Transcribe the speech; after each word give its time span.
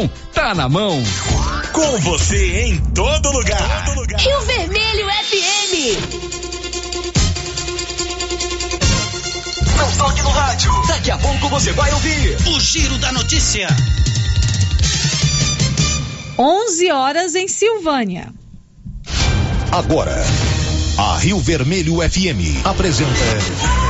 bom 0.00 0.08
tá 0.32 0.54
na 0.54 0.68
mão. 0.68 1.02
Com 1.72 1.98
você 2.00 2.62
em 2.62 2.78
todo 2.94 3.30
lugar. 3.30 3.84
Todo 3.84 4.00
lugar. 4.00 4.20
Rio 4.20 4.40
Vermelho 4.42 5.08
FM. 5.08 5.74
Não 9.76 9.90
toque 9.98 10.22
no 10.22 10.30
rádio. 10.30 10.72
Daqui 10.86 11.10
a 11.10 11.18
pouco 11.18 11.48
você 11.48 11.72
vai 11.72 11.92
ouvir 11.92 12.36
o 12.48 12.60
Giro 12.60 12.96
da 12.98 13.12
Notícia. 13.12 13.68
11 16.38 16.90
horas 16.90 17.34
em 17.34 17.48
Silvânia. 17.48 18.32
Agora, 19.70 20.24
a 20.98 21.18
Rio 21.18 21.38
Vermelho 21.38 21.96
FM 21.96 22.64
apresenta 22.64 23.89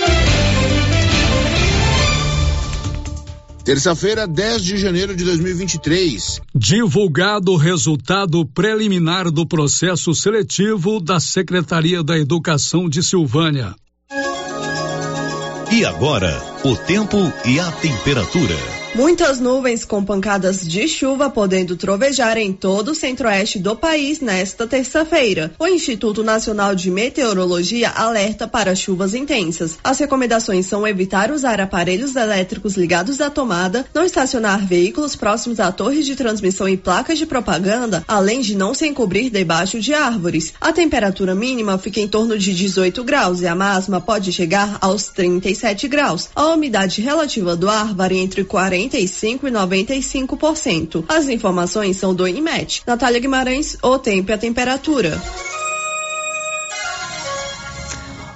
Terça-feira, 3.63 4.27
10 4.27 4.63
de 4.63 4.77
janeiro 4.77 5.15
de 5.15 5.23
2023. 5.23 6.41
Divulgado 6.53 7.51
o 7.51 7.57
resultado 7.57 8.43
preliminar 8.45 9.29
do 9.29 9.45
processo 9.45 10.13
seletivo 10.15 10.99
da 10.99 11.19
Secretaria 11.19 12.03
da 12.03 12.17
Educação 12.17 12.89
de 12.89 13.03
Silvânia. 13.03 13.75
E 15.71 15.85
agora, 15.85 16.41
o 16.65 16.75
tempo 16.75 17.17
e 17.45 17.59
a 17.59 17.71
temperatura. 17.71 18.80
Muitas 18.93 19.39
nuvens 19.39 19.85
com 19.85 20.03
pancadas 20.03 20.67
de 20.67 20.85
chuva 20.85 21.29
podendo 21.29 21.77
trovejar 21.77 22.37
em 22.37 22.51
todo 22.51 22.91
o 22.91 22.95
centro-oeste 22.95 23.57
do 23.57 23.73
país 23.73 24.19
nesta 24.19 24.67
terça-feira. 24.67 25.53
O 25.57 25.65
Instituto 25.65 26.21
Nacional 26.25 26.75
de 26.75 26.91
Meteorologia 26.91 27.89
alerta 27.89 28.49
para 28.49 28.75
chuvas 28.75 29.13
intensas. 29.13 29.77
As 29.81 29.97
recomendações 29.97 30.65
são 30.65 30.85
evitar 30.85 31.31
usar 31.31 31.61
aparelhos 31.61 32.17
elétricos 32.17 32.75
ligados 32.75 33.21
à 33.21 33.29
tomada, 33.29 33.85
não 33.93 34.03
estacionar 34.03 34.67
veículos 34.67 35.15
próximos 35.15 35.61
a 35.61 35.71
torres 35.71 36.05
de 36.05 36.17
transmissão 36.17 36.67
e 36.67 36.75
placas 36.75 37.17
de 37.17 37.25
propaganda, 37.25 38.03
além 38.05 38.41
de 38.41 38.57
não 38.57 38.73
se 38.73 38.85
encobrir 38.85 39.29
debaixo 39.29 39.79
de 39.79 39.93
árvores. 39.93 40.53
A 40.59 40.73
temperatura 40.73 41.33
mínima 41.33 41.77
fica 41.77 42.01
em 42.01 42.09
torno 42.09 42.37
de 42.37 42.53
18 42.53 43.05
graus 43.05 43.39
e 43.39 43.47
a 43.47 43.55
máxima 43.55 44.01
pode 44.01 44.33
chegar 44.33 44.77
aos 44.81 45.07
37 45.07 45.87
graus. 45.87 46.27
A 46.35 46.47
umidade 46.47 46.99
relativa 46.99 47.55
do 47.55 47.69
ar 47.69 47.93
varia 47.93 48.21
entre 48.21 48.43
40 48.43 48.80
45% 48.89 49.43
e 49.43 49.51
95%. 49.51 51.05
As 51.07 51.27
informações 51.29 51.97
são 51.97 52.13
do 52.13 52.27
IMET. 52.27 52.83
Natália 52.85 53.19
Guimarães, 53.19 53.77
o 53.81 53.97
tempo 53.97 54.31
e 54.31 54.33
a 54.33 54.37
temperatura. 54.37 55.21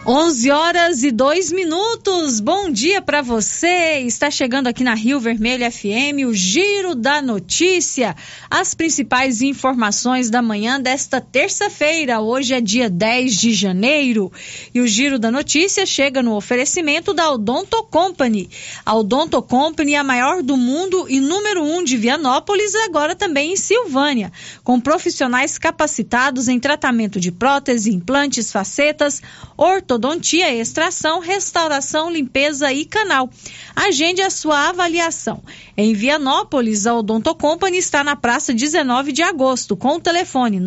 11 0.08 0.52
horas 0.52 1.04
e 1.04 1.10
2 1.10 1.52
minutos. 1.52 2.40
Bom 2.40 2.70
dia 2.70 3.02
para 3.02 3.24
você. 3.24 4.04
Está 4.06 4.30
chegando 4.30 4.68
aqui 4.68 4.84
na 4.84 4.94
Rio 4.94 5.20
Vermelho 5.20 5.66
FM 5.72 6.28
o 6.28 6.34
Giro 6.34 6.94
da 6.94 7.24
Notícia. 7.24 8.16
As 8.48 8.76
principais 8.76 9.42
informações 9.42 10.30
da 10.30 10.44
manhã 10.44 10.80
desta 10.80 11.20
terça-feira. 11.20 12.22
Hoje 12.22 12.54
é 12.54 12.62
dia 12.62 12.88
10 12.88 13.36
de 13.36 13.52
janeiro. 13.52 14.32
E 14.76 14.80
o 14.80 14.86
Giro 14.86 15.18
da 15.18 15.32
Notícia 15.32 15.88
chega 15.88 16.22
no 16.22 16.36
oferecimento 16.36 17.12
da 17.12 17.32
Odonto 17.32 17.82
Company. 17.86 18.48
A 18.86 18.94
Odonto 18.94 19.42
Company 19.42 19.96
é 19.96 19.98
a 19.98 20.04
maior 20.04 20.44
do 20.44 20.56
mundo 20.56 21.08
e 21.10 21.20
número 21.20 21.64
um 21.64 21.84
de 21.84 21.98
Vianópolis, 21.98 22.76
agora 22.76 23.16
também 23.16 23.54
em 23.54 23.58
Silvânia. 23.58 24.32
Com 24.64 24.80
profissionais 24.80 25.58
capacitados 25.58 26.48
em 26.48 26.60
tratamento 26.60 27.20
de 27.20 27.32
prótese, 27.32 27.92
implantes, 27.92 28.52
facetas, 28.52 29.20
ortodontia 29.58 29.95
ortodontia, 29.96 30.54
extração, 30.54 31.20
restauração, 31.20 32.12
limpeza 32.12 32.72
e 32.72 32.86
canal. 32.86 33.28
Agende 33.76 34.22
a 34.22 34.30
sua 34.30 34.70
avaliação. 34.70 35.44
Em 35.78 35.94
Vianópolis, 35.94 36.86
a 36.86 36.94
Odonto 36.94 37.34
Company 37.36 37.78
está 37.78 38.02
na 38.04 38.16
praça 38.16 38.54
19 38.54 39.12
de 39.12 39.24
agosto, 39.24 39.76
com 39.76 39.96
o 39.96 40.00
telefone 40.00 40.62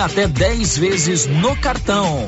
até 0.00 0.26
10 0.26 0.78
vezes 0.78 1.26
no 1.26 1.56
cartão. 1.56 2.26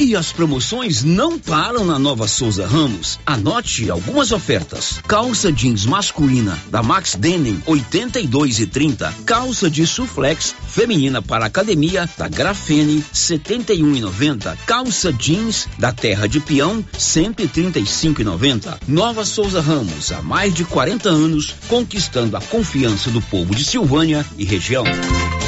E 0.00 0.16
as 0.16 0.32
promoções 0.32 1.04
não 1.04 1.38
param 1.38 1.84
na 1.84 1.98
Nova 1.98 2.26
Souza 2.26 2.66
Ramos. 2.66 3.18
Anote 3.24 3.88
algumas 3.88 4.32
ofertas. 4.32 5.00
Calça 5.06 5.52
jeans 5.52 5.86
masculina 5.86 6.58
da 6.68 6.82
Max 6.82 7.14
Denim 7.14 7.62
82 7.64 8.60
e 8.60 8.66
30. 8.66 9.14
Calça 9.24 9.70
de 9.70 9.86
suflex 9.86 10.54
feminina 10.68 11.22
para 11.22 11.46
academia 11.46 12.08
da 12.18 12.28
Grafene 12.28 13.04
71 13.12 13.94
e 13.94 14.00
90. 14.00 14.58
Calça 14.66 15.12
jeans 15.12 15.68
da 15.78 15.92
Terra 15.92 16.26
de 16.26 16.40
Peão 16.40 16.84
135 16.98 18.20
e 18.20 18.24
90. 18.24 18.80
Nova 18.88 19.24
Souza 19.24 19.60
Ramos 19.60 20.10
há 20.12 20.20
mais 20.20 20.52
de 20.52 20.64
40 20.64 21.08
anos 21.08 21.54
conquistando 21.68 22.36
a 22.36 22.40
confiança 22.40 23.10
do 23.10 23.22
povo 23.22 23.54
de 23.54 23.64
Silvânia 23.64 24.26
e 24.36 24.44
região. 24.44 24.84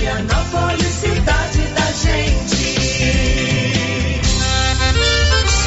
Vianópolis, 0.00 0.94
cidade 0.94 1.49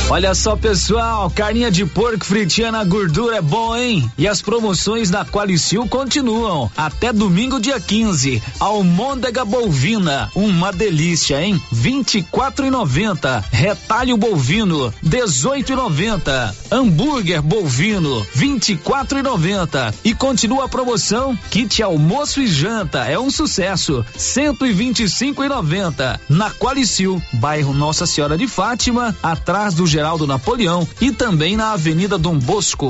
Olha 0.09 0.35
só, 0.35 0.55
pessoal, 0.55 1.29
carninha 1.31 1.71
de 1.71 1.85
porco 1.85 2.25
fritinha 2.25 2.71
na 2.71 2.83
gordura 2.83 3.37
é 3.37 3.41
bom, 3.41 3.75
hein? 3.75 4.11
E 4.15 4.27
as 4.27 4.43
promoções 4.43 5.09
da 5.09 5.25
Qualicil 5.25 5.87
continuam 5.87 6.69
até 6.77 7.11
domingo, 7.11 7.59
dia 7.59 7.79
15. 7.79 8.43
Almôndega 8.59 9.43
bovina, 9.43 10.29
uma 10.35 10.71
delícia, 10.71 11.41
hein? 11.41 11.59
24,90. 11.73 13.43
Retalho 13.49 14.15
bovino, 14.15 14.93
18,90. 15.03 16.53
Hambúrguer 16.69 17.41
bovino, 17.41 18.23
24,90. 18.35 19.95
E 20.03 20.13
continua 20.13 20.65
a 20.65 20.69
promoção 20.69 21.35
kit 21.49 21.81
almoço 21.81 22.39
e 22.41 22.45
janta, 22.45 23.05
é 23.05 23.17
um 23.17 23.31
sucesso, 23.31 24.05
125,90. 24.15 26.19
Na 26.29 26.51
Qualicil, 26.51 27.19
bairro 27.33 27.73
Nossa 27.73 28.05
Senhora 28.05 28.37
de 28.37 28.47
Fátima, 28.47 29.15
atrás 29.23 29.73
do 29.73 29.87
Geraldo 29.93 30.25
Napoleão 30.25 30.87
e 30.99 31.11
também 31.11 31.55
na 31.55 31.73
Avenida 31.73 32.17
Dom 32.17 32.39
Bosco. 32.39 32.89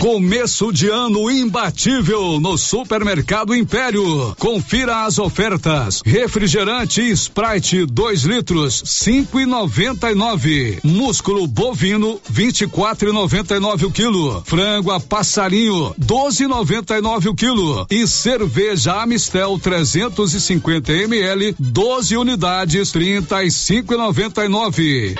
Começo 0.00 0.72
de 0.72 0.88
ano 0.88 1.30
imbatível 1.30 2.40
no 2.40 2.56
Supermercado 2.56 3.54
Império. 3.54 4.34
Confira 4.38 5.04
as 5.04 5.18
ofertas. 5.18 6.00
Refrigerante 6.02 7.02
Sprite 7.10 7.84
2 7.84 8.22
litros, 8.22 8.82
5,99. 8.82 10.80
Músculo 10.82 11.46
bovino, 11.46 12.18
24,99 12.32 13.88
o 13.88 13.90
quilo. 13.90 14.42
Frango 14.46 14.90
a 14.90 14.98
passarinho, 14.98 15.94
12,99 16.00 17.26
o 17.26 17.34
quilo. 17.34 17.86
E 17.90 18.06
cerveja 18.06 19.02
Amistel 19.02 19.58
350 19.58 20.94
ml, 20.94 21.54
12 21.58 22.16
unidades, 22.16 22.90
35,99. 22.90 25.14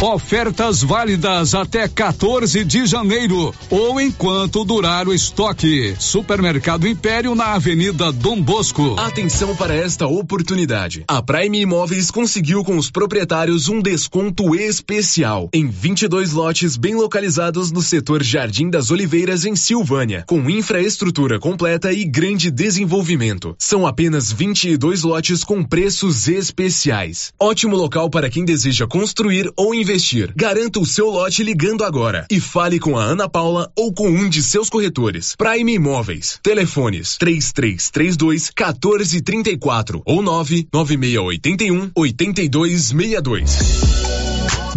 Ofertas 0.00 0.80
válidas 0.80 1.56
até 1.56 1.88
14 1.88 2.64
de 2.64 2.86
janeiro 2.86 3.52
ou 3.68 4.00
enquanto 4.00 4.64
durar 4.64 5.08
o 5.08 5.12
estoque. 5.12 5.96
Supermercado 5.98 6.86
Império 6.86 7.34
na 7.34 7.54
Avenida 7.54 8.12
Dom 8.12 8.40
Bosco. 8.40 8.94
Atenção 8.96 9.56
para 9.56 9.74
esta 9.74 10.06
oportunidade. 10.06 11.02
A 11.08 11.20
Prime 11.20 11.62
Imóveis 11.62 12.12
conseguiu 12.12 12.62
com 12.62 12.76
os 12.76 12.92
proprietários 12.92 13.68
um 13.68 13.82
desconto 13.82 14.54
especial 14.54 15.50
em 15.52 15.66
22 15.66 16.30
lotes 16.32 16.76
bem 16.76 16.94
localizados 16.94 17.72
no 17.72 17.82
setor 17.82 18.22
Jardim 18.22 18.70
das 18.70 18.92
Oliveiras 18.92 19.44
em 19.44 19.56
Silvânia, 19.56 20.22
com 20.28 20.48
infraestrutura 20.48 21.40
completa 21.40 21.92
e 21.92 22.04
grande 22.04 22.52
desenvolvimento. 22.52 23.56
São 23.58 23.84
apenas 23.84 24.30
22 24.30 25.02
lotes 25.02 25.42
com 25.42 25.64
preços 25.64 26.28
especiais. 26.28 27.32
Ótimo 27.36 27.74
local 27.74 28.08
para 28.08 28.30
quem 28.30 28.44
deseja 28.44 28.86
construir 28.86 29.50
ou 29.56 29.74
investir 29.74 29.87
investir. 29.88 30.32
Garanta 30.36 30.78
o 30.78 30.86
seu 30.86 31.08
lote 31.08 31.42
ligando 31.42 31.82
agora 31.82 32.26
e 32.30 32.38
fale 32.38 32.78
com 32.78 32.96
a 32.96 33.02
Ana 33.02 33.28
Paula 33.28 33.70
ou 33.74 33.92
com 33.92 34.08
um 34.08 34.28
de 34.28 34.42
seus 34.42 34.68
corretores. 34.68 35.34
Prime 35.36 35.74
Imóveis. 35.74 36.38
Telefones 36.42 37.16
3332 37.16 38.50
1434 38.50 40.02
ou 40.04 40.22
99681 40.22 41.90
8262. 41.94 43.97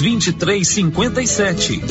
2357. 0.00 1.82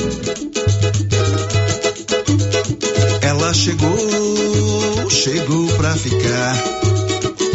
Ela 3.21 3.53
chegou 3.53 5.09
chegou 5.09 5.67
pra 5.75 5.91
ficar. 5.95 6.55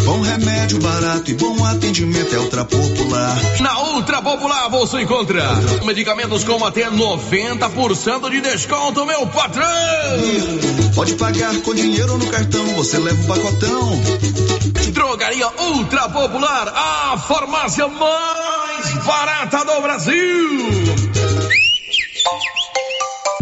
Bom 0.04 0.20
remédio 0.20 0.78
barato 0.80 1.30
e 1.30 1.34
bom 1.34 1.64
atendimento 1.64 2.34
é 2.34 2.38
Ultra 2.38 2.64
Popular. 2.64 3.36
Na 3.60 3.80
Ultra 3.94 4.20
Popular 4.20 4.68
você 4.68 5.00
encontra 5.00 5.42
medicamentos 5.84 6.44
com 6.44 6.62
até 6.64 6.90
90% 6.90 8.30
de 8.30 8.40
desconto, 8.42 9.06
meu 9.06 9.26
patrão! 9.28 9.64
Pode 10.94 11.14
pagar 11.14 11.58
com 11.62 11.74
dinheiro 11.74 12.18
no 12.18 12.26
cartão, 12.26 12.66
você 12.74 12.98
leva 12.98 13.22
um 13.22 13.26
pacotão. 13.26 14.02
Drogaria 14.92 15.48
Ultra 15.58 16.08
Popular, 16.10 16.68
a 16.68 17.18
farmácia 17.18 17.88
mais 18.84 19.06
barata 19.06 19.64
do 19.64 19.80
Brasil. 19.80 21.03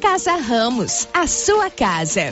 Casa 0.00 0.36
Ramos, 0.36 1.08
a 1.12 1.26
sua 1.26 1.68
casa. 1.68 2.30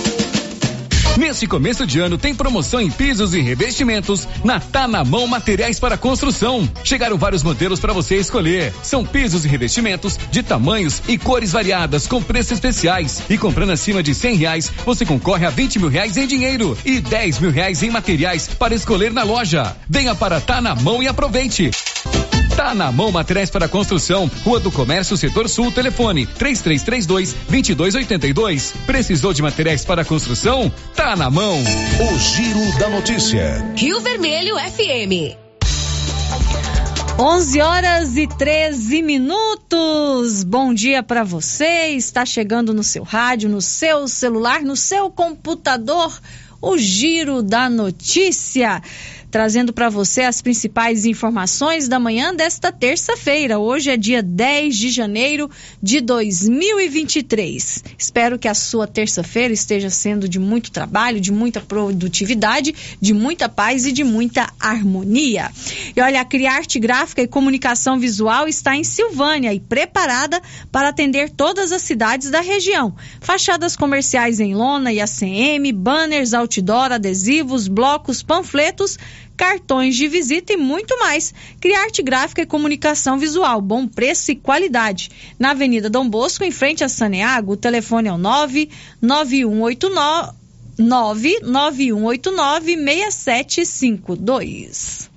Neste 1.18 1.48
começo 1.48 1.84
de 1.84 1.98
ano 1.98 2.16
tem 2.16 2.32
promoção 2.32 2.80
em 2.80 2.88
pisos 2.88 3.34
e 3.34 3.40
revestimentos 3.40 4.28
na 4.44 4.60
Tá 4.60 4.86
na 4.86 5.04
Mão 5.04 5.26
Materiais 5.26 5.80
para 5.80 5.98
Construção. 5.98 6.68
Chegaram 6.84 7.18
vários 7.18 7.42
modelos 7.42 7.80
para 7.80 7.92
você 7.92 8.18
escolher. 8.18 8.72
São 8.84 9.04
pisos 9.04 9.44
e 9.44 9.48
revestimentos 9.48 10.16
de 10.30 10.44
tamanhos 10.44 11.02
e 11.08 11.18
cores 11.18 11.50
variadas 11.50 12.06
com 12.06 12.22
preços 12.22 12.52
especiais. 12.52 13.22
E 13.28 13.36
comprando 13.36 13.70
acima 13.70 14.00
de 14.00 14.14
cem 14.14 14.36
reais, 14.36 14.70
você 14.86 15.04
concorre 15.04 15.44
a 15.44 15.50
20 15.50 15.80
mil 15.80 15.88
reais 15.88 16.16
em 16.16 16.28
dinheiro 16.28 16.78
e 16.84 17.00
10 17.00 17.40
mil 17.40 17.50
reais 17.50 17.82
em 17.82 17.90
materiais 17.90 18.46
para 18.46 18.76
escolher 18.76 19.12
na 19.12 19.24
loja. 19.24 19.76
Venha 19.88 20.14
para 20.14 20.40
Tá 20.40 20.60
na 20.60 20.76
Mão 20.76 21.02
e 21.02 21.08
aproveite. 21.08 21.72
Tá 22.64 22.74
na 22.74 22.90
mão 22.90 23.12
materiais 23.12 23.50
para 23.50 23.68
construção, 23.68 24.30
Rua 24.42 24.58
do 24.58 24.72
Comércio, 24.72 25.18
Setor 25.18 25.50
Sul, 25.50 25.70
telefone 25.70 26.24
3332 26.24 27.34
2282. 27.46 28.72
Precisou 28.86 29.34
de 29.34 29.42
materiais 29.42 29.84
para 29.84 30.02
construção? 30.02 30.72
Tá 30.96 31.14
na 31.14 31.28
mão. 31.28 31.58
O 31.60 32.18
Giro 32.18 32.78
da 32.78 32.88
Notícia. 32.88 33.62
Rio 33.76 34.00
Vermelho 34.00 34.56
FM. 34.56 35.36
11 37.18 37.60
horas 37.60 38.16
e 38.16 38.26
13 38.26 39.02
minutos. 39.02 40.42
Bom 40.42 40.72
dia 40.72 41.02
para 41.02 41.22
você. 41.22 41.88
Está 41.88 42.24
chegando 42.24 42.72
no 42.72 42.82
seu 42.82 43.02
rádio, 43.02 43.50
no 43.50 43.60
seu 43.60 44.08
celular, 44.08 44.62
no 44.62 44.74
seu 44.74 45.10
computador. 45.10 46.18
O 46.62 46.78
Giro 46.78 47.42
da 47.42 47.68
Notícia 47.68 48.80
trazendo 49.34 49.72
para 49.72 49.90
você 49.90 50.22
as 50.22 50.40
principais 50.40 51.04
informações 51.04 51.88
da 51.88 51.98
manhã 51.98 52.32
desta 52.32 52.70
terça-feira. 52.70 53.58
Hoje 53.58 53.90
é 53.90 53.96
dia 53.96 54.22
10 54.22 54.76
de 54.76 54.90
janeiro 54.90 55.50
de 55.82 56.00
2023. 56.00 57.82
Espero 57.98 58.38
que 58.38 58.46
a 58.46 58.54
sua 58.54 58.86
terça-feira 58.86 59.52
esteja 59.52 59.90
sendo 59.90 60.28
de 60.28 60.38
muito 60.38 60.70
trabalho, 60.70 61.20
de 61.20 61.32
muita 61.32 61.60
produtividade, 61.60 62.72
de 63.00 63.12
muita 63.12 63.48
paz 63.48 63.84
e 63.86 63.90
de 63.90 64.04
muita 64.04 64.52
harmonia. 64.60 65.50
E 65.96 66.00
olha, 66.00 66.20
a 66.20 66.24
Criarte 66.24 66.78
Gráfica 66.78 67.20
e 67.20 67.26
Comunicação 67.26 67.98
Visual 67.98 68.46
está 68.46 68.76
em 68.76 68.84
Silvânia 68.84 69.52
e 69.52 69.58
preparada 69.58 70.40
para 70.70 70.90
atender 70.90 71.28
todas 71.28 71.72
as 71.72 71.82
cidades 71.82 72.30
da 72.30 72.40
região. 72.40 72.94
Fachadas 73.20 73.74
comerciais 73.74 74.38
em 74.38 74.54
lona 74.54 74.92
e 74.92 75.00
ACM, 75.00 75.72
banners, 75.74 76.34
outdoor, 76.34 76.92
adesivos, 76.92 77.66
blocos, 77.66 78.22
panfletos 78.22 78.96
cartões 79.36 79.96
de 79.96 80.08
visita 80.08 80.52
e 80.52 80.56
muito 80.56 80.98
mais. 80.98 81.32
Criarte 81.60 82.02
gráfica 82.02 82.42
e 82.42 82.46
comunicação 82.46 83.16
visual, 83.18 83.60
bom 83.60 83.86
preço 83.86 84.32
e 84.32 84.36
qualidade. 84.36 85.10
Na 85.38 85.50
Avenida 85.50 85.90
Dom 85.90 86.08
Bosco, 86.08 86.44
em 86.44 86.50
frente 86.50 86.82
a 86.84 86.88
Saneago, 86.88 87.52
o 87.52 87.56
telefone 87.56 88.08
é 88.08 88.12
o 88.12 88.18
99189 88.18 90.44
99189 90.78 92.76
6752. 92.76 95.10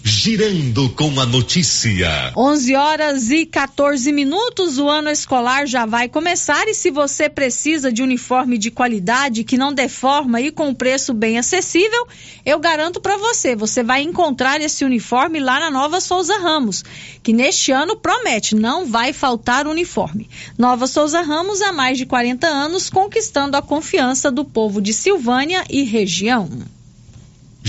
Girando 0.02 0.88
com 0.90 1.20
a 1.20 1.26
notícia. 1.26 2.32
11 2.36 2.76
horas 2.76 3.30
e 3.30 3.44
14 3.44 4.12
minutos. 4.12 4.78
O 4.78 4.88
ano 4.88 5.10
escolar 5.10 5.66
já 5.66 5.86
vai 5.86 6.08
começar 6.08 6.68
e 6.68 6.74
se 6.74 6.90
você 6.90 7.28
precisa 7.28 7.92
de 7.92 8.02
uniforme 8.02 8.56
de 8.56 8.70
qualidade 8.70 9.42
que 9.42 9.58
não 9.58 9.72
deforma 9.72 10.40
e 10.40 10.52
com 10.52 10.72
preço 10.72 11.12
bem 11.12 11.36
acessível, 11.36 12.06
eu 12.46 12.60
garanto 12.60 13.00
para 13.00 13.16
você, 13.16 13.56
você 13.56 13.82
vai 13.82 14.02
encontrar 14.02 14.60
esse 14.60 14.84
uniforme 14.84 15.40
lá 15.40 15.58
na 15.58 15.70
Nova 15.70 16.00
Souza 16.00 16.38
Ramos, 16.38 16.84
que 17.22 17.32
neste 17.32 17.72
ano 17.72 17.96
promete, 17.96 18.54
não 18.54 18.86
vai 18.86 19.12
faltar 19.12 19.66
uniforme. 19.66 20.28
Nova 20.56 20.86
Souza 20.86 21.20
Ramos 21.22 21.60
há 21.60 21.72
mais 21.72 21.98
de 21.98 22.06
40 22.06 22.46
anos 22.46 22.88
conquistando 22.88 23.56
a 23.56 23.62
confiança 23.62 24.30
do 24.30 24.44
povo 24.44 24.80
de 24.80 24.92
Silvânia 24.92 25.64
e 25.68 25.82
região. 25.82 26.77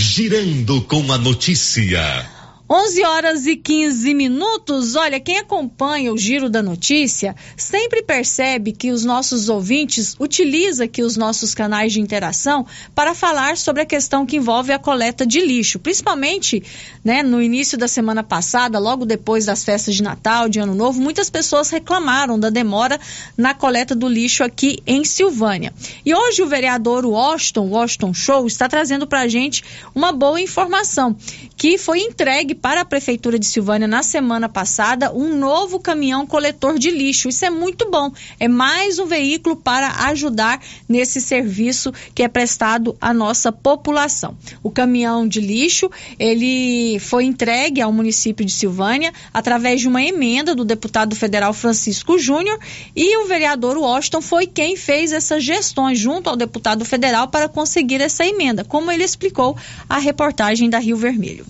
Girando 0.00 0.80
com 0.80 1.12
a 1.12 1.18
notícia. 1.18 2.39
11 2.72 3.04
horas 3.04 3.46
e 3.46 3.56
15 3.56 4.14
minutos. 4.14 4.94
Olha, 4.94 5.18
quem 5.18 5.38
acompanha 5.38 6.12
o 6.12 6.16
Giro 6.16 6.48
da 6.48 6.62
Notícia 6.62 7.34
sempre 7.56 8.00
percebe 8.00 8.70
que 8.70 8.92
os 8.92 9.04
nossos 9.04 9.48
ouvintes 9.48 10.14
utilizam 10.20 10.86
aqui 10.86 11.02
os 11.02 11.16
nossos 11.16 11.52
canais 11.52 11.92
de 11.92 12.00
interação 12.00 12.64
para 12.94 13.12
falar 13.12 13.56
sobre 13.56 13.82
a 13.82 13.86
questão 13.86 14.24
que 14.24 14.36
envolve 14.36 14.70
a 14.70 14.78
coleta 14.78 15.26
de 15.26 15.40
lixo, 15.40 15.80
principalmente, 15.80 16.62
né, 17.04 17.24
no 17.24 17.42
início 17.42 17.76
da 17.76 17.88
semana 17.88 18.22
passada, 18.22 18.78
logo 18.78 19.04
depois 19.04 19.46
das 19.46 19.64
festas 19.64 19.96
de 19.96 20.02
Natal, 20.04 20.48
de 20.48 20.60
Ano 20.60 20.76
Novo, 20.76 21.00
muitas 21.00 21.28
pessoas 21.28 21.70
reclamaram 21.70 22.38
da 22.38 22.50
demora 22.50 23.00
na 23.36 23.52
coleta 23.52 23.96
do 23.96 24.06
lixo 24.06 24.44
aqui 24.44 24.78
em 24.86 25.04
Silvânia. 25.04 25.74
E 26.06 26.14
hoje 26.14 26.40
o 26.40 26.46
vereador 26.46 27.04
Washington, 27.04 27.66
Washington 27.66 28.14
Show, 28.14 28.46
está 28.46 28.68
trazendo 28.68 29.08
para 29.08 29.22
a 29.22 29.28
gente 29.28 29.64
uma 29.92 30.12
boa 30.12 30.40
informação 30.40 31.16
que 31.56 31.76
foi 31.76 31.98
entregue 31.98 32.59
para 32.60 32.82
a 32.82 32.84
Prefeitura 32.84 33.38
de 33.38 33.46
Silvânia 33.46 33.88
na 33.88 34.02
semana 34.02 34.48
passada 34.48 35.12
um 35.12 35.36
novo 35.36 35.80
caminhão 35.80 36.26
coletor 36.26 36.78
de 36.78 36.90
lixo. 36.90 37.28
Isso 37.28 37.44
é 37.44 37.50
muito 37.50 37.90
bom. 37.90 38.12
É 38.38 38.48
mais 38.48 38.98
um 38.98 39.06
veículo 39.06 39.56
para 39.56 40.06
ajudar 40.08 40.60
nesse 40.88 41.20
serviço 41.20 41.92
que 42.14 42.22
é 42.22 42.28
prestado 42.28 42.96
à 43.00 43.14
nossa 43.14 43.50
população. 43.50 44.36
O 44.62 44.70
caminhão 44.70 45.26
de 45.26 45.40
lixo, 45.40 45.90
ele 46.18 46.98
foi 47.00 47.24
entregue 47.24 47.80
ao 47.80 47.92
município 47.92 48.44
de 48.44 48.52
Silvânia 48.52 49.12
através 49.32 49.80
de 49.80 49.88
uma 49.88 50.02
emenda 50.02 50.54
do 50.54 50.64
deputado 50.64 51.16
federal 51.16 51.52
Francisco 51.52 52.18
Júnior 52.18 52.58
e 52.94 53.16
o 53.18 53.26
vereador 53.26 53.78
Washington 53.78 54.20
foi 54.20 54.46
quem 54.46 54.76
fez 54.76 55.12
essas 55.12 55.42
gestões 55.42 55.98
junto 55.98 56.28
ao 56.28 56.36
deputado 56.36 56.84
federal 56.84 57.28
para 57.28 57.48
conseguir 57.48 58.00
essa 58.00 58.24
emenda, 58.24 58.64
como 58.64 58.90
ele 58.90 59.04
explicou 59.04 59.56
a 59.88 59.98
reportagem 59.98 60.68
da 60.68 60.78
Rio 60.78 60.96
Vermelho. 60.96 61.46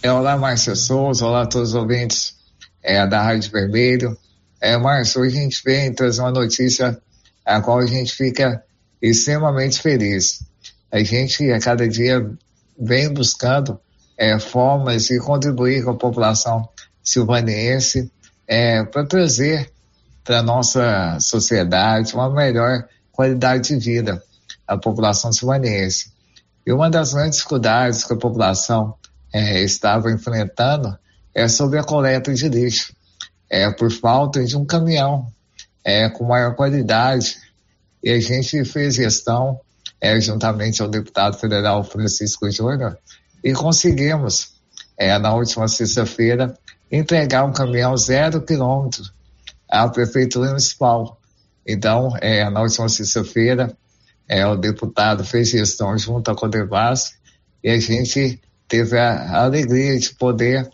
É, 0.00 0.12
olá, 0.12 0.36
Márcia 0.38 0.76
Souza, 0.76 1.26
olá 1.26 1.42
a 1.42 1.46
todos 1.46 1.70
os 1.70 1.74
ouvintes 1.74 2.36
é, 2.80 3.04
da 3.04 3.20
Rádio 3.20 3.50
Vermelho. 3.50 4.16
É, 4.60 4.76
Márcia, 4.76 5.20
hoje 5.20 5.36
a 5.36 5.42
gente 5.42 5.60
vem 5.64 5.92
trazer 5.92 6.20
uma 6.20 6.30
notícia 6.30 6.96
a 7.44 7.60
qual 7.60 7.80
a 7.80 7.86
gente 7.86 8.14
fica 8.14 8.62
extremamente 9.02 9.82
feliz. 9.82 10.44
A 10.92 11.02
gente, 11.02 11.50
a 11.50 11.58
cada 11.58 11.88
dia, 11.88 12.30
vem 12.78 13.12
buscando 13.12 13.80
é, 14.16 14.38
formas 14.38 15.06
de 15.06 15.18
contribuir 15.18 15.82
com 15.82 15.90
a 15.90 15.96
população 15.96 16.68
silvanense 17.02 18.08
é, 18.46 18.84
para 18.84 19.04
trazer 19.04 19.68
para 20.22 20.38
a 20.38 20.42
nossa 20.44 21.18
sociedade 21.18 22.14
uma 22.14 22.30
melhor 22.30 22.86
qualidade 23.10 23.70
de 23.70 23.84
vida 23.84 24.22
à 24.64 24.78
população 24.78 25.32
silvanense. 25.32 26.12
E 26.64 26.72
uma 26.72 26.88
das 26.88 27.14
grandes 27.14 27.38
dificuldades 27.38 28.04
que 28.04 28.12
a 28.12 28.16
população 28.16 28.94
é, 29.32 29.62
estava 29.62 30.10
enfrentando 30.10 30.96
é 31.34 31.46
sobre 31.46 31.78
a 31.78 31.84
coleta 31.84 32.34
de 32.34 32.48
lixo, 32.48 32.92
é, 33.48 33.70
por 33.70 33.92
falta 33.92 34.44
de 34.44 34.56
um 34.56 34.64
caminhão 34.64 35.30
é, 35.84 36.08
com 36.08 36.24
maior 36.24 36.54
qualidade. 36.54 37.36
E 38.02 38.10
a 38.10 38.20
gente 38.20 38.64
fez 38.64 38.96
gestão, 38.96 39.60
é, 40.00 40.20
juntamente 40.20 40.82
ao 40.82 40.88
deputado 40.88 41.38
federal 41.38 41.84
Francisco 41.84 42.50
Júnior, 42.50 42.98
e 43.42 43.52
conseguimos, 43.52 44.54
é, 44.96 45.16
na 45.18 45.34
última 45.34 45.68
sexta-feira, 45.68 46.54
entregar 46.90 47.44
um 47.44 47.52
caminhão 47.52 47.96
zero 47.96 48.42
quilômetro 48.42 49.04
à 49.70 49.88
Prefeitura 49.88 50.48
Municipal. 50.48 51.20
Então, 51.66 52.16
é, 52.20 52.48
na 52.50 52.62
última 52.62 52.88
sexta-feira, 52.88 53.76
é, 54.28 54.46
o 54.46 54.56
deputado 54.56 55.24
fez 55.24 55.50
gestão 55.50 55.96
junto 55.96 56.30
à 56.30 56.34
Codevas 56.34 57.14
e 57.62 57.70
a 57.70 57.78
gente 57.78 58.40
teve 58.68 58.98
a, 58.98 59.42
alegria 59.42 59.98
de 59.98 60.14
poder 60.14 60.68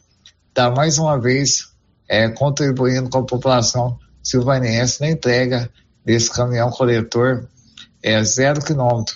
estar 0.49 0.71
mais 0.71 0.99
uma 0.99 1.19
vez 1.19 1.73
é, 2.09 2.29
contribuindo 2.29 3.09
com 3.09 3.19
a 3.19 3.27
população 3.27 3.99
silvanense 4.23 5.01
na 5.01 5.11
entrega 5.11 5.71
desse 6.05 6.31
caminhão 6.31 6.71
coletor 6.71 7.49
é, 8.03 8.23
zero 8.23 8.63
quilômetro, 8.63 9.15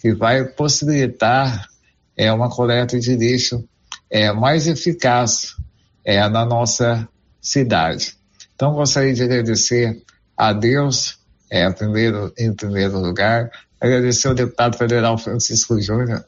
que 0.00 0.12
vai 0.12 0.44
possibilitar 0.44 1.68
é, 2.16 2.32
uma 2.32 2.50
coleta 2.50 2.98
de 2.98 3.14
lixo 3.14 3.68
é, 4.10 4.32
mais 4.32 4.66
eficaz 4.66 5.56
é, 6.04 6.28
na 6.28 6.44
nossa 6.44 7.08
cidade. 7.40 8.16
Então, 8.54 8.72
gostaria 8.72 9.12
de 9.12 9.22
agradecer 9.22 10.02
a 10.36 10.52
Deus, 10.52 11.18
é, 11.50 11.70
primeiro, 11.70 12.32
em 12.38 12.52
primeiro 12.52 12.98
lugar, 12.98 13.50
agradecer 13.80 14.28
ao 14.28 14.34
deputado 14.34 14.76
federal 14.76 15.18
Francisco 15.18 15.80
Júnior, 15.80 16.24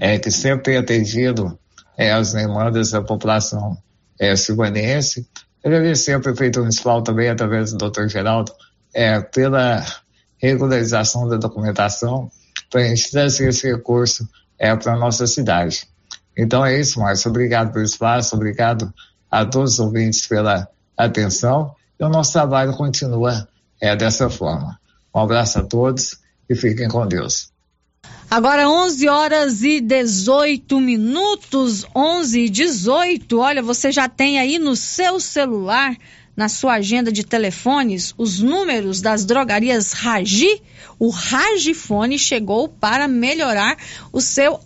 é, 0.00 0.18
que 0.18 0.30
sempre 0.30 0.64
tem 0.64 0.76
atendido 0.76 1.58
é, 1.96 2.12
as 2.12 2.32
demandas 2.32 2.90
da 2.90 3.02
população 3.02 3.76
é, 4.18 4.34
silvanense. 4.36 5.26
Agradecer 5.64 6.12
ao 6.12 6.20
prefeito 6.20 6.60
municipal 6.60 7.02
também, 7.02 7.28
através 7.28 7.72
do 7.72 7.78
doutor 7.78 8.08
Geraldo, 8.08 8.52
é, 8.92 9.20
pela 9.20 9.84
regularização 10.38 11.28
da 11.28 11.36
documentação, 11.36 12.30
para 12.70 12.82
a 12.82 12.84
gente 12.84 13.10
trazer 13.10 13.48
esse 13.48 13.70
recurso 13.70 14.28
é, 14.58 14.74
para 14.76 14.92
a 14.92 14.98
nossa 14.98 15.26
cidade. 15.26 15.88
Então 16.36 16.64
é 16.64 16.78
isso, 16.78 17.00
Márcio. 17.00 17.30
Obrigado 17.30 17.72
pelo 17.72 17.84
espaço, 17.84 18.34
obrigado 18.34 18.92
a 19.30 19.44
todos 19.46 19.74
os 19.74 19.80
ouvintes 19.80 20.26
pela 20.26 20.68
atenção. 20.96 21.74
E 21.98 22.04
o 22.04 22.08
nosso 22.08 22.32
trabalho 22.32 22.76
continua 22.76 23.48
é, 23.80 23.94
dessa 23.94 24.28
forma. 24.28 24.78
Um 25.14 25.20
abraço 25.20 25.60
a 25.60 25.62
todos 25.62 26.18
e 26.48 26.54
fiquem 26.54 26.88
com 26.88 27.06
Deus. 27.06 27.53
Agora 28.30 28.68
11 28.68 29.08
horas 29.08 29.62
e 29.62 29.80
18 29.80 30.80
minutos, 30.80 31.86
11 31.94 32.40
e 32.40 32.48
18. 32.48 33.38
Olha, 33.38 33.62
você 33.62 33.92
já 33.92 34.08
tem 34.08 34.38
aí 34.38 34.58
no 34.58 34.74
seu 34.74 35.20
celular, 35.20 35.96
na 36.36 36.48
sua 36.48 36.74
agenda 36.74 37.12
de 37.12 37.22
telefones, 37.22 38.12
os 38.18 38.40
números 38.40 39.00
das 39.00 39.24
drogarias 39.24 39.92
Ragi. 39.92 40.60
O 40.98 41.10
Ragifone 41.10 42.18
chegou 42.18 42.68
para 42.68 43.06
melhorar 43.06 43.76
o 44.12 44.20
seu 44.20 44.58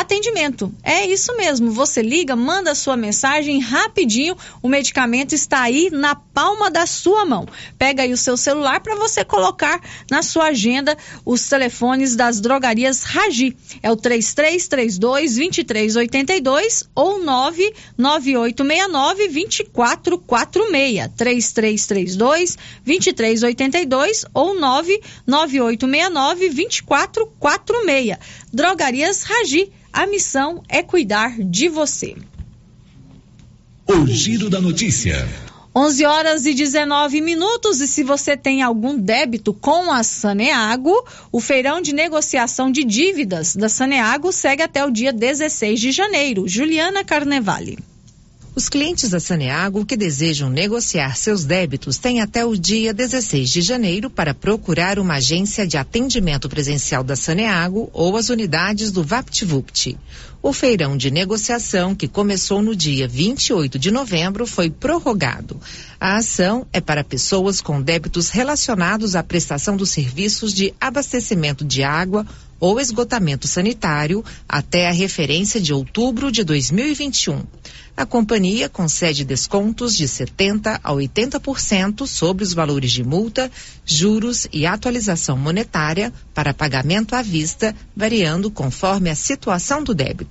atendimento. 0.00 0.74
É 0.82 1.06
isso 1.06 1.36
mesmo. 1.36 1.70
Você 1.72 2.02
liga, 2.02 2.34
manda 2.36 2.74
sua 2.74 2.96
mensagem 2.96 3.60
rapidinho. 3.60 4.34
O 4.62 4.68
medicamento 4.68 5.34
está 5.34 5.60
aí 5.62 5.90
na 5.90 6.14
palma 6.14 6.70
da 6.70 6.86
sua 6.86 7.26
mão. 7.26 7.48
Pega 7.76 8.04
aí 8.04 8.12
o 8.12 8.16
seu 8.16 8.36
celular 8.36 8.78
para 8.80 8.94
você 8.94 9.24
colocar 9.24 9.80
na 10.10 10.22
sua 10.22 10.44
agenda 10.46 10.96
os 11.24 11.48
telefones 11.48 12.14
das 12.14 12.40
drogarias 12.40 13.02
Ragi. 13.02 13.56
É 13.82 13.90
o 13.90 13.96
3332 13.96 15.34
2382 15.34 16.84
ou 16.94 17.18
99869 17.18 19.28
2446. 19.28 21.08
3332 21.16 22.56
2382 22.84 24.26
ou 24.32 24.54
99869 24.54 26.50
2446. 26.50 28.16
Drogarias 28.52 29.22
Ragi 29.22 29.72
a 29.92 30.06
missão 30.06 30.62
é 30.68 30.82
cuidar 30.82 31.36
de 31.38 31.68
você. 31.68 32.14
O 33.86 34.06
Giro 34.06 34.50
da 34.50 34.60
Notícia. 34.60 35.26
11 35.74 36.04
horas 36.04 36.46
e 36.46 36.54
19 36.54 37.20
minutos. 37.20 37.80
E 37.80 37.88
se 37.88 38.02
você 38.02 38.36
tem 38.36 38.62
algum 38.62 38.98
débito 38.98 39.54
com 39.54 39.90
a 39.90 40.02
Saneago, 40.02 40.92
o 41.32 41.40
feirão 41.40 41.80
de 41.80 41.94
negociação 41.94 42.70
de 42.70 42.84
dívidas 42.84 43.56
da 43.56 43.68
Saneago 43.68 44.30
segue 44.30 44.62
até 44.62 44.84
o 44.84 44.90
dia 44.90 45.12
16 45.12 45.80
de 45.80 45.90
janeiro. 45.90 46.46
Juliana 46.46 47.04
Carnevale. 47.04 47.78
Os 48.58 48.68
clientes 48.68 49.10
da 49.10 49.20
Saneago 49.20 49.86
que 49.86 49.96
desejam 49.96 50.50
negociar 50.50 51.16
seus 51.16 51.44
débitos 51.44 51.96
têm 51.96 52.20
até 52.20 52.44
o 52.44 52.56
dia 52.56 52.92
16 52.92 53.48
de 53.48 53.60
janeiro 53.60 54.10
para 54.10 54.34
procurar 54.34 54.98
uma 54.98 55.14
agência 55.14 55.64
de 55.64 55.76
atendimento 55.76 56.48
presencial 56.48 57.04
da 57.04 57.14
Saneago 57.14 57.88
ou 57.92 58.16
as 58.16 58.30
unidades 58.30 58.90
do 58.90 59.04
VaptVupt. 59.04 59.96
O 60.40 60.52
feirão 60.52 60.96
de 60.96 61.10
negociação, 61.10 61.96
que 61.96 62.06
começou 62.06 62.62
no 62.62 62.74
dia 62.74 63.08
28 63.08 63.76
de 63.76 63.90
novembro, 63.90 64.46
foi 64.46 64.70
prorrogado. 64.70 65.60
A 66.00 66.16
ação 66.16 66.64
é 66.72 66.80
para 66.80 67.02
pessoas 67.02 67.60
com 67.60 67.82
débitos 67.82 68.28
relacionados 68.28 69.16
à 69.16 69.22
prestação 69.22 69.76
dos 69.76 69.90
serviços 69.90 70.54
de 70.54 70.72
abastecimento 70.80 71.64
de 71.64 71.82
água 71.82 72.24
ou 72.60 72.80
esgotamento 72.80 73.46
sanitário 73.46 74.24
até 74.48 74.88
a 74.88 74.92
referência 74.92 75.60
de 75.60 75.72
outubro 75.72 76.30
de 76.30 76.44
2021. 76.44 77.42
A 77.96 78.06
companhia 78.06 78.68
concede 78.68 79.24
descontos 79.24 79.96
de 79.96 80.06
70% 80.06 80.78
a 80.84 80.92
80% 80.92 82.06
sobre 82.06 82.44
os 82.44 82.54
valores 82.54 82.92
de 82.92 83.02
multa, 83.02 83.50
juros 83.84 84.46
e 84.52 84.66
atualização 84.66 85.36
monetária 85.36 86.12
para 86.32 86.54
pagamento 86.54 87.14
à 87.14 87.22
vista, 87.22 87.74
variando 87.96 88.52
conforme 88.52 89.10
a 89.10 89.16
situação 89.16 89.82
do 89.82 89.92
débito. 89.92 90.27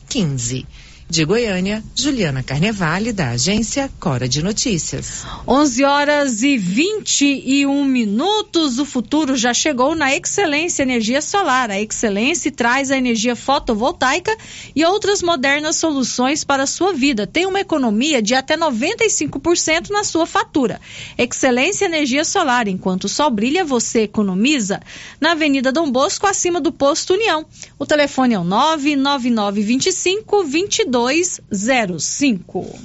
9115. 0.08 0.66
De 1.08 1.24
Goiânia, 1.24 1.84
Juliana 1.94 2.42
Carnevale, 2.42 3.12
da 3.12 3.28
agência 3.28 3.88
Cora 4.00 4.28
de 4.28 4.42
Notícias. 4.42 5.24
11 5.46 5.84
horas 5.84 6.42
e 6.42 6.58
21 6.58 7.84
minutos. 7.84 8.80
O 8.80 8.84
futuro 8.84 9.36
já 9.36 9.54
chegou 9.54 9.94
na 9.94 10.12
Excelência 10.16 10.82
Energia 10.82 11.22
Solar. 11.22 11.70
A 11.70 11.80
Excelência 11.80 12.50
traz 12.50 12.90
a 12.90 12.96
energia 12.96 13.36
fotovoltaica 13.36 14.36
e 14.74 14.84
outras 14.84 15.22
modernas 15.22 15.76
soluções 15.76 16.42
para 16.42 16.64
a 16.64 16.66
sua 16.66 16.92
vida. 16.92 17.24
Tem 17.24 17.46
uma 17.46 17.60
economia 17.60 18.20
de 18.20 18.34
até 18.34 18.56
95% 18.56 19.90
na 19.90 20.02
sua 20.02 20.26
fatura. 20.26 20.80
Excelência 21.16 21.84
Energia 21.84 22.24
Solar. 22.24 22.66
Enquanto 22.66 23.04
o 23.04 23.08
sol 23.08 23.30
brilha, 23.30 23.64
você 23.64 24.00
economiza. 24.00 24.82
Na 25.20 25.30
Avenida 25.32 25.70
Dom 25.70 25.88
Bosco, 25.88 26.26
acima 26.26 26.60
do 26.60 26.72
Posto 26.72 27.14
União. 27.14 27.46
O 27.78 27.86
telefone 27.86 28.34
é 28.34 28.38
o 28.40 28.44
99925 28.44 30.42
22 30.42 30.95
2205. 30.96 32.78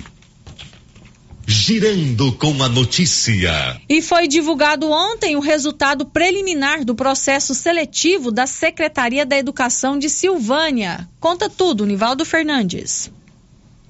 Girando 1.48 2.34
com 2.34 2.62
a 2.62 2.68
notícia. 2.68 3.80
E 3.88 4.02
foi 4.02 4.28
divulgado 4.28 4.92
ontem 4.92 5.38
o 5.38 5.40
resultado 5.40 6.06
preliminar 6.06 6.84
do 6.84 6.94
processo 6.94 7.56
seletivo 7.56 8.30
da 8.30 8.46
Secretaria 8.46 9.26
da 9.26 9.38
Educação 9.38 9.98
de 9.98 10.10
Silvânia. 10.10 11.08
Conta 11.22 11.50
tudo, 11.50 11.86
Nivaldo 11.86 12.26
Fernandes. 12.26 13.10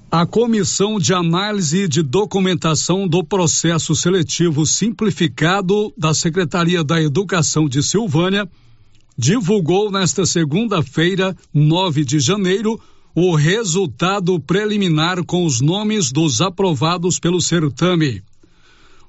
A 0.08 0.24
Comissão 0.24 1.00
de 1.00 1.12
Análise 1.12 1.88
de 1.88 2.00
Documentação 2.00 3.08
do 3.08 3.24
Processo 3.24 3.96
Seletivo 3.96 4.64
Simplificado 4.64 5.92
da 5.98 6.14
Secretaria 6.14 6.84
da 6.84 7.02
Educação 7.02 7.68
de 7.68 7.82
Silvânia 7.82 8.48
divulgou 9.16 9.90
nesta 9.90 10.24
segunda-feira, 10.24 11.36
9 11.52 12.04
de 12.04 12.18
janeiro, 12.18 12.80
o 13.14 13.34
resultado 13.34 14.40
preliminar 14.40 15.24
com 15.24 15.44
os 15.44 15.60
nomes 15.60 16.10
dos 16.10 16.40
aprovados 16.40 17.18
pelo 17.18 17.40
certame. 17.40 18.22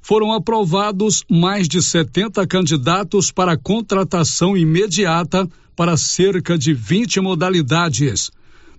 Foram 0.01 0.33
aprovados 0.33 1.23
mais 1.29 1.67
de 1.67 1.81
70 1.81 2.45
candidatos 2.45 3.31
para 3.31 3.57
contratação 3.57 4.57
imediata 4.57 5.47
para 5.75 5.95
cerca 5.95 6.57
de 6.57 6.73
20 6.73 7.21
modalidades. 7.21 8.29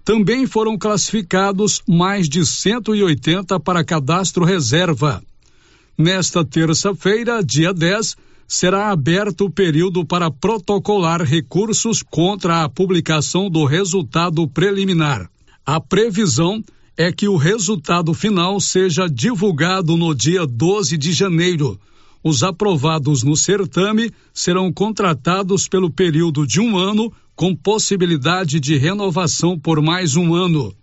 Também 0.05 0.47
foram 0.47 0.77
classificados 0.77 1.83
mais 1.89 2.29
de 2.29 2.45
180 2.45 3.59
para 3.61 3.83
cadastro 3.83 4.45
reserva. 4.45 5.23
Nesta 5.97 6.45
terça-feira, 6.45 7.43
dia 7.43 7.73
10, 7.73 8.17
será 8.47 8.91
aberto 8.91 9.47
o 9.47 9.51
período 9.51 10.05
para 10.05 10.31
protocolar 10.31 11.23
recursos 11.23 12.03
contra 12.03 12.63
a 12.63 12.69
publicação 12.69 13.49
do 13.51 13.65
resultado 13.65 14.47
preliminar. 14.49 15.29
A 15.65 15.81
previsão 15.81 16.63
é 16.97 17.11
que 17.11 17.27
o 17.27 17.37
resultado 17.37 18.15
final 18.15 18.61
seja 18.61 19.09
divulgado 19.09 19.97
no 19.97 20.15
dia 20.15 20.47
12 20.47 20.97
de 20.97 21.13
janeiro. 21.13 21.79
Os 22.23 22.43
aprovados 22.43 23.23
no 23.23 23.37
certame 23.37 24.11
serão 24.33 24.73
contratados 24.73 25.69
pelo 25.69 25.91
período 25.91 26.47
de 26.47 26.61
um 26.61 26.79
ano, 26.79 27.13
com 27.35 27.55
possibilidade 27.55 28.61
de 28.61 28.77
renovação 28.77 29.59
por 29.59 29.83
mais 29.83 30.17
um 30.17 30.35
ano. 30.35 30.75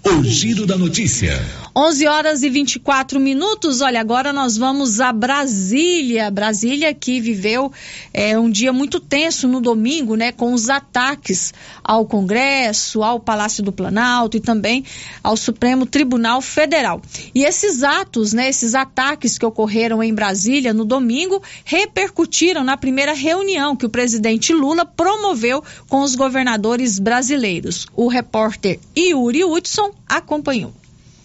O 0.09 0.23
giro 0.23 0.67
da 0.67 0.79
notícia. 0.79 1.33
11 1.75 2.07
horas 2.07 2.43
e 2.45 2.49
24 2.49 3.19
minutos. 3.19 3.81
Olha, 3.81 4.01
agora 4.01 4.33
nós 4.33 4.57
vamos 4.57 5.01
a 5.01 5.13
Brasília. 5.13 6.31
Brasília 6.31 6.95
que 6.95 7.21
viveu 7.21 7.73
é, 8.15 8.39
um 8.39 8.49
dia 8.49 8.73
muito 8.73 9.01
tenso 9.01 9.49
no 9.49 9.61
domingo, 9.61 10.15
né? 10.15 10.31
Com 10.31 10.55
os 10.55 10.71
ataques 10.71 11.53
ao 11.83 12.07
Congresso, 12.07 13.03
ao 13.03 13.19
Palácio 13.19 13.65
do 13.65 13.73
Planalto 13.73 14.37
e 14.37 14.41
também 14.41 14.85
ao 15.25 15.37
Supremo 15.37 15.85
Tribunal 15.85 16.41
Federal. 16.41 17.03
E 17.35 17.45
esses 17.45 17.83
atos, 17.83 18.33
né? 18.33 18.49
Esses 18.49 18.77
ataques 18.77 19.37
que 19.37 19.45
ocorreram 19.45 20.01
em 20.05 20.15
Brasília 20.15 20.73
no 20.73 20.85
domingo 20.85 21.43
repercutiram 21.65 22.63
na 22.63 22.77
primeira 22.77 23.13
reunião 23.13 23.75
que 23.75 23.87
o 23.87 23.91
presidente 23.91 24.53
Lula 24.55 24.87
promoveu 24.87 25.65
com 25.89 26.01
os 26.03 26.15
governadores 26.15 27.01
brasileiros. 27.01 27.89
O 27.95 28.07
repórter 28.07 28.79
Yuri 28.97 29.45
Hudson 29.45 29.96
acompanhou 30.09 30.75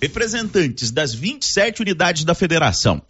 representantes 0.01 0.89
das 0.89 1.13
27 1.13 1.83
unidades 1.83 2.23
da 2.23 2.33
federação, 2.33 3.03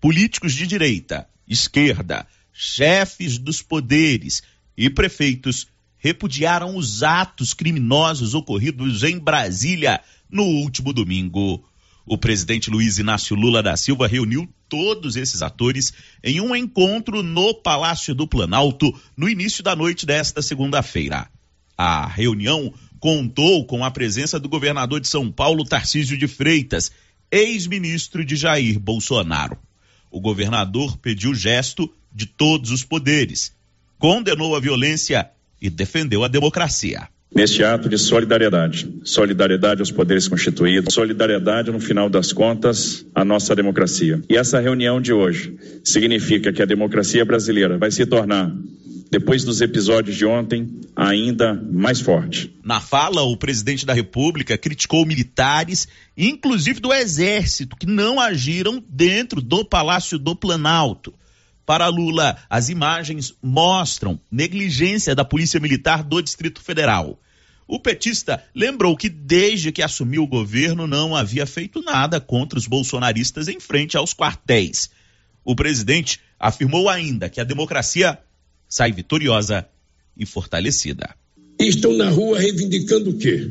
políticos 0.00 0.52
de 0.54 0.64
direita, 0.64 1.28
esquerda, 1.48 2.24
chefes 2.52 3.36
dos 3.36 3.60
poderes 3.60 4.42
e 4.76 4.88
prefeitos 4.88 5.66
repudiaram 5.98 6.76
os 6.76 7.02
atos 7.02 7.52
criminosos 7.52 8.32
ocorridos 8.32 9.02
em 9.02 9.18
Brasília 9.18 10.00
no 10.30 10.44
último 10.44 10.92
domingo. 10.92 11.64
O 12.06 12.16
presidente 12.16 12.70
Luiz 12.70 12.98
Inácio 12.98 13.34
Lula 13.34 13.60
da 13.60 13.76
Silva 13.76 14.06
reuniu 14.06 14.48
todos 14.68 15.16
esses 15.16 15.42
atores 15.42 15.92
em 16.22 16.40
um 16.40 16.54
encontro 16.54 17.24
no 17.24 17.54
Palácio 17.54 18.14
do 18.14 18.28
Planalto 18.28 18.94
no 19.16 19.28
início 19.28 19.64
da 19.64 19.74
noite 19.74 20.06
desta 20.06 20.40
segunda-feira. 20.40 21.28
A 21.76 22.06
reunião 22.06 22.72
contou 22.98 23.64
com 23.66 23.84
a 23.84 23.90
presença 23.90 24.38
do 24.38 24.48
governador 24.48 25.00
de 25.00 25.08
São 25.08 25.30
Paulo, 25.30 25.64
Tarcísio 25.64 26.16
de 26.16 26.26
Freitas, 26.26 26.90
ex-ministro 27.30 28.24
de 28.24 28.36
Jair 28.36 28.78
Bolsonaro. 28.78 29.58
O 30.10 30.20
governador 30.20 30.96
pediu 30.98 31.34
gesto 31.34 31.92
de 32.12 32.26
todos 32.26 32.70
os 32.70 32.82
poderes, 32.82 33.54
condenou 33.98 34.56
a 34.56 34.60
violência 34.60 35.30
e 35.60 35.68
defendeu 35.68 36.24
a 36.24 36.28
democracia. 36.28 37.08
Neste 37.36 37.62
ato 37.62 37.86
de 37.86 37.98
solidariedade, 37.98 38.88
solidariedade 39.04 39.82
aos 39.82 39.90
poderes 39.90 40.26
constituídos, 40.26 40.94
solidariedade, 40.94 41.70
no 41.70 41.78
final 41.78 42.08
das 42.08 42.32
contas, 42.32 43.04
à 43.14 43.26
nossa 43.26 43.54
democracia. 43.54 44.22
E 44.26 44.38
essa 44.38 44.58
reunião 44.58 45.02
de 45.02 45.12
hoje 45.12 45.54
significa 45.84 46.50
que 46.50 46.62
a 46.62 46.64
democracia 46.64 47.26
brasileira 47.26 47.76
vai 47.76 47.90
se 47.90 48.06
tornar 48.06 48.50
depois 49.10 49.44
dos 49.44 49.60
episódios 49.60 50.16
de 50.16 50.24
ontem, 50.24 50.80
ainda 50.96 51.52
mais 51.52 52.00
forte. 52.00 52.56
Na 52.64 52.80
fala, 52.80 53.20
o 53.20 53.36
presidente 53.36 53.84
da 53.84 53.92
República 53.92 54.56
criticou 54.56 55.04
militares, 55.04 55.86
inclusive 56.16 56.80
do 56.80 56.90
Exército, 56.90 57.76
que 57.76 57.86
não 57.86 58.18
agiram 58.18 58.82
dentro 58.88 59.42
do 59.42 59.62
Palácio 59.62 60.18
do 60.18 60.34
Planalto. 60.34 61.12
Para 61.66 61.86
Lula, 61.88 62.38
as 62.48 62.70
imagens 62.70 63.34
mostram 63.42 64.18
negligência 64.32 65.14
da 65.14 65.24
Polícia 65.24 65.60
Militar 65.60 66.02
do 66.02 66.22
Distrito 66.22 66.62
Federal. 66.62 67.20
O 67.68 67.80
petista 67.80 68.42
lembrou 68.54 68.96
que 68.96 69.08
desde 69.08 69.72
que 69.72 69.82
assumiu 69.82 70.22
o 70.22 70.28
governo 70.28 70.86
não 70.86 71.16
havia 71.16 71.44
feito 71.44 71.82
nada 71.82 72.20
contra 72.20 72.58
os 72.58 72.66
bolsonaristas 72.66 73.48
em 73.48 73.58
frente 73.58 73.96
aos 73.96 74.14
quartéis. 74.14 74.88
O 75.44 75.56
presidente 75.56 76.20
afirmou 76.38 76.88
ainda 76.88 77.28
que 77.28 77.40
a 77.40 77.44
democracia 77.44 78.18
sai 78.68 78.92
vitoriosa 78.92 79.66
e 80.16 80.24
fortalecida. 80.24 81.14
Estão 81.58 81.92
na 81.96 82.08
rua 82.08 82.38
reivindicando 82.38 83.10
o 83.10 83.18
quê? 83.18 83.50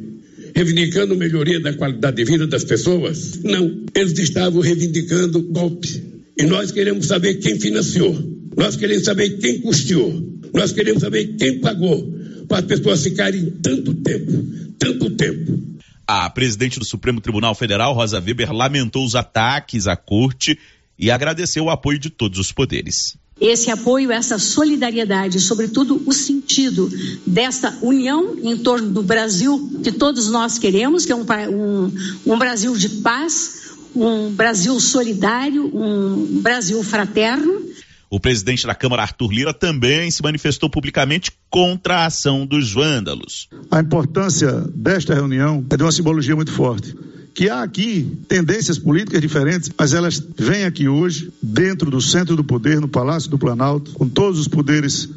Reivindicando 0.55 1.17
melhoria 1.17 1.59
da 1.59 1.73
qualidade 1.73 2.15
de 2.15 2.23
vida 2.23 2.47
das 2.47 2.63
pessoas? 2.63 3.41
Não, 3.43 3.83
eles 3.93 4.17
estavam 4.17 4.61
reivindicando 4.61 5.41
golpe. 5.41 6.03
E 6.37 6.43
nós 6.43 6.71
queremos 6.71 7.07
saber 7.07 7.35
quem 7.35 7.59
financiou. 7.59 8.15
Nós 8.55 8.77
queremos 8.77 9.03
saber 9.03 9.37
quem 9.39 9.59
custeou. 9.59 10.39
Nós 10.53 10.71
queremos 10.71 11.01
saber 11.01 11.35
quem 11.35 11.59
pagou 11.59 12.15
para 12.47 12.59
as 12.59 12.65
pessoas 12.65 13.03
ficarem 13.03 13.51
tanto 13.61 13.93
tempo, 13.93 14.31
tanto 14.77 15.09
tempo. 15.11 15.59
A 16.07 16.29
presidente 16.29 16.79
do 16.79 16.85
Supremo 16.85 17.19
Tribunal 17.19 17.55
Federal, 17.55 17.93
Rosa 17.93 18.19
Weber, 18.19 18.51
lamentou 18.51 19.03
os 19.03 19.15
ataques 19.15 19.87
à 19.87 19.95
corte 19.95 20.57
e 20.97 21.09
agradeceu 21.09 21.65
o 21.65 21.69
apoio 21.69 21.97
de 21.97 22.09
todos 22.09 22.39
os 22.39 22.51
poderes 22.51 23.17
esse 23.39 23.69
apoio, 23.69 24.11
essa 24.11 24.39
solidariedade, 24.39 25.41
sobretudo 25.41 26.01
o 26.05 26.13
sentido 26.13 26.89
dessa 27.25 27.77
união 27.81 28.35
em 28.41 28.57
torno 28.57 28.89
do 28.89 29.03
Brasil 29.03 29.81
que 29.83 29.91
todos 29.91 30.29
nós 30.29 30.57
queremos, 30.57 31.05
que 31.05 31.11
é 31.11 31.15
um, 31.15 31.25
um, 31.51 31.91
um 32.25 32.37
Brasil 32.37 32.73
de 32.77 32.87
paz, 32.87 33.71
um 33.93 34.31
Brasil 34.31 34.79
solidário, 34.79 35.69
um 35.73 36.41
Brasil 36.41 36.81
fraterno. 36.81 37.74
O 38.09 38.19
presidente 38.19 38.67
da 38.67 38.75
Câmara, 38.75 39.01
Arthur 39.01 39.31
Lira, 39.31 39.53
também 39.53 40.09
se 40.11 40.21
manifestou 40.21 40.69
publicamente 40.69 41.31
contra 41.49 41.99
a 41.99 42.05
ação 42.05 42.45
dos 42.45 42.71
vândalos. 42.71 43.49
A 43.71 43.79
importância 43.79 44.51
desta 44.73 45.13
reunião 45.13 45.65
é 45.69 45.77
de 45.77 45.83
uma 45.83 45.91
simbologia 45.91 46.35
muito 46.35 46.51
forte 46.51 46.95
que 47.35 47.49
há 47.49 47.61
aqui 47.61 48.17
tendências 48.29 48.79
políticas 48.79 49.19
diferentes, 49.19 49.69
mas 49.77 49.93
elas 49.93 50.25
vêm 50.37 50.63
aqui 50.63 50.87
hoje, 50.87 51.33
dentro 51.43 51.91
do 51.91 51.99
centro 51.99 52.33
do 52.33 52.45
poder, 52.45 52.79
no 52.79 52.87
Palácio 52.87 53.29
do 53.29 53.37
Planalto, 53.37 53.91
com 53.91 54.07
todos 54.07 54.39
os 54.39 54.47
poderes 54.47 55.09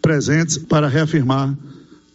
presentes, 0.00 0.56
para 0.56 0.88
reafirmar 0.88 1.54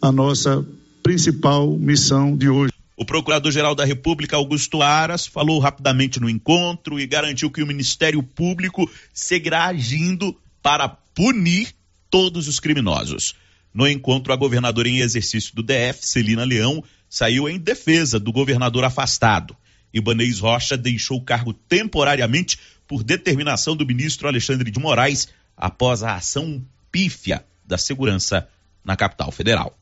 a 0.01 0.11
nossa 0.11 0.65
principal 1.03 1.77
missão 1.77 2.35
de 2.35 2.49
hoje. 2.49 2.73
O 2.97 3.03
Procurador-Geral 3.03 3.75
da 3.75 3.83
República, 3.83 4.37
Augusto 4.37 4.81
Aras, 4.81 5.27
falou 5.27 5.59
rapidamente 5.59 6.19
no 6.19 6.29
encontro 6.29 6.97
e 6.99 7.05
garantiu 7.05 7.51
que 7.51 7.61
o 7.61 7.67
Ministério 7.67 8.23
Público 8.23 8.89
seguirá 9.13 9.65
agindo 9.65 10.39
para 10.61 10.87
punir 10.87 11.75
todos 12.09 12.47
os 12.47 12.59
criminosos. 12.59 13.35
No 13.73 13.85
encontro, 13.85 14.31
a 14.31 14.37
governadora 14.37 14.87
em 14.87 14.99
exercício 14.99 15.53
do 15.53 15.61
DF, 15.61 16.07
Celina 16.07 16.45
Leão, 16.45 16.81
saiu 17.09 17.49
em 17.49 17.59
defesa 17.59 18.17
do 18.17 18.31
governador 18.31 18.85
afastado. 18.85 19.55
Ibanez 19.93 20.39
Rocha 20.39 20.77
deixou 20.77 21.17
o 21.17 21.23
cargo 21.23 21.53
temporariamente 21.53 22.57
por 22.87 23.03
determinação 23.03 23.75
do 23.75 23.85
ministro 23.85 24.27
Alexandre 24.27 24.71
de 24.71 24.79
Moraes 24.79 25.27
após 25.57 26.03
a 26.03 26.15
ação 26.15 26.63
pífia 26.89 27.45
da 27.65 27.77
segurança 27.77 28.47
na 28.83 28.95
capital 28.95 29.31
federal. 29.31 29.77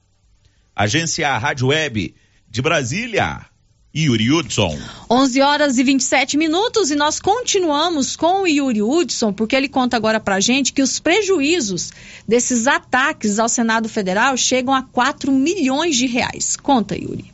Agência 0.76 1.38
Rádio 1.38 1.68
Web 1.68 2.16
de 2.54 2.62
Brasília, 2.62 3.48
Yuri 3.96 4.32
Hudson. 4.32 4.78
11 5.10 5.42
horas 5.42 5.80
e 5.80 5.84
27 5.84 6.38
minutos 6.38 6.92
e 6.92 6.96
nós 6.96 7.20
continuamos 7.20 8.16
com 8.16 8.44
o 8.44 8.48
Yuri 8.48 8.84
Hudson, 8.84 9.34
porque 9.34 9.56
ele 9.56 9.68
conta 9.68 9.98
agora 9.98 10.20
pra 10.20 10.40
gente 10.40 10.72
que 10.72 10.84
os 10.84 11.00
prejuízos 11.00 11.92
desses 12.28 12.68
ataques 12.68 13.40
ao 13.40 13.50
Senado 13.50 13.90
Federal 13.90 14.38
chegam 14.38 14.72
a 14.72 14.84
4 14.84 15.32
milhões 15.32 15.96
de 15.96 16.06
reais. 16.06 16.56
Conta, 16.56 16.96
Yuri. 16.96 17.34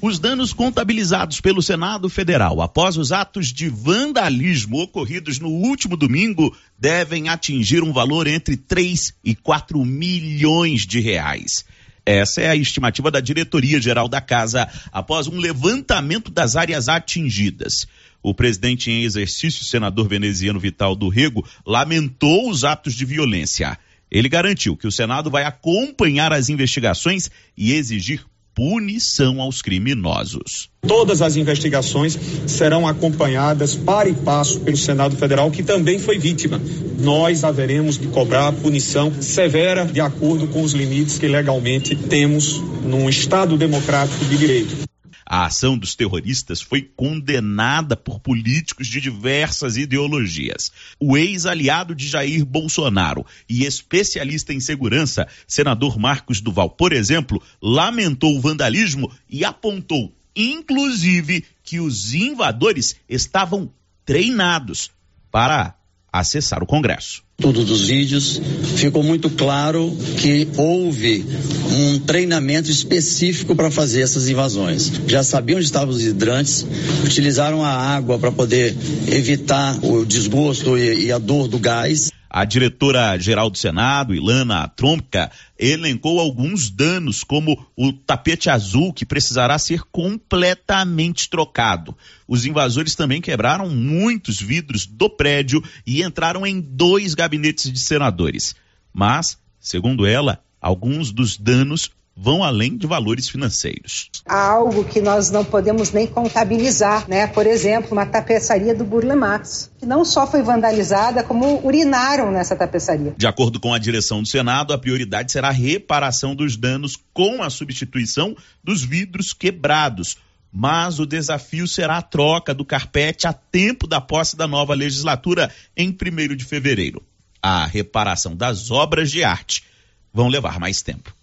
Os 0.00 0.20
danos 0.20 0.52
contabilizados 0.52 1.40
pelo 1.40 1.60
Senado 1.60 2.08
Federal 2.08 2.60
após 2.62 2.96
os 2.96 3.10
atos 3.10 3.52
de 3.52 3.68
vandalismo 3.68 4.80
ocorridos 4.80 5.40
no 5.40 5.48
último 5.48 5.96
domingo 5.96 6.56
devem 6.78 7.28
atingir 7.28 7.82
um 7.82 7.92
valor 7.92 8.28
entre 8.28 8.56
3 8.56 9.12
e 9.24 9.34
4 9.34 9.84
milhões 9.84 10.86
de 10.86 11.00
reais. 11.00 11.64
Essa 12.04 12.40
é 12.40 12.48
a 12.48 12.56
estimativa 12.56 13.10
da 13.10 13.20
diretoria 13.20 13.80
geral 13.80 14.08
da 14.08 14.20
casa 14.20 14.68
após 14.90 15.28
um 15.28 15.38
levantamento 15.38 16.30
das 16.30 16.56
áreas 16.56 16.88
atingidas. 16.88 17.86
O 18.22 18.34
presidente 18.34 18.90
em 18.90 19.02
exercício, 19.02 19.64
senador 19.64 20.08
veneziano 20.08 20.58
Vital 20.58 20.94
do 20.94 21.08
Rego, 21.08 21.46
lamentou 21.66 22.48
os 22.50 22.64
atos 22.64 22.94
de 22.94 23.04
violência. 23.04 23.78
Ele 24.10 24.28
garantiu 24.28 24.76
que 24.76 24.86
o 24.86 24.92
Senado 24.92 25.30
vai 25.30 25.44
acompanhar 25.44 26.32
as 26.32 26.48
investigações 26.48 27.30
e 27.56 27.72
exigir 27.72 28.24
punição 28.54 29.40
aos 29.40 29.62
criminosos. 29.62 30.68
Todas 30.86 31.22
as 31.22 31.36
investigações 31.36 32.18
serão 32.46 32.86
acompanhadas 32.86 33.74
para 33.74 34.08
e 34.08 34.14
passo 34.14 34.60
pelo 34.60 34.76
Senado 34.76 35.16
Federal, 35.16 35.50
que 35.50 35.62
também 35.62 35.98
foi 35.98 36.18
vítima. 36.18 36.60
Nós 36.98 37.44
haveremos 37.44 37.98
de 37.98 38.08
cobrar 38.08 38.52
punição 38.52 39.12
severa 39.20 39.84
de 39.84 40.00
acordo 40.00 40.46
com 40.48 40.62
os 40.62 40.72
limites 40.72 41.18
que 41.18 41.28
legalmente 41.28 41.96
temos 41.96 42.60
num 42.84 43.08
Estado 43.08 43.56
democrático 43.56 44.24
de 44.24 44.36
direito. 44.36 44.91
A 45.24 45.46
ação 45.46 45.78
dos 45.78 45.94
terroristas 45.94 46.60
foi 46.60 46.82
condenada 46.82 47.96
por 47.96 48.20
políticos 48.20 48.86
de 48.86 49.00
diversas 49.00 49.76
ideologias. 49.76 50.70
O 50.98 51.16
ex-aliado 51.16 51.94
de 51.94 52.06
Jair 52.08 52.44
Bolsonaro 52.44 53.24
e 53.48 53.64
especialista 53.64 54.52
em 54.52 54.60
segurança, 54.60 55.26
senador 55.46 55.98
Marcos 55.98 56.40
Duval, 56.40 56.70
por 56.70 56.92
exemplo, 56.92 57.42
lamentou 57.60 58.36
o 58.36 58.40
vandalismo 58.40 59.10
e 59.28 59.44
apontou, 59.44 60.12
inclusive, 60.34 61.44
que 61.62 61.80
os 61.80 62.14
invadores 62.14 62.96
estavam 63.08 63.72
treinados 64.04 64.90
para 65.30 65.76
acessar 66.12 66.62
o 66.62 66.66
Congresso. 66.66 67.22
Todos 67.38 67.70
os 67.70 67.88
vídeos 67.88 68.40
ficou 68.76 69.02
muito 69.02 69.30
claro 69.30 69.90
que 70.20 70.46
houve 70.56 71.24
um 71.70 71.98
treinamento 71.98 72.70
específico 72.70 73.56
para 73.56 73.70
fazer 73.70 74.02
essas 74.02 74.28
invasões. 74.28 74.92
Já 75.08 75.24
sabiam 75.24 75.56
onde 75.56 75.64
estavam 75.64 75.88
os 75.88 76.04
hidrantes, 76.04 76.66
utilizaram 77.04 77.64
a 77.64 77.70
água 77.70 78.18
para 78.18 78.30
poder 78.30 78.76
evitar 79.08 79.82
o 79.82 80.04
desgosto 80.04 80.76
e, 80.76 81.06
e 81.06 81.12
a 81.12 81.18
dor 81.18 81.48
do 81.48 81.58
gás. 81.58 82.12
A 82.34 82.46
diretora-geral 82.46 83.50
do 83.50 83.58
Senado, 83.58 84.14
Ilana 84.14 84.66
Tromka, 84.66 85.30
elencou 85.58 86.18
alguns 86.18 86.70
danos, 86.70 87.22
como 87.22 87.66
o 87.76 87.92
tapete 87.92 88.48
azul, 88.48 88.90
que 88.90 89.04
precisará 89.04 89.58
ser 89.58 89.82
completamente 89.92 91.28
trocado. 91.28 91.94
Os 92.26 92.46
invasores 92.46 92.94
também 92.94 93.20
quebraram 93.20 93.68
muitos 93.68 94.40
vidros 94.40 94.86
do 94.86 95.10
prédio 95.10 95.62
e 95.86 96.02
entraram 96.02 96.46
em 96.46 96.58
dois 96.58 97.12
gabinetes 97.12 97.70
de 97.70 97.78
senadores. 97.78 98.54
Mas, 98.94 99.36
segundo 99.60 100.06
ela, 100.06 100.42
alguns 100.58 101.12
dos 101.12 101.36
danos 101.36 101.90
vão 102.16 102.44
além 102.44 102.76
de 102.76 102.86
valores 102.86 103.28
financeiros. 103.28 104.10
Há 104.26 104.50
algo 104.50 104.84
que 104.84 105.00
nós 105.00 105.30
não 105.30 105.44
podemos 105.44 105.92
nem 105.92 106.06
contabilizar, 106.06 107.08
né? 107.08 107.26
Por 107.26 107.46
exemplo, 107.46 107.92
uma 107.92 108.06
tapeçaria 108.06 108.74
do 108.74 108.84
Burle 108.84 109.16
Marx, 109.16 109.70
que 109.78 109.86
não 109.86 110.04
só 110.04 110.26
foi 110.26 110.42
vandalizada, 110.42 111.22
como 111.22 111.64
urinaram 111.66 112.30
nessa 112.30 112.54
tapeçaria. 112.54 113.14
De 113.16 113.26
acordo 113.26 113.58
com 113.58 113.72
a 113.72 113.78
direção 113.78 114.22
do 114.22 114.28
Senado, 114.28 114.72
a 114.72 114.78
prioridade 114.78 115.32
será 115.32 115.48
a 115.48 115.52
reparação 115.52 116.34
dos 116.34 116.56
danos 116.56 116.98
com 117.14 117.42
a 117.42 117.50
substituição 117.50 118.36
dos 118.62 118.84
vidros 118.84 119.32
quebrados. 119.32 120.18
Mas 120.54 120.98
o 120.98 121.06
desafio 121.06 121.66
será 121.66 121.96
a 121.96 122.02
troca 122.02 122.52
do 122.52 122.62
carpete 122.62 123.26
a 123.26 123.32
tempo 123.32 123.86
da 123.86 124.02
posse 124.02 124.36
da 124.36 124.46
nova 124.46 124.74
legislatura 124.74 125.50
em 125.74 125.88
1 125.88 126.36
de 126.36 126.44
fevereiro. 126.44 127.02
A 127.42 127.64
reparação 127.64 128.36
das 128.36 128.70
obras 128.70 129.10
de 129.10 129.24
arte 129.24 129.64
vão 130.12 130.28
levar 130.28 130.60
mais 130.60 130.82
tempo. 130.82 131.14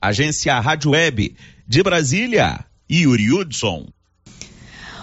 Agência 0.00 0.58
Rádio 0.60 0.90
Web 0.92 1.36
de 1.66 1.82
Brasília, 1.82 2.64
Yuri 2.90 3.32
Hudson. 3.32 3.86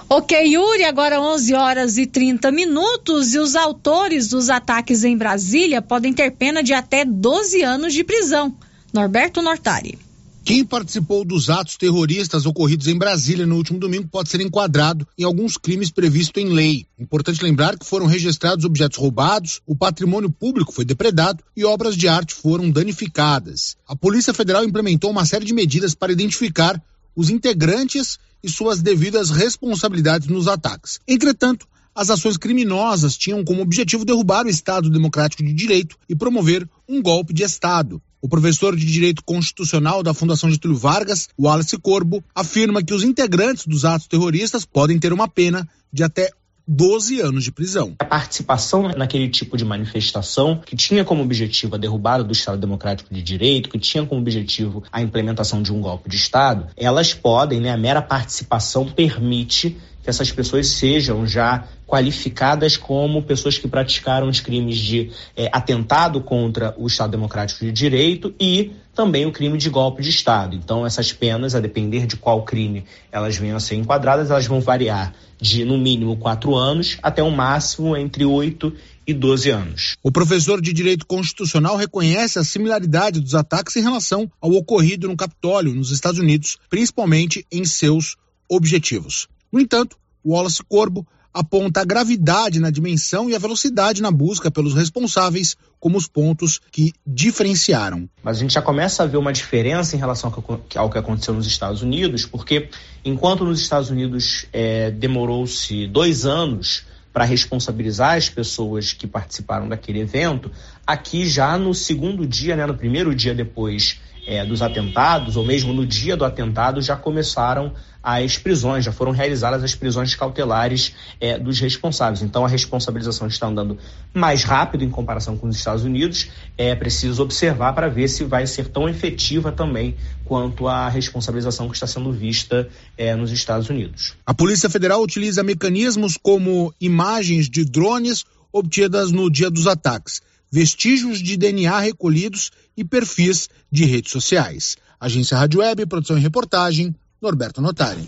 Ok, 0.09 0.37
Yuri, 0.45 0.83
agora 0.83 1.19
11 1.19 1.53
horas 1.53 1.97
e 1.97 2.05
30 2.05 2.51
minutos 2.51 3.33
e 3.33 3.39
os 3.39 3.55
autores 3.55 4.27
dos 4.27 4.49
ataques 4.49 5.03
em 5.03 5.17
Brasília 5.17 5.81
podem 5.81 6.13
ter 6.13 6.31
pena 6.31 6.61
de 6.61 6.73
até 6.73 7.03
12 7.03 7.63
anos 7.63 7.93
de 7.93 8.03
prisão. 8.03 8.55
Norberto 8.93 9.41
Nortari. 9.41 9.97
Quem 10.45 10.65
participou 10.65 11.23
dos 11.23 11.49
atos 11.49 11.77
terroristas 11.77 12.45
ocorridos 12.45 12.87
em 12.87 12.97
Brasília 12.97 13.45
no 13.45 13.55
último 13.55 13.79
domingo 13.79 14.09
pode 14.09 14.27
ser 14.27 14.41
enquadrado 14.41 15.07
em 15.17 15.23
alguns 15.23 15.55
crimes 15.55 15.89
previstos 15.89 16.43
em 16.43 16.49
lei. 16.49 16.85
Importante 16.99 17.41
lembrar 17.41 17.79
que 17.79 17.85
foram 17.85 18.07
registrados 18.07 18.65
objetos 18.65 18.97
roubados, 18.97 19.61
o 19.65 19.73
patrimônio 19.73 20.29
público 20.29 20.73
foi 20.73 20.83
depredado 20.83 21.41
e 21.55 21.63
obras 21.63 21.95
de 21.95 22.09
arte 22.09 22.33
foram 22.33 22.69
danificadas. 22.69 23.77
A 23.87 23.95
Polícia 23.95 24.33
Federal 24.33 24.65
implementou 24.65 25.11
uma 25.11 25.25
série 25.25 25.45
de 25.45 25.53
medidas 25.53 25.95
para 25.95 26.11
identificar 26.11 26.81
os 27.15 27.29
integrantes 27.29 28.19
e 28.43 28.49
suas 28.49 28.81
devidas 28.81 29.29
responsabilidades 29.29 30.27
nos 30.27 30.49
ataques. 30.49 30.99
Entretanto, 31.07 31.65
as 31.95 32.09
ações 32.09 32.35
criminosas 32.35 33.15
tinham 33.15 33.45
como 33.45 33.61
objetivo 33.61 34.03
derrubar 34.03 34.45
o 34.45 34.49
Estado 34.49 34.89
Democrático 34.89 35.41
de 35.41 35.53
Direito 35.53 35.95
e 36.09 36.13
promover 36.13 36.67
um 36.89 37.01
golpe 37.01 37.33
de 37.33 37.43
Estado. 37.43 38.01
O 38.23 38.29
professor 38.29 38.73
de 38.73 38.85
Direito 38.85 39.21
Constitucional 39.21 40.01
da 40.01 40.13
Fundação 40.13 40.49
Getúlio 40.49 40.77
Vargas, 40.77 41.27
Wallace 41.37 41.77
Corbo, 41.77 42.23
afirma 42.33 42.81
que 42.81 42.93
os 42.93 43.03
integrantes 43.03 43.67
dos 43.67 43.83
atos 43.83 44.07
terroristas 44.07 44.63
podem 44.63 44.97
ter 44.97 45.11
uma 45.11 45.27
pena 45.27 45.67
de 45.91 46.05
até 46.05 46.31
12 46.67 47.19
anos 47.19 47.43
de 47.43 47.51
prisão. 47.51 47.93
A 47.99 48.05
participação 48.05 48.83
naquele 48.95 49.27
tipo 49.27 49.57
de 49.57 49.65
manifestação 49.65 50.61
que 50.65 50.75
tinha 50.75 51.03
como 51.03 51.21
objetivo 51.21 51.75
a 51.75 51.77
derrubada 51.77 52.23
do 52.23 52.31
Estado 52.31 52.57
Democrático 52.57 53.13
de 53.13 53.21
Direito, 53.21 53.69
que 53.69 53.77
tinha 53.77 54.05
como 54.05 54.21
objetivo 54.21 54.83
a 54.91 55.01
implementação 55.01 55.61
de 55.61 55.73
um 55.73 55.81
golpe 55.81 56.09
de 56.09 56.15
Estado, 56.15 56.67
elas 56.77 57.13
podem, 57.13 57.59
né, 57.59 57.71
a 57.71 57.77
mera 57.77 58.01
participação 58.01 58.85
permite 58.85 59.77
que 60.01 60.09
essas 60.09 60.31
pessoas 60.31 60.67
sejam 60.67 61.25
já 61.25 61.65
qualificadas 61.87 62.75
como 62.75 63.23
pessoas 63.23 63.57
que 63.57 63.67
praticaram 63.67 64.27
os 64.27 64.39
crimes 64.39 64.77
de 64.77 65.11
é, 65.35 65.49
atentado 65.51 66.21
contra 66.21 66.73
o 66.77 66.87
Estado 66.87 67.11
Democrático 67.11 67.63
de 67.63 67.71
Direito 67.71 68.33
e 68.39 68.71
também 68.93 69.25
o 69.25 69.31
crime 69.31 69.57
de 69.57 69.69
golpe 69.69 70.01
de 70.01 70.09
Estado. 70.09 70.55
Então, 70.55 70.85
essas 70.85 71.11
penas, 71.11 71.55
a 71.55 71.59
depender 71.59 72.05
de 72.05 72.15
qual 72.15 72.43
crime 72.43 72.85
elas 73.11 73.35
venham 73.35 73.57
a 73.57 73.59
ser 73.59 73.75
enquadradas, 73.75 74.29
elas 74.29 74.45
vão 74.45 74.61
variar 74.61 75.13
de, 75.39 75.65
no 75.65 75.77
mínimo, 75.77 76.17
quatro 76.17 76.55
anos 76.55 76.97
até 77.01 77.21
um 77.21 77.31
máximo 77.31 77.97
entre 77.97 78.23
oito 78.23 78.73
e 79.05 79.13
12 79.13 79.49
anos. 79.49 79.97
O 80.01 80.11
professor 80.11 80.61
de 80.61 80.71
Direito 80.71 81.05
Constitucional 81.05 81.75
reconhece 81.75 82.39
a 82.39 82.43
similaridade 82.43 83.19
dos 83.19 83.35
ataques 83.35 83.75
em 83.75 83.81
relação 83.81 84.31
ao 84.39 84.51
ocorrido 84.51 85.07
no 85.07 85.17
Capitólio, 85.17 85.75
nos 85.75 85.91
Estados 85.91 86.19
Unidos, 86.19 86.57
principalmente 86.69 87.45
em 87.51 87.65
seus 87.65 88.15
objetivos. 88.47 89.27
No 89.51 89.59
entanto, 89.59 89.97
Wallace 90.25 90.63
Corbo 90.63 91.05
aponta 91.33 91.81
a 91.81 91.85
gravidade 91.85 92.59
na 92.59 92.69
dimensão 92.69 93.29
e 93.29 93.35
a 93.35 93.39
velocidade 93.39 94.01
na 94.01 94.11
busca 94.11 94.51
pelos 94.51 94.73
responsáveis 94.73 95.57
como 95.79 95.97
os 95.97 96.07
pontos 96.07 96.61
que 96.71 96.93
diferenciaram. 97.05 98.07
Mas 98.21 98.37
a 98.37 98.39
gente 98.39 98.53
já 98.53 98.61
começa 98.61 99.03
a 99.03 99.05
ver 99.05 99.17
uma 99.17 99.33
diferença 99.33 99.95
em 99.95 99.99
relação 99.99 100.31
ao 100.75 100.89
que 100.89 100.97
aconteceu 100.97 101.33
nos 101.33 101.47
Estados 101.47 101.81
Unidos, 101.81 102.25
porque 102.25 102.69
enquanto 103.03 103.43
nos 103.43 103.59
Estados 103.59 103.89
Unidos 103.89 104.45
é, 104.53 104.91
demorou-se 104.91 105.87
dois 105.87 106.25
anos 106.25 106.85
para 107.11 107.25
responsabilizar 107.25 108.17
as 108.17 108.27
pessoas 108.27 108.91
que 108.91 109.05
participaram 109.05 109.67
daquele 109.69 109.99
evento, 109.99 110.51
aqui 110.85 111.27
já 111.27 111.57
no 111.57 111.73
segundo 111.73 112.25
dia, 112.25 112.55
né, 112.55 112.65
no 112.65 112.75
primeiro 112.75 113.13
dia 113.13 113.35
depois 113.35 113.99
é, 114.25 114.45
dos 114.45 114.61
atentados, 114.61 115.35
ou 115.35 115.45
mesmo 115.45 115.73
no 115.73 115.85
dia 115.85 116.17
do 116.17 116.25
atentado, 116.25 116.81
já 116.81 116.95
começaram 116.95 117.73
as 118.03 118.37
prisões, 118.37 118.83
já 118.83 118.91
foram 118.91 119.11
realizadas 119.13 119.63
as 119.63 119.73
prisões 119.73 120.13
cautelares 120.13 120.93
é, 121.21 121.39
dos 121.39 121.59
responsáveis. 121.59 122.21
Então 122.21 122.43
a 122.43 122.49
responsabilização 122.49 123.27
está 123.27 123.47
andando 123.47 123.77
mais 124.13 124.43
rápido 124.43 124.83
em 124.83 124.89
comparação 124.89 125.37
com 125.37 125.47
os 125.47 125.55
Estados 125.55 125.85
Unidos. 125.85 126.29
É 126.57 126.75
preciso 126.75 127.23
observar 127.23 127.71
para 127.71 127.87
ver 127.87 128.09
se 128.09 128.25
vai 128.25 128.45
ser 128.45 128.67
tão 128.67 128.89
efetiva 128.89 129.53
também 129.53 129.95
quanto 130.25 130.67
a 130.67 130.89
responsabilização 130.89 131.69
que 131.69 131.75
está 131.75 131.87
sendo 131.87 132.11
vista 132.11 132.67
é, 132.97 133.15
nos 133.15 133.31
Estados 133.31 133.69
Unidos. 133.69 134.13
A 134.25 134.33
Polícia 134.33 134.69
Federal 134.69 135.01
utiliza 135.01 135.41
mecanismos 135.41 136.17
como 136.21 136.73
imagens 136.81 137.49
de 137.49 137.63
drones 137.63 138.25
obtidas 138.51 139.11
no 139.11 139.31
dia 139.31 139.49
dos 139.49 139.65
ataques, 139.65 140.21
vestígios 140.51 141.19
de 141.19 141.37
DNA 141.37 141.79
recolhidos 141.79 142.51
e 142.75 142.83
perfis 142.83 143.49
de 143.71 143.85
redes 143.85 144.11
sociais. 144.11 144.77
Agência 144.99 145.37
Rádio 145.37 145.59
Web, 145.59 145.85
produção 145.87 146.17
e 146.17 146.21
reportagem, 146.21 146.95
Norberto 147.23 147.61
Notari. 147.61 148.05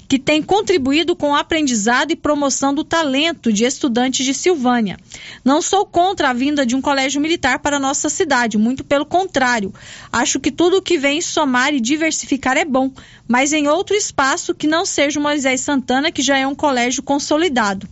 que 0.09 0.19
tem 0.19 0.43
contribuído 0.43 1.17
com 1.17 1.31
o 1.31 1.35
aprendizado 1.35 2.11
e 2.11 2.17
promoção 2.17 2.75
do 2.75 2.85
talento 2.85 3.53
de 3.53 3.65
estudantes 3.65 4.25
de 4.25 4.35
Silvânia. 4.35 4.99
Não 5.45 5.63
sou 5.63 5.87
contra 5.87 6.31
a 6.31 6.33
vinda 6.33 6.65
de 6.67 6.77
um 6.77 6.81
colégio 6.81 7.21
militar 7.21 7.59
para 7.59 7.77
a 7.77 7.81
nossa 7.81 8.09
cidade, 8.09 8.59
muito 8.59 8.85
pelo 8.85 9.07
contrário. 9.07 9.73
Acho 10.13 10.39
que 10.39 10.51
tudo 10.51 10.83
que 10.83 10.99
vem 10.99 11.21
somar 11.21 11.75
e 11.75 11.81
diversificar 11.81 12.57
é 12.57 12.65
bom, 12.65 12.91
mas 13.27 13.53
em 13.53 13.69
outro 13.69 13.97
espaço 13.97 14.55
que 14.55 14.67
não 14.67 14.85
seja 14.85 15.19
o 15.19 15.23
Moisés 15.23 15.61
Santana, 15.61 16.13
que 16.13 16.23
já 16.23 16.39
é 16.39 16.47
um 16.47 16.55
colégio 16.55 17.03
consolidado. 17.03 17.89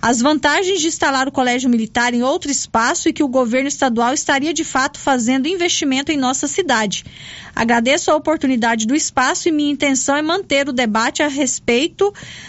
As 0.00 0.20
vantagens 0.20 0.80
de 0.80 0.86
instalar 0.86 1.26
o 1.26 1.32
colégio 1.32 1.68
militar 1.68 2.14
em 2.14 2.22
outro 2.22 2.50
espaço 2.50 3.08
e 3.08 3.12
que 3.12 3.22
o 3.22 3.28
governo 3.28 3.68
estadual 3.68 4.14
estaria 4.14 4.54
de 4.54 4.62
fato 4.62 4.98
fazendo 4.98 5.48
investimento 5.48 6.12
em 6.12 6.16
nossa 6.16 6.46
cidade. 6.46 7.04
Agradeço 7.54 8.12
a 8.12 8.14
oportunidade 8.14 8.86
do 8.86 8.94
espaço 8.94 9.48
e 9.48 9.52
minha 9.52 9.72
intenção 9.72 10.16
é 10.16 10.22
manter 10.22 10.68
o 10.68 10.72
debate 10.72 11.24
a 11.24 11.28
respeito, 11.28 11.47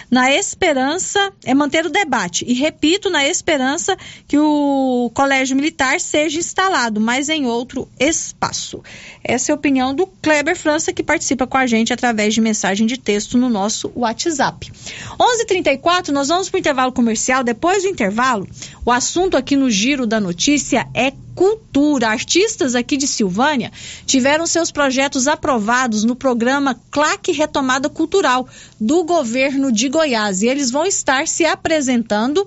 na 0.10 0.32
esperança, 0.32 1.32
é 1.44 1.54
manter 1.54 1.86
o 1.86 1.90
debate. 1.90 2.46
E 2.48 2.54
repito, 2.54 3.10
na 3.10 3.26
esperança 3.26 3.98
que 4.28 4.38
o 4.38 5.12
Colégio 5.14 5.56
Militar 5.56 6.00
seja 6.00 6.40
instalado, 6.40 7.00
mas 7.00 7.30
em 7.30 7.46
outro 7.46 7.88
espaço. 8.00 8.84
Essa 9.24 9.52
é 9.52 9.54
a 9.54 9.56
opinião 9.56 9.94
do 9.94 10.08
Kleber 10.08 10.56
França, 10.56 10.92
que 10.92 11.04
participa 11.04 11.46
com 11.46 11.58
a 11.58 11.68
gente 11.68 11.94
através 11.94 12.34
de 12.34 12.42
mensagem 12.42 12.88
de 12.88 12.98
texto 12.98 13.38
no 13.38 13.50
nosso 13.50 13.92
WhatsApp. 13.96 14.72
11:34 15.20 15.42
h 15.42 15.46
34 15.80 16.14
nós 16.14 16.28
vamos 16.28 16.50
para 16.50 16.58
o 16.58 16.60
intervalo 16.60 16.92
comercial. 16.92 17.44
Depois 17.44 17.84
do 17.84 17.90
intervalo, 17.90 18.48
o 18.86 18.92
assunto 18.92 19.38
aqui 19.38 19.56
no 19.56 19.70
Giro 19.70 20.06
da 20.06 20.20
Notícia 20.20 20.88
é 20.94 21.12
cultura. 21.40 22.10
Artistas 22.10 22.76
aqui 22.76 22.98
de 22.98 23.08
Silvânia 23.08 23.72
tiveram 24.06 24.46
seus 24.46 24.72
projetos 24.72 25.26
aprovados 25.26 26.04
no 26.04 26.14
programa 26.14 26.78
Claque 26.92 27.32
Retomada 27.32 27.88
Cultural 27.88 28.46
do 28.78 29.06
governo 29.06 29.72
de 29.72 29.88
Goiás. 29.88 30.42
E 30.42 30.48
eles 30.48 30.70
vão 30.70 30.86
estar 30.86 31.26
se 31.30 31.46
apresentando 31.46 32.46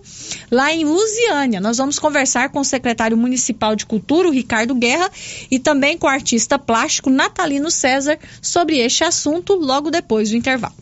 lá 0.51 0.75
em 0.75 0.85
Lusiânia. 0.85 1.59
Nós 1.59 1.79
vamos 1.79 1.99
conversar 1.99 2.51
com 2.51 2.61
o 2.61 2.65
secretário 2.65 3.17
municipal 3.17 3.75
de 3.75 3.87
cultura, 3.87 4.29
o 4.29 4.33
Ricardo 4.33 4.75
Guerra, 4.75 5.11
e 5.51 5.59
também 5.59 5.97
com 5.97 6.07
o 6.07 6.11
artista 6.11 6.59
plástico 6.59 7.09
Natalino 7.09 7.71
César 7.71 8.19
sobre 8.43 8.77
este 8.77 9.05
assunto 9.05 9.55
logo 9.55 9.91
depois 9.91 10.29
do 10.29 10.37
intervalo. 10.37 10.75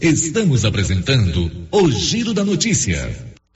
Estamos 0.00 0.64
apresentando 0.64 1.50
o 1.72 1.90
Giro 1.90 2.32
da 2.32 2.44
Notícia. 2.44 3.27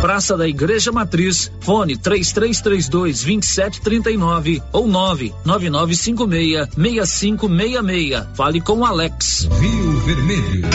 Praça 0.00 0.34
da 0.34 0.48
Igreja 0.48 0.90
Matriz, 0.90 1.52
fone 1.60 1.96
3332 1.96 3.22
2739 3.22 4.62
ou 4.72 4.88
99956 4.88 6.68
6566. 6.74 8.26
Fale 8.34 8.60
com 8.62 8.84
Alex. 8.84 9.46
Rio 9.60 10.00
Vermelho. 10.00 10.66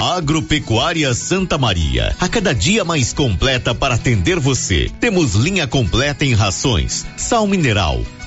Agropecuária 0.00 1.12
Santa 1.12 1.58
Maria, 1.58 2.16
a 2.18 2.28
cada 2.28 2.54
dia 2.54 2.84
mais 2.84 3.12
completa 3.12 3.74
para 3.74 3.96
atender 3.96 4.38
você. 4.38 4.90
Temos 4.98 5.34
linha 5.34 5.66
completa 5.66 6.24
em 6.24 6.34
rações, 6.34 7.04
sal 7.16 7.46
mineral, 7.46 8.00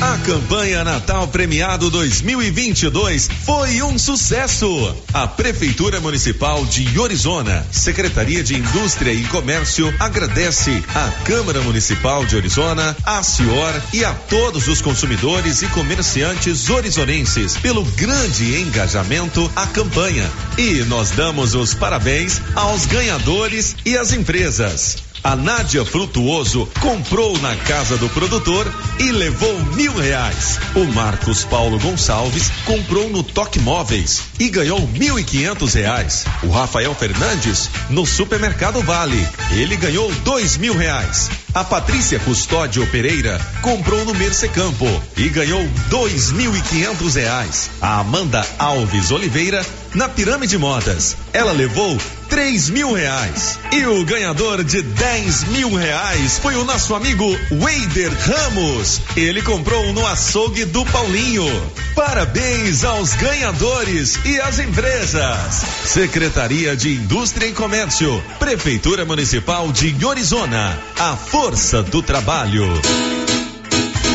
A 0.00 0.18
campanha 0.18 0.82
Natal 0.82 1.28
Premiado 1.28 1.88
2022 1.90 3.28
foi 3.44 3.82
um 3.82 3.98
sucesso. 3.98 4.94
A 5.12 5.26
Prefeitura 5.26 6.00
Municipal 6.00 6.64
de 6.66 6.98
Orizona, 6.98 7.64
Secretaria 7.70 8.42
de 8.42 8.56
Indústria 8.56 9.12
e 9.12 9.22
Comércio 9.24 9.92
agradece 9.98 10.82
à 10.94 11.10
Câmara 11.24 11.60
Municipal 11.60 12.24
de 12.24 12.36
Orizona, 12.36 12.96
à 13.04 13.22
Cior 13.22 13.72
e 13.92 14.04
a 14.04 14.12
todos 14.12 14.66
os 14.68 14.80
consumidores 14.80 15.62
e 15.62 15.68
comerciantes 15.68 16.68
orizonenses 16.68 17.56
pelo 17.56 17.84
grande 17.84 18.60
engajamento 18.60 19.50
à 19.54 19.66
campanha. 19.66 20.28
E 20.58 20.84
nós 20.88 21.10
damos 21.10 21.54
os 21.54 21.72
parabéns 21.72 22.40
aos 22.54 22.84
ganhadores 22.86 23.76
e 23.86 23.96
às 23.96 24.12
empresas. 24.12 25.13
A 25.24 25.34
Nádia 25.34 25.86
Frutuoso 25.86 26.68
comprou 26.82 27.38
na 27.38 27.56
casa 27.56 27.96
do 27.96 28.10
produtor 28.10 28.70
e 28.98 29.10
levou 29.10 29.58
mil 29.74 29.96
reais. 29.96 30.60
O 30.74 30.84
Marcos 30.84 31.44
Paulo 31.44 31.78
Gonçalves 31.78 32.50
comprou 32.66 33.08
no 33.08 33.22
Toque 33.22 33.58
Móveis 33.58 34.20
e 34.38 34.50
ganhou 34.50 34.86
mil 34.86 35.18
e 35.18 35.24
quinhentos 35.24 35.72
reais. 35.72 36.26
O 36.42 36.50
Rafael 36.50 36.94
Fernandes 36.94 37.70
no 37.88 38.04
Supermercado 38.04 38.82
Vale. 38.82 39.26
Ele 39.52 39.76
ganhou 39.76 40.12
dois 40.16 40.58
mil 40.58 40.76
reais. 40.76 41.30
A 41.54 41.64
Patrícia 41.64 42.18
Custódio 42.18 42.86
Pereira 42.88 43.40
comprou 43.62 44.04
no 44.04 44.14
Mercecampo 44.14 44.84
e 45.16 45.30
ganhou 45.30 45.66
dois 45.88 46.32
mil 46.32 46.54
e 46.54 46.60
quinhentos 46.60 47.14
reais. 47.14 47.70
A 47.80 48.00
Amanda 48.00 48.46
Alves 48.58 49.10
Oliveira 49.10 49.64
na 49.94 50.08
Pirâmide 50.08 50.58
Modas. 50.58 51.16
Ela 51.32 51.52
levou 51.52 51.98
três 52.28 52.68
mil 52.68 52.92
reais. 52.92 53.58
E 53.72 53.86
o 53.86 54.04
ganhador 54.04 54.64
de 54.64 54.82
dez 54.82 55.44
mil 55.44 55.74
reais 55.74 56.38
foi 56.38 56.56
o 56.56 56.64
nosso 56.64 56.94
amigo 56.94 57.24
Weider 57.50 58.12
Ramos. 58.12 59.00
Ele 59.16 59.40
comprou 59.42 59.92
no 59.92 60.06
açougue 60.06 60.64
do 60.64 60.84
Paulinho. 60.86 61.46
Parabéns 61.94 62.84
aos 62.84 63.14
ganhadores 63.14 64.18
e 64.24 64.40
às 64.40 64.58
empresas. 64.58 65.64
Secretaria 65.84 66.76
de 66.76 66.94
Indústria 66.94 67.46
e 67.46 67.52
Comércio, 67.52 68.22
Prefeitura 68.38 69.04
Municipal 69.04 69.70
de 69.70 70.04
Orizona. 70.04 70.78
A 70.98 71.16
força 71.16 71.82
do 71.82 72.02
trabalho. 72.02 72.64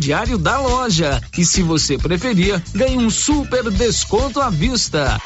crediário 0.00 0.38
da 0.38 0.58
loja. 0.58 1.20
E 1.36 1.44
se 1.44 1.62
você 1.62 1.98
preferir, 1.98 2.62
ganhe 2.74 2.96
um 2.96 3.10
super 3.10 3.70
desconto 3.70 4.40
à 4.40 4.48
vista. 4.48 5.20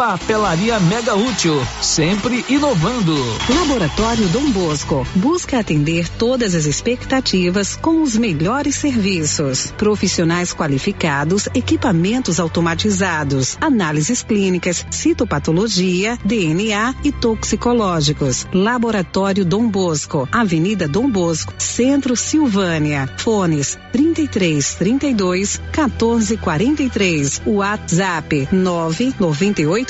Papelaria 0.00 0.80
Mega 0.80 1.14
Útil, 1.14 1.60
sempre 1.82 2.42
inovando. 2.48 3.14
Laboratório 3.54 4.26
Dom 4.28 4.50
Bosco 4.50 5.06
busca 5.14 5.58
atender 5.58 6.08
todas 6.08 6.54
as 6.54 6.64
expectativas 6.64 7.76
com 7.76 8.00
os 8.00 8.16
melhores 8.16 8.76
serviços. 8.76 9.70
Profissionais 9.76 10.54
qualificados, 10.54 11.50
equipamentos 11.54 12.40
automatizados, 12.40 13.58
análises 13.60 14.22
clínicas, 14.22 14.86
citopatologia, 14.90 16.18
DNA 16.24 16.94
e 17.04 17.12
toxicológicos. 17.12 18.46
Laboratório 18.54 19.44
Dom 19.44 19.68
Bosco, 19.68 20.26
Avenida 20.32 20.88
Dom 20.88 21.10
Bosco, 21.10 21.52
Centro 21.58 22.16
Silvânia. 22.16 23.06
Fones 23.18 23.78
33 23.92 24.76
32 24.76 25.60
14 25.70 26.38
43. 26.38 27.42
WhatsApp 27.44 28.48
998 28.50 29.89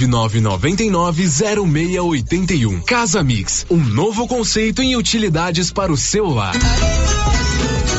999990681. 0.07 2.83
Casa 2.83 3.23
Mix, 3.23 3.65
um 3.69 3.77
novo 3.77 4.27
conceito 4.27 4.81
em 4.81 4.95
utilidades 4.95 5.71
para 5.71 5.91
o 5.91 5.97
celular. 5.97 6.55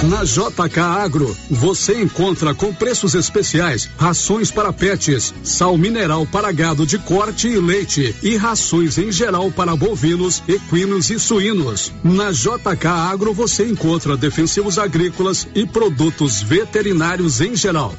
Na 0.02 0.24
JK 0.24 0.80
Agro, 0.80 1.36
você 1.48 2.02
encontra 2.02 2.52
com 2.52 2.74
preços 2.74 3.14
especiais 3.14 3.88
rações 3.96 4.50
para 4.50 4.72
pets, 4.72 5.32
sal 5.44 5.78
mineral 5.78 6.26
para 6.26 6.50
gado 6.50 6.84
de 6.84 6.98
corte 6.98 7.46
e 7.46 7.56
leite 7.56 8.12
e 8.20 8.36
rações 8.36 8.98
em 8.98 9.12
geral 9.12 9.52
para 9.52 9.76
bovinos, 9.76 10.42
equinos 10.48 11.08
e 11.08 11.20
suínos. 11.20 11.92
Na 12.02 12.32
JK 12.32 12.84
Agro 12.84 13.32
você 13.32 13.64
encontra 13.64 14.16
defensivos 14.16 14.76
agrícolas 14.76 15.46
e 15.54 15.64
produtos 15.64 16.42
veterinários 16.42 17.40
em 17.40 17.54
geral. 17.54 17.94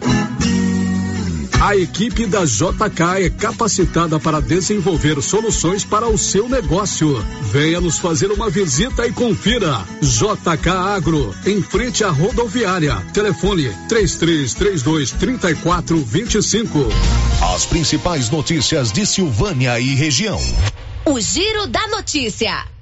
A 1.63 1.77
equipe 1.77 2.25
da 2.25 2.43
JK 2.43 3.23
é 3.23 3.29
capacitada 3.29 4.19
para 4.19 4.41
desenvolver 4.41 5.21
soluções 5.21 5.85
para 5.85 6.09
o 6.09 6.17
seu 6.17 6.49
negócio. 6.49 7.25
Venha 7.53 7.79
nos 7.79 7.99
fazer 7.99 8.29
uma 8.33 8.49
visita 8.49 9.07
e 9.07 9.13
confira. 9.13 9.81
JK 10.01 10.69
Agro, 10.69 11.33
em 11.45 11.61
frente 11.61 12.03
à 12.03 12.09
rodoviária. 12.09 12.97
Telefone 13.13 13.73
3332 13.87 15.11
3425. 15.11 16.79
As 17.55 17.65
principais 17.65 18.29
notícias 18.29 18.91
de 18.91 19.05
Silvânia 19.05 19.79
e 19.79 19.95
região. 19.95 20.41
O 21.05 21.17
Giro 21.17 21.65
da 21.67 21.87
Notícia. 21.87 22.72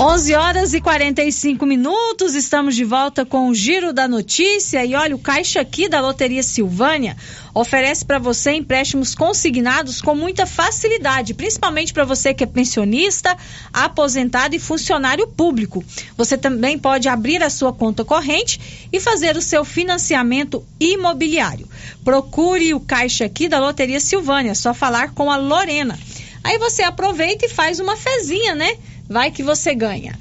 11 0.00 0.34
horas 0.36 0.74
e 0.74 0.80
45 0.80 1.66
minutos, 1.66 2.36
estamos 2.36 2.76
de 2.76 2.84
volta 2.84 3.26
com 3.26 3.48
o 3.48 3.54
Giro 3.54 3.92
da 3.92 4.06
Notícia. 4.06 4.84
E 4.84 4.94
olha, 4.94 5.16
o 5.16 5.18
Caixa 5.18 5.60
aqui 5.60 5.88
da 5.88 6.00
Loteria 6.00 6.44
Silvânia 6.44 7.16
oferece 7.52 8.04
para 8.04 8.20
você 8.20 8.52
empréstimos 8.52 9.12
consignados 9.12 10.00
com 10.00 10.14
muita 10.14 10.46
facilidade, 10.46 11.34
principalmente 11.34 11.92
para 11.92 12.04
você 12.04 12.32
que 12.32 12.44
é 12.44 12.46
pensionista, 12.46 13.36
aposentado 13.72 14.54
e 14.54 14.60
funcionário 14.60 15.26
público. 15.26 15.84
Você 16.16 16.38
também 16.38 16.78
pode 16.78 17.08
abrir 17.08 17.42
a 17.42 17.50
sua 17.50 17.72
conta 17.72 18.04
corrente 18.04 18.88
e 18.92 19.00
fazer 19.00 19.36
o 19.36 19.42
seu 19.42 19.64
financiamento 19.64 20.64
imobiliário. 20.78 21.68
Procure 22.04 22.72
o 22.72 22.78
Caixa 22.78 23.24
aqui 23.24 23.48
da 23.48 23.58
Loteria 23.58 23.98
Silvânia, 23.98 24.54
só 24.54 24.72
falar 24.72 25.12
com 25.12 25.28
a 25.28 25.36
Lorena. 25.36 25.98
Aí 26.44 26.56
você 26.56 26.84
aproveita 26.84 27.46
e 27.46 27.48
faz 27.48 27.80
uma 27.80 27.96
fezinha, 27.96 28.54
né? 28.54 28.78
Vai 29.08 29.30
que 29.30 29.42
você 29.42 29.74
ganha. 29.74 30.18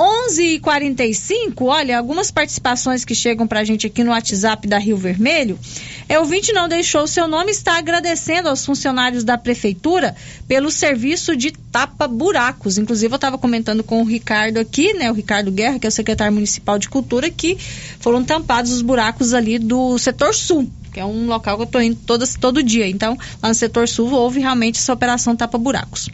11:45. 0.00 1.66
Olha, 1.66 1.98
algumas 1.98 2.30
participações 2.30 3.04
que 3.04 3.14
chegam 3.14 3.46
pra 3.46 3.64
gente 3.64 3.86
aqui 3.86 4.02
no 4.02 4.12
WhatsApp 4.12 4.66
da 4.66 4.78
Rio 4.78 4.96
Vermelho. 4.96 5.58
É 6.08 6.18
o 6.18 6.22
ouvinte 6.22 6.52
não 6.52 6.68
deixou 6.68 7.02
o 7.02 7.08
seu 7.08 7.28
nome, 7.28 7.50
está 7.50 7.76
agradecendo 7.76 8.48
aos 8.48 8.64
funcionários 8.64 9.24
da 9.24 9.36
prefeitura 9.36 10.16
pelo 10.48 10.70
serviço 10.70 11.36
de 11.36 11.52
tapa-buracos. 11.52 12.78
Inclusive, 12.78 13.12
eu 13.12 13.16
estava 13.16 13.36
comentando 13.36 13.84
com 13.84 14.00
o 14.00 14.04
Ricardo 14.04 14.58
aqui, 14.58 14.94
né? 14.94 15.10
O 15.10 15.14
Ricardo 15.14 15.52
Guerra, 15.52 15.78
que 15.78 15.86
é 15.86 15.88
o 15.88 15.92
secretário 15.92 16.32
municipal 16.32 16.78
de 16.78 16.88
cultura, 16.88 17.30
que 17.30 17.58
foram 18.00 18.24
tampados 18.24 18.72
os 18.72 18.82
buracos 18.82 19.34
ali 19.34 19.58
do 19.58 19.98
setor 19.98 20.34
sul 20.34 20.70
que 20.92 21.00
é 21.00 21.04
um 21.04 21.26
local 21.26 21.56
que 21.56 21.62
eu 21.62 21.66
estou 21.66 21.82
indo 21.82 21.98
todo, 22.06 22.24
todo 22.38 22.62
dia. 22.62 22.86
Então, 22.86 23.16
lá 23.42 23.48
no 23.48 23.54
setor 23.54 23.88
sul 23.88 24.10
houve 24.12 24.40
realmente 24.40 24.78
essa 24.78 24.92
operação 24.92 25.36
tapa-buracos. 25.36 26.08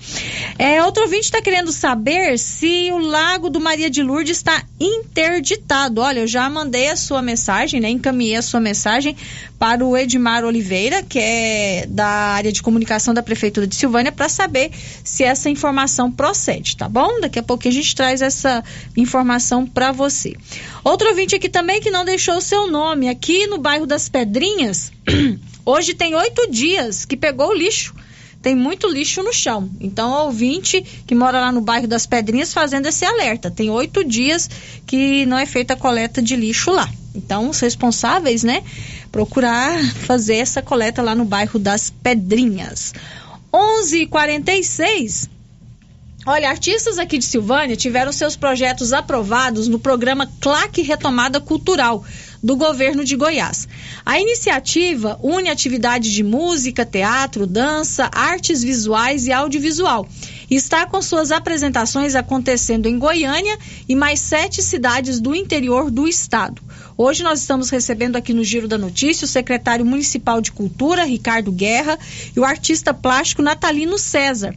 É, 0.59 0.83
outro 0.85 1.03
ouvinte 1.05 1.24
está 1.24 1.41
querendo 1.41 1.72
saber 1.72 2.39
se 2.39 2.91
o 2.93 2.99
lago 2.99 3.51
do 3.51 3.61
Maria 3.61 3.91
de 3.91 4.03
Lourdes 4.03 4.37
está 4.37 4.62
interditado. 4.79 6.01
Olha, 6.01 6.20
eu 6.20 6.27
já 6.27 6.49
mandei 6.49 6.89
a 6.91 6.97
sua 6.97 7.22
mensagem, 7.22 7.81
né? 7.81 7.89
Encaminhei 7.89 8.37
a 8.37 8.43
sua 8.43 8.61
mensagem 8.61 9.16
para 9.59 9.85
o 9.85 9.97
Edmar 9.97 10.45
Oliveira, 10.45 11.03
que 11.03 11.18
é 11.18 11.87
da 11.89 12.07
área 12.07 12.53
de 12.53 12.62
comunicação 12.62 13.14
da 13.14 13.22
Prefeitura 13.22 13.66
de 13.66 13.74
Silvânia, 13.74 14.12
para 14.12 14.29
saber 14.29 14.70
se 15.03 15.24
essa 15.24 15.49
informação 15.49 16.11
procede, 16.11 16.77
tá 16.77 16.89
bom? 16.89 17.20
Daqui 17.20 17.39
a 17.39 17.43
pouco 17.43 17.66
a 17.66 17.70
gente 17.70 17.95
traz 17.95 18.20
essa 18.20 18.62
informação 18.97 19.66
para 19.66 19.93
você. 19.93 20.37
Outro 20.85 21.09
ouvinte 21.09 21.35
aqui 21.35 21.49
também 21.49 21.81
que 21.81 21.91
não 21.91 22.05
deixou 22.05 22.37
o 22.37 22.41
seu 22.41 22.70
nome, 22.70 23.09
aqui 23.09 23.47
no 23.47 23.59
bairro 23.59 23.87
das 23.87 24.09
Pedrinhas, 24.09 24.65
hoje 25.64 25.94
tem 25.94 26.14
oito 26.14 26.50
dias 26.50 27.04
que 27.04 27.16
pegou 27.16 27.48
o 27.48 27.54
lixo 27.54 27.94
tem 28.46 28.54
muito 28.54 28.88
lixo 28.88 29.24
no 29.24 29.32
chão. 29.32 29.68
Então, 29.80 30.08
o 30.08 30.24
ouvinte 30.26 30.80
que 31.04 31.16
mora 31.16 31.40
lá 31.40 31.50
no 31.50 31.60
bairro 31.60 31.88
das 31.88 32.06
Pedrinhas 32.06 32.54
fazendo 32.54 32.86
esse 32.86 33.04
alerta. 33.04 33.50
Tem 33.50 33.68
oito 33.70 34.04
dias 34.04 34.48
que 34.86 35.26
não 35.26 35.36
é 35.36 35.44
feita 35.44 35.74
a 35.74 35.76
coleta 35.76 36.22
de 36.22 36.36
lixo 36.36 36.70
lá. 36.70 36.88
Então, 37.12 37.50
os 37.50 37.58
responsáveis, 37.58 38.44
né, 38.44 38.62
procurar 39.10 39.82
fazer 39.94 40.36
essa 40.36 40.62
coleta 40.62 41.02
lá 41.02 41.12
no 41.12 41.24
bairro 41.24 41.58
das 41.58 41.90
Pedrinhas. 41.90 42.94
11:46 43.52 45.28
Olha, 46.24 46.48
artistas 46.48 46.98
aqui 46.98 47.18
de 47.18 47.24
Silvânia 47.24 47.76
tiveram 47.76 48.12
seus 48.12 48.36
projetos 48.36 48.92
aprovados 48.92 49.66
no 49.66 49.78
programa 49.78 50.28
Claque 50.40 50.82
Retomada 50.82 51.40
Cultural 51.40 52.04
do 52.47 52.55
governo 52.55 53.05
de 53.05 53.16
Goiás. 53.16 53.66
A 54.05 54.20
iniciativa 54.20 55.18
une 55.20 55.51
atividades 55.51 56.12
de 56.12 56.22
música, 56.22 56.86
teatro, 56.86 57.44
dança, 57.44 58.09
artes 58.12 58.62
visuais 58.62 59.26
e 59.26 59.32
audiovisual. 59.32 60.07
Está 60.49 60.86
com 60.86 61.03
suas 61.03 61.32
apresentações 61.32 62.14
acontecendo 62.14 62.86
em 62.86 63.01
Goiânia 63.01 63.59
e 63.88 63.97
mais 63.97 64.20
sete 64.20 64.62
cidades 64.62 65.18
do 65.18 65.34
interior 65.34 65.90
do 65.90 66.07
estado. 66.07 66.62
Hoje 66.97 67.24
nós 67.24 67.40
estamos 67.40 67.68
recebendo 67.68 68.14
aqui 68.14 68.32
no 68.32 68.44
Giro 68.44 68.68
da 68.68 68.78
Notícia 68.78 69.24
o 69.24 69.28
secretário 69.28 69.84
municipal 69.84 70.40
de 70.40 70.53
Cultura, 70.53 71.05
Ricardo 71.05 71.51
Guerra, 71.51 71.99
e 72.34 72.38
o 72.38 72.44
artista 72.44 72.94
plástico 72.94 73.42
Natalino 73.42 73.99
César 73.99 74.55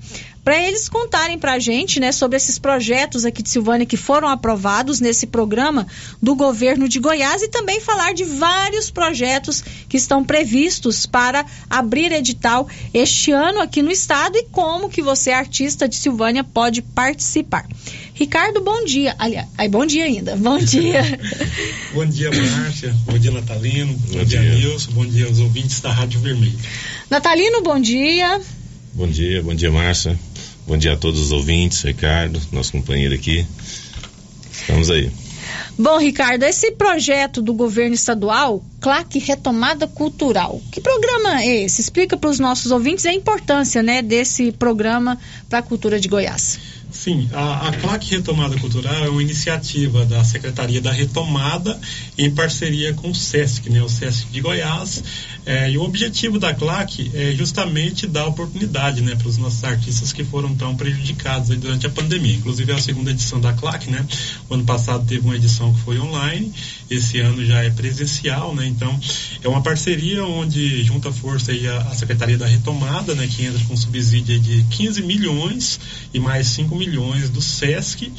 para 0.50 0.68
eles 0.68 0.89
contarem 0.89 1.38
para 1.38 1.54
a 1.54 1.60
gente 1.60 2.00
né, 2.00 2.12
sobre 2.12 2.36
esses 2.36 2.58
projetos 2.58 3.24
aqui 3.24 3.43
de 3.43 3.50
Silvânia 3.50 3.86
que 3.86 3.95
foram 3.95 4.28
aprovados 4.28 5.00
nesse 5.00 5.28
programa 5.28 5.86
do 6.20 6.34
governo 6.34 6.89
de 6.89 7.00
Goiás 7.00 7.43
e 7.43 7.50
também 7.50 7.80
falar 7.80 8.16
de 8.16 8.24
vários 8.24 8.89
projetos 8.89 9.64
que 9.88 9.95
estão 9.95 10.24
previstos 10.24 11.06
para 11.06 11.45
abrir 11.70 12.12
edital 12.12 12.68
este 12.91 13.32
ano 13.32 13.62
aqui 13.62 13.84
no 13.84 13.91
estado 13.91 14.39
e 14.39 14.45
como 14.45 14.89
que 14.89 15.04
você, 15.04 15.30
artista 15.30 15.88
de 15.88 15.95
Silvânia, 15.95 16.43
pode 16.43 16.82
participar. 16.82 17.68
Ricardo, 18.16 18.60
bom 18.60 18.84
dia. 18.86 19.14
Aliás, 19.20 19.47
bom 19.70 19.86
dia 19.86 20.06
ainda. 20.06 20.36
Bom 20.36 20.58
dia. 20.66 21.04
bom 21.93 22.08
dia, 22.08 22.32
Márcia. 22.32 22.95
Bom 23.06 23.20
dia, 23.20 23.30
Natalino. 23.30 23.93
Bom, 23.93 24.18
bom 24.18 24.26
dia, 24.26 24.41
Nilson. 24.41 24.91
Bom 24.93 25.06
dia 25.06 25.28
aos 25.28 25.38
ouvintes 25.38 25.80
da 25.80 25.91
Rádio 25.91 26.20
Vermelho. 26.22 26.58
Natalino, 27.08 27.62
bom 27.62 27.80
dia. 27.80 28.41
Bom 28.95 29.08
dia, 29.08 29.43
bom 29.43 29.54
dia, 29.54 29.72
Márcia. 29.72 30.18
Bom 30.70 30.78
dia 30.78 30.94
a 30.94 30.98
todos 30.98 31.20
os 31.20 31.32
ouvintes, 31.32 31.82
Ricardo, 31.82 32.40
nosso 32.52 32.74
companheiro 32.74 33.16
aqui. 33.16 33.44
Estamos 34.52 34.92
aí. 34.92 35.10
Bom, 35.76 35.98
Ricardo, 35.98 36.44
esse 36.44 36.74
projeto 36.74 37.42
do 37.42 37.56
governo 37.56 37.96
estadual, 37.96 38.64
CLAC 38.80 39.18
Retomada 39.18 39.88
Cultural, 39.88 40.62
que 40.72 40.80
programa 40.80 41.42
é 41.42 41.64
esse? 41.64 41.82
Explica 41.82 42.16
para 42.16 42.30
os 42.30 42.38
nossos 42.38 42.72
ouvintes 42.72 43.08
a 43.08 43.12
importância 43.12 43.82
né, 43.82 44.04
desse 44.04 44.52
programa 44.52 45.18
para 45.50 45.58
a 45.58 45.64
cultura 45.64 46.00
de 46.00 46.08
Goiás. 46.08 46.60
Sim, 46.92 47.30
a, 47.32 47.68
a 47.68 47.74
CLAC 47.74 48.10
Retomada 48.10 48.58
Cultural 48.58 49.06
é 49.06 49.10
uma 49.10 49.22
iniciativa 49.22 50.06
da 50.06 50.24
Secretaria 50.24 50.82
da 50.82 50.92
Retomada 50.92 51.80
em 52.18 52.32
parceria 52.32 52.94
com 52.94 53.12
o 53.12 53.16
SESC, 53.16 53.70
né, 53.70 53.82
o 53.82 53.90
SESC 53.90 54.28
de 54.32 54.42
Goiás, 54.42 55.04
É, 55.50 55.72
e 55.72 55.80
o 55.80 55.82
objetivo 55.82 56.38
da 56.38 56.54
CLAC 56.54 57.10
é 57.12 57.34
justamente 57.34 58.06
dar 58.06 58.28
oportunidade 58.28 59.02
né, 59.02 59.16
para 59.16 59.28
os 59.28 59.40
nossos 59.40 59.64
artistas 59.64 60.14
que 60.14 60.24
foram 60.24 60.54
tão 60.54 60.76
prejudicados 60.76 61.50
durante 61.58 61.88
a 61.88 61.90
pandemia. 61.90 62.36
Inclusive 62.36 62.72
é 62.72 62.76
a 62.76 62.80
segunda 62.80 63.10
edição 63.10 63.42
da 63.42 63.52
CLAC, 63.54 63.90
né? 63.90 64.06
O 64.48 64.54
ano 64.54 64.64
passado 64.64 65.06
teve 65.08 65.26
uma 65.26 65.36
edição 65.36 65.74
que 65.74 65.82
foi 65.82 66.00
online, 66.00 66.54
esse 66.88 67.20
ano 67.20 67.44
já 67.44 67.64
é 67.64 67.72
presencial, 67.72 68.54
né? 68.54 68.68
Então 68.68 69.00
é 69.42 69.48
uma 69.48 69.64
parceria 69.64 70.24
onde 70.24 70.84
junta 70.84 71.12
força 71.12 71.52
aí 71.52 71.68
a, 71.68 71.78
a 71.80 71.96
Secretaria 71.96 72.38
da 72.38 72.46
Retomada, 72.46 73.16
né? 73.16 73.28
Que 73.28 73.46
entra 73.46 73.64
com 73.66 73.76
subsídio 73.76 74.40
de 74.40 74.64
15 74.70 75.02
milhões 75.02 75.80
e 76.14 76.20
mais 76.20 76.46
5 76.48 76.76
milhões 76.80 77.30
do 77.30 77.42
SESC 77.42 78.12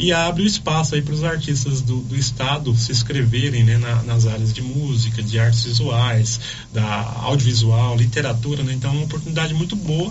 e 0.00 0.12
abre 0.12 0.42
o 0.42 0.46
espaço 0.46 0.94
aí 0.94 1.02
para 1.02 1.12
os 1.12 1.22
artistas 1.22 1.82
do, 1.82 1.98
do, 1.98 2.16
estado 2.16 2.74
se 2.74 2.90
inscreverem 2.90 3.62
né, 3.62 3.76
na, 3.76 4.02
nas 4.02 4.26
áreas 4.26 4.50
de 4.50 4.62
música, 4.62 5.22
de 5.22 5.38
artes 5.38 5.64
visuais, 5.64 6.40
da 6.72 7.02
audiovisual, 7.22 7.96
literatura, 7.96 8.62
né? 8.62 8.72
Então 8.72 8.90
é 8.90 8.94
uma 8.94 9.04
oportunidade 9.04 9.52
muito 9.52 9.76
boa 9.76 10.10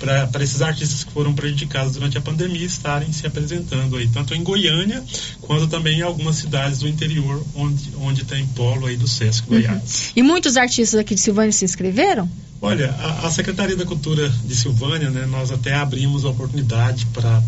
para 0.00 0.42
esses 0.42 0.60
artistas 0.60 1.04
que 1.04 1.12
foram 1.12 1.32
prejudicados 1.32 1.92
durante 1.92 2.18
a 2.18 2.20
pandemia 2.20 2.66
estarem 2.66 3.12
se 3.12 3.28
apresentando 3.28 3.96
aí, 3.96 4.08
tanto 4.08 4.34
em 4.34 4.42
Goiânia 4.42 5.04
quanto 5.40 5.68
também 5.68 6.00
em 6.00 6.02
algumas 6.02 6.34
cidades 6.36 6.80
do 6.80 6.88
interior 6.88 7.44
onde, 7.54 7.90
onde 8.00 8.24
tem 8.24 8.44
polo 8.48 8.86
aí 8.86 8.96
do 8.96 9.06
Sesc 9.06 9.46
Goiás. 9.46 10.08
Uhum. 10.08 10.12
E 10.16 10.22
muitos 10.22 10.56
artistas 10.56 10.98
aqui 10.98 11.14
de 11.14 11.20
Silvânia 11.20 11.52
se 11.52 11.64
inscreveram? 11.64 12.28
Olha, 12.60 12.90
a, 12.90 13.26
a 13.26 13.30
Secretaria 13.30 13.76
da 13.76 13.86
Cultura 13.86 14.28
de 14.28 14.54
Silvânia, 14.54 15.10
né, 15.10 15.26
nós 15.26 15.52
até 15.52 15.74
abrimos 15.74 16.24
a 16.24 16.30
oportunidade 16.30 17.06
para 17.06 17.40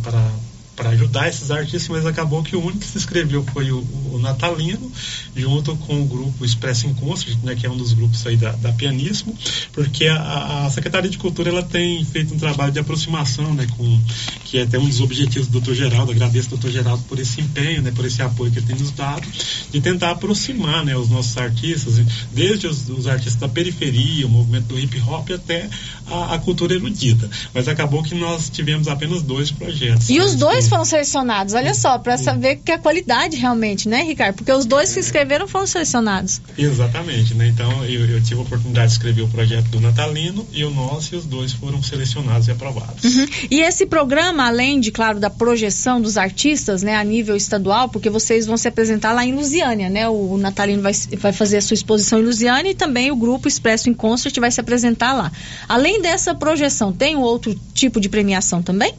para 0.81 0.91
ajudar 0.91 1.29
esses 1.29 1.51
artistas, 1.51 1.89
mas 1.89 2.07
acabou 2.07 2.43
que 2.43 2.57
o 2.57 2.61
único 2.61 2.79
que 2.79 2.87
se 2.87 2.97
inscreveu 2.97 3.45
foi 3.53 3.71
o, 3.71 3.87
o 4.13 4.19
Natalino, 4.19 4.91
junto 5.37 5.77
com 5.77 6.01
o 6.01 6.07
grupo 6.07 6.43
Express 6.43 6.85
in 6.85 6.95
Concert, 6.95 7.37
né, 7.43 7.55
que 7.55 7.67
é 7.67 7.71
um 7.71 7.77
dos 7.77 7.93
grupos 7.93 8.27
aí 8.27 8.35
da, 8.35 8.53
da 8.53 8.73
Pianíssimo, 8.73 9.37
porque 9.73 10.07
a, 10.07 10.65
a, 10.65 10.71
Secretaria 10.71 11.11
de 11.11 11.19
Cultura 11.19 11.51
ela 11.51 11.63
tem 11.63 12.03
feito 12.07 12.35
um 12.35 12.39
trabalho 12.39 12.73
de 12.73 12.79
aproximação, 12.79 13.53
né, 13.53 13.67
com, 13.77 14.01
que 14.47 14.57
é 14.57 14.63
até 14.63 14.79
um 14.79 14.87
dos 14.87 15.03
objetivos 15.03 15.49
do 15.49 15.61
Dr. 15.61 15.75
Geraldo, 15.75 16.13
agradeço 16.13 16.49
ao 16.53 16.57
Dr. 16.57 16.71
Geraldo 16.71 17.03
por 17.05 17.19
esse 17.19 17.43
empenho, 17.43 17.83
né, 17.83 17.93
por 17.95 18.07
esse 18.07 18.23
apoio 18.23 18.51
que 18.51 18.59
ele 18.59 18.67
tem 18.67 18.77
nos 18.77 18.91
dado, 18.91 19.27
de 19.71 19.81
tentar 19.83 20.13
aproximar 20.13 20.83
né, 20.83 20.97
os 20.97 21.11
nossos 21.11 21.37
artistas, 21.37 22.01
desde 22.33 22.67
os, 22.67 22.89
os 22.89 23.07
artistas 23.07 23.37
da 23.37 23.49
periferia, 23.49 24.27
o 24.27 24.31
movimento 24.31 24.65
do 24.69 24.79
hip 24.79 24.99
hop 25.03 25.29
até 25.31 25.69
a, 26.07 26.35
a 26.37 26.39
cultura 26.39 26.75
erudita. 26.75 27.29
Mas 27.53 27.69
acabou 27.69 28.03
que 28.03 28.15
nós 28.15 28.49
tivemos 28.49 28.89
apenas 28.89 29.23
dois 29.23 29.51
projetos. 29.51 30.09
E 30.09 30.19
os 30.21 30.35
dois 30.35 30.70
foram 30.71 30.85
selecionados, 30.85 31.53
olha 31.53 31.75
só, 31.75 31.99
para 31.99 32.17
saber 32.17 32.57
que 32.57 32.71
a 32.71 32.79
qualidade 32.79 33.37
realmente, 33.37 33.89
né, 33.89 34.03
Ricardo? 34.03 34.37
Porque 34.37 34.53
os 34.53 34.65
dois 34.65 34.89
que 34.89 34.95
se 34.95 35.01
inscreveram 35.01 35.47
foram 35.49 35.67
selecionados. 35.67 36.41
Exatamente, 36.57 37.35
né? 37.35 37.49
Então 37.49 37.85
eu, 37.85 38.07
eu, 38.07 38.23
tive 38.23 38.41
a 38.41 38.43
oportunidade 38.45 38.87
de 38.87 38.93
escrever 38.93 39.23
o 39.23 39.29
projeto 39.29 39.67
do 39.67 39.81
Natalino 39.81 40.47
e 40.53 40.65
o 40.65 40.71
nosso, 40.71 41.15
e 41.15 41.19
os 41.19 41.27
dois 41.27 41.53
foram 41.53 41.83
selecionados 41.83 42.49
e 42.49 42.53
aprovados. 42.53 43.05
Uhum. 43.05 43.27
E 43.51 43.61
esse 43.61 43.85
programa, 43.85 44.47
além 44.47 44.79
de, 44.81 44.93
claro, 44.93 45.19
da 45.19 45.29
projeção 45.29 46.01
dos 46.01 46.17
artistas, 46.17 46.83
né, 46.83 46.97
a 46.97 47.05
nível 47.05 47.37
estadual, 47.37 47.89
porque 47.89 48.09
vocês 48.09 48.47
vão 48.47 48.57
se 48.57 48.69
apresentar 48.69 49.13
lá 49.13 49.27
em 49.27 49.35
Lusiânia, 49.35 49.91
né? 49.91 50.09
O, 50.09 50.35
o 50.35 50.39
Natalino 50.39 50.83
vai, 50.83 50.93
vai 51.19 51.33
fazer 51.33 51.57
a 51.57 51.61
sua 51.61 51.75
exposição 51.75 52.21
em 52.21 52.23
Lusiânia 52.23 52.71
e 52.71 52.75
também 52.75 53.11
o 53.11 53.17
grupo 53.17 53.49
Expresso 53.49 53.91
em 53.91 53.95
Concert 53.95 54.39
vai 54.39 54.51
se 54.51 54.61
apresentar 54.61 55.13
lá. 55.13 55.33
Além 55.69 56.01
dessa 56.01 56.35
projeção, 56.35 56.93
tem 56.93 57.17
um 57.17 57.23
outro 57.23 57.59
tipo 57.75 58.01
de 58.01 58.09
premiação 58.09 58.63
também? 58.63 58.95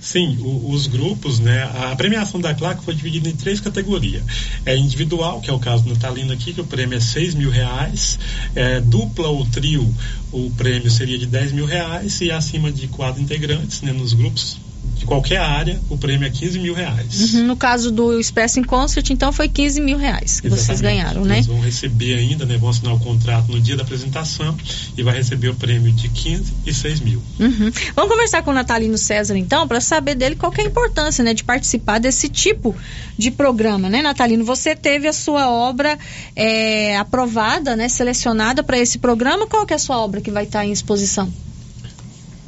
Sim, 0.00 0.38
o, 0.40 0.70
os 0.70 0.86
grupos 0.86 1.40
né? 1.40 1.62
A 1.64 1.96
premiação 1.96 2.40
da 2.40 2.54
CLAC 2.54 2.82
foi 2.82 2.94
dividida 2.94 3.28
em 3.28 3.36
três 3.36 3.60
categorias. 3.60 4.22
É 4.64 4.76
individual, 4.76 5.40
que 5.40 5.50
é 5.50 5.52
o 5.52 5.58
caso 5.58 5.84
do 5.84 5.90
Natalino 5.90 6.32
aqui, 6.32 6.52
que 6.52 6.60
o 6.60 6.66
prêmio 6.66 6.96
é 6.96 7.00
6 7.00 7.34
mil 7.34 7.50
reais. 7.50 8.18
É, 8.54 8.80
dupla 8.80 9.28
ou 9.28 9.44
trio, 9.46 9.92
o 10.32 10.50
prêmio 10.50 10.90
seria 10.90 11.18
de 11.18 11.26
10 11.26 11.52
mil 11.52 11.66
reais. 11.66 12.20
E 12.20 12.30
acima 12.30 12.70
de 12.70 12.88
quatro 12.88 13.20
integrantes, 13.20 13.82
né? 13.82 13.92
Nos 13.92 14.12
grupos, 14.12 14.58
de 14.96 15.04
qualquer 15.04 15.38
área, 15.38 15.78
o 15.90 15.98
prêmio 15.98 16.26
é 16.26 16.30
15 16.30 16.58
mil 16.58 16.74
reais. 16.74 17.34
Uhum, 17.34 17.46
no 17.46 17.56
caso 17.56 17.90
do 17.90 18.18
Express 18.18 18.56
in 18.56 18.64
Concert, 18.64 19.10
então 19.10 19.30
foi 19.30 19.48
15 19.48 19.80
mil 19.80 19.98
reais 19.98 20.40
que 20.40 20.46
Exatamente. 20.46 20.66
vocês 20.66 20.80
ganharam, 20.80 21.24
né? 21.24 21.36
Eles 21.36 21.46
vão 21.46 21.60
receber 21.60 22.14
ainda, 22.14 22.46
né? 22.46 22.56
Vão 22.56 22.70
assinar 22.70 22.94
o 22.94 22.98
contrato 22.98 23.52
no 23.52 23.60
dia 23.60 23.76
da 23.76 23.82
apresentação 23.82 24.56
e 24.96 25.02
vai 25.02 25.14
receber 25.14 25.48
o 25.48 25.54
prêmio 25.54 25.92
de 25.92 26.08
15 26.08 26.52
e 26.64 26.72
6 26.72 27.00
mil. 27.00 27.22
Uhum. 27.38 27.70
Vamos 27.94 28.10
conversar 28.10 28.42
com 28.42 28.50
o 28.50 28.54
Natalino 28.54 28.96
César, 28.96 29.36
então, 29.36 29.68
para 29.68 29.80
saber 29.80 30.14
dele 30.14 30.34
qual 30.34 30.52
é 30.56 30.62
a 30.62 30.64
importância, 30.64 31.22
né? 31.22 31.34
De 31.34 31.44
participar 31.44 31.98
desse 31.98 32.28
tipo 32.28 32.74
de 33.18 33.30
programa, 33.30 33.90
né, 33.90 34.00
Natalino? 34.00 34.44
Você 34.44 34.74
teve 34.74 35.06
a 35.06 35.12
sua 35.12 35.50
obra 35.50 35.98
é, 36.34 36.96
aprovada, 36.96 37.76
né? 37.76 37.88
Selecionada 37.88 38.62
para 38.62 38.78
esse 38.78 38.98
programa. 38.98 39.46
Qual 39.46 39.66
que 39.66 39.74
é 39.74 39.76
a 39.76 39.78
sua 39.78 39.98
obra 39.98 40.22
que 40.22 40.30
vai 40.30 40.44
estar 40.44 40.64
em 40.64 40.72
exposição? 40.72 41.30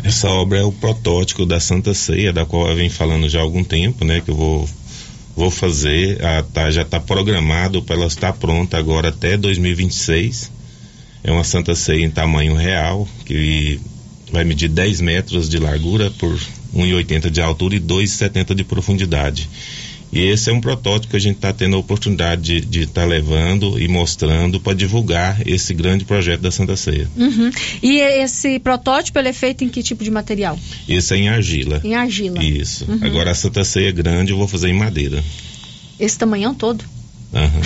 Essa 0.02 0.28
obra 0.28 0.58
é 0.58 0.62
o 0.62 0.72
protótipo 0.72 1.44
da 1.44 1.58
Santa 1.58 1.92
Ceia, 1.92 2.32
da 2.32 2.46
qual 2.46 2.68
eu 2.68 2.76
venho 2.76 2.90
falando 2.90 3.28
já 3.28 3.40
há 3.40 3.42
algum 3.42 3.64
tempo, 3.64 4.04
né? 4.04 4.20
Que 4.20 4.30
eu 4.30 4.34
vou, 4.34 4.68
vou 5.36 5.50
fazer. 5.50 6.24
A, 6.24 6.42
tá, 6.42 6.70
já 6.70 6.82
está 6.82 7.00
programado 7.00 7.82
para 7.82 7.96
ela 7.96 8.06
estar 8.06 8.32
pronta 8.32 8.78
agora 8.78 9.08
até 9.08 9.36
2026. 9.36 10.52
É 11.24 11.32
uma 11.32 11.42
Santa 11.42 11.74
Ceia 11.74 12.04
em 12.04 12.10
tamanho 12.10 12.54
real, 12.54 13.08
que 13.24 13.80
vai 14.30 14.44
medir 14.44 14.68
10 14.68 15.00
metros 15.00 15.48
de 15.48 15.58
largura 15.58 16.10
por 16.12 16.38
1,80 16.74 17.28
de 17.30 17.40
altura 17.40 17.74
e 17.74 17.80
2,70 17.80 18.54
de 18.54 18.64
profundidade. 18.64 19.48
E 20.12 20.20
esse 20.20 20.50
é 20.50 20.52
um 20.52 20.60
protótipo 20.60 21.10
que 21.10 21.16
a 21.16 21.20
gente 21.20 21.36
está 21.36 21.52
tendo 21.52 21.76
a 21.76 21.78
oportunidade 21.78 22.60
de 22.62 22.80
estar 22.80 23.02
tá 23.02 23.06
levando 23.06 23.78
e 23.78 23.86
mostrando 23.86 24.58
para 24.58 24.74
divulgar 24.74 25.46
esse 25.46 25.74
grande 25.74 26.04
projeto 26.04 26.40
da 26.40 26.50
Santa 26.50 26.76
Ceia. 26.76 27.08
Uhum. 27.16 27.50
E 27.82 27.98
esse 28.00 28.58
protótipo 28.58 29.18
ele 29.18 29.28
é 29.28 29.32
feito 29.32 29.64
em 29.64 29.68
que 29.68 29.82
tipo 29.82 30.02
de 30.02 30.10
material? 30.10 30.58
Esse 30.88 31.14
é 31.14 31.18
em 31.18 31.28
argila. 31.28 31.80
Em 31.84 31.94
argila. 31.94 32.42
Isso. 32.42 32.86
Uhum. 32.88 32.98
Agora 33.02 33.30
a 33.30 33.34
Santa 33.34 33.64
Ceia 33.64 33.92
grande 33.92 34.32
eu 34.32 34.38
vou 34.38 34.48
fazer 34.48 34.68
em 34.68 34.74
madeira. 34.74 35.22
Esse 36.00 36.16
tamanhão 36.16 36.54
todo? 36.54 36.84
Uhum. 37.30 37.60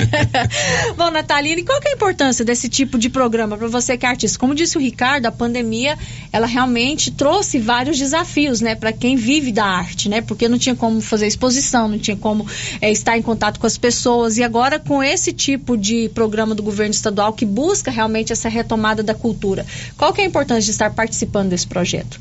Bom, 0.96 1.10
Nataline, 1.10 1.62
qual 1.62 1.78
é 1.84 1.90
a 1.90 1.92
importância 1.92 2.42
desse 2.42 2.70
tipo 2.70 2.98
de 2.98 3.10
programa 3.10 3.56
para 3.56 3.68
você 3.68 3.98
que 3.98 4.06
é 4.06 4.08
artista? 4.08 4.38
Como 4.38 4.54
disse 4.54 4.78
o 4.78 4.80
Ricardo, 4.80 5.26
a 5.26 5.32
pandemia 5.32 5.96
ela 6.32 6.46
realmente 6.46 7.10
trouxe 7.10 7.58
vários 7.58 7.98
desafios, 7.98 8.62
né, 8.62 8.74
para 8.74 8.90
quem 8.90 9.14
vive 9.14 9.52
da 9.52 9.64
arte, 9.64 10.08
né? 10.08 10.22
Porque 10.22 10.48
não 10.48 10.58
tinha 10.58 10.74
como 10.74 11.02
fazer 11.02 11.26
exposição, 11.26 11.86
não 11.86 11.98
tinha 11.98 12.16
como 12.16 12.46
é, 12.80 12.90
estar 12.90 13.18
em 13.18 13.22
contato 13.22 13.60
com 13.60 13.66
as 13.66 13.76
pessoas 13.76 14.38
e 14.38 14.42
agora 14.42 14.78
com 14.78 15.02
esse 15.02 15.32
tipo 15.32 15.76
de 15.76 16.08
programa 16.14 16.54
do 16.54 16.62
governo 16.62 16.92
estadual 16.92 17.34
que 17.34 17.44
busca 17.44 17.90
realmente 17.90 18.32
essa 18.32 18.48
retomada 18.48 19.02
da 19.02 19.14
cultura, 19.14 19.66
qual 19.98 20.14
é 20.16 20.22
a 20.22 20.24
importância 20.24 20.64
de 20.64 20.70
estar 20.70 20.90
participando 20.94 21.50
desse 21.50 21.66
projeto? 21.66 22.18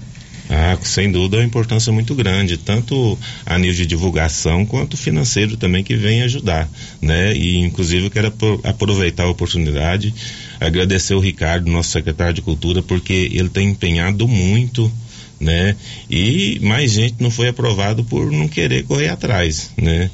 Ah, 0.50 0.78
sem 0.82 1.12
dúvida 1.12 1.38
é 1.38 1.40
uma 1.42 1.46
importância 1.46 1.92
muito 1.92 2.16
grande, 2.16 2.58
tanto 2.58 3.18
a 3.46 3.58
nível 3.58 3.76
de 3.76 3.86
divulgação 3.86 4.66
quanto 4.66 4.96
financeiro 4.96 5.58
também 5.58 5.84
que 5.84 5.96
vem 5.96 6.22
ajudar, 6.22 6.70
né? 7.02 7.36
E 7.36 7.58
inclusive 7.58 8.06
eu 8.06 8.12
quero 8.12 8.34
aproveitar 8.64 9.24
a 9.24 9.30
oportunidade, 9.30 10.14
agradecer 10.60 11.14
o 11.16 11.20
Ricardo, 11.20 11.70
nosso 11.70 11.92
secretário 11.92 12.34
de 12.34 12.42
Cultura, 12.42 12.82
porque 12.82 13.30
ele 13.34 13.50
tem 13.50 13.70
empenhado 13.70 14.26
muito, 14.26 14.92
né? 15.40 15.76
E 16.10 16.60
mais 16.62 16.92
gente 16.92 17.16
não 17.20 17.30
foi 17.30 17.50
aprovado 17.50 18.04
por 18.06 18.32
não 18.32 18.48
querer 18.48 18.84
correr 18.84 19.10
atrás, 19.10 19.72
né? 19.78 20.10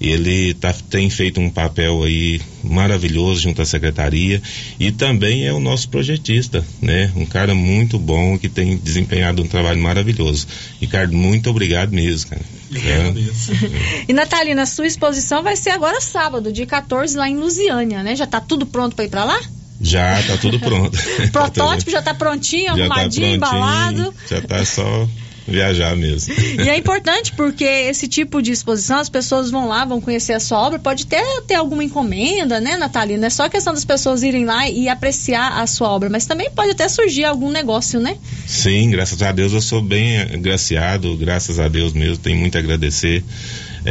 Ele 0.00 0.54
tá, 0.54 0.72
tem 0.88 1.10
feito 1.10 1.40
um 1.40 1.50
papel 1.50 2.04
aí 2.04 2.40
maravilhoso 2.62 3.40
junto 3.40 3.60
à 3.60 3.66
secretaria 3.66 4.40
e 4.78 4.92
também 4.92 5.46
é 5.46 5.52
o 5.52 5.58
nosso 5.58 5.88
projetista, 5.88 6.64
né? 6.80 7.10
Um 7.16 7.26
cara 7.26 7.54
muito 7.54 7.98
bom 7.98 8.38
que 8.38 8.48
tem 8.48 8.76
desempenhado 8.76 9.42
um 9.42 9.48
trabalho 9.48 9.80
maravilhoso. 9.80 10.46
Ricardo, 10.80 11.16
muito 11.16 11.50
obrigado 11.50 11.92
mesmo, 11.92 12.30
cara. 12.30 12.42
É. 12.74 13.12
e 14.06 14.12
Natalina, 14.12 14.62
a 14.62 14.66
sua 14.66 14.86
exposição 14.86 15.42
vai 15.42 15.56
ser 15.56 15.70
agora 15.70 16.00
sábado, 16.00 16.52
dia 16.52 16.66
14, 16.66 17.16
lá 17.16 17.28
em 17.28 17.36
Lusiânia, 17.36 18.02
né? 18.02 18.14
Já 18.14 18.24
está 18.24 18.40
tudo 18.40 18.66
pronto 18.66 18.94
para 18.94 19.04
ir 19.04 19.08
para 19.08 19.24
lá? 19.24 19.40
Já, 19.80 20.22
tá 20.22 20.36
tudo 20.36 20.60
pronto. 20.60 20.96
Protótipo 21.32 21.90
já 21.90 22.00
está 22.00 22.14
prontinho, 22.14 22.76
já 22.76 22.88
tá 22.88 22.94
arrumadinho, 22.94 23.40
tá 23.40 23.48
prontinho, 23.48 23.64
embalado. 23.64 24.14
Já 24.28 24.38
está 24.38 24.64
só 24.64 25.08
viajar 25.48 25.96
mesmo. 25.96 26.34
E 26.62 26.68
é 26.68 26.76
importante 26.76 27.32
porque 27.32 27.64
esse 27.64 28.06
tipo 28.06 28.42
de 28.42 28.52
exposição, 28.52 28.98
as 28.98 29.08
pessoas 29.08 29.50
vão 29.50 29.66
lá, 29.68 29.84
vão 29.84 30.00
conhecer 30.00 30.34
a 30.34 30.40
sua 30.40 30.58
obra, 30.58 30.78
pode 30.78 31.04
até 31.04 31.22
ter 31.46 31.54
alguma 31.54 31.82
encomenda, 31.82 32.60
né, 32.60 32.76
Natália? 32.76 33.16
Não 33.16 33.26
é 33.26 33.30
só 33.30 33.48
questão 33.48 33.72
das 33.72 33.84
pessoas 33.84 34.22
irem 34.22 34.44
lá 34.44 34.68
e 34.68 34.88
apreciar 34.88 35.60
a 35.60 35.66
sua 35.66 35.88
obra, 35.90 36.08
mas 36.10 36.26
também 36.26 36.50
pode 36.50 36.70
até 36.70 36.88
surgir 36.88 37.24
algum 37.24 37.50
negócio, 37.50 37.98
né? 37.98 38.16
Sim, 38.46 38.90
graças 38.90 39.20
a 39.22 39.32
Deus 39.32 39.52
eu 39.52 39.60
sou 39.60 39.82
bem 39.82 40.18
agraciado, 40.20 41.16
graças 41.16 41.58
a 41.58 41.68
Deus 41.68 41.92
mesmo, 41.92 42.18
tenho 42.18 42.38
muito 42.38 42.56
a 42.56 42.60
agradecer. 42.60 43.24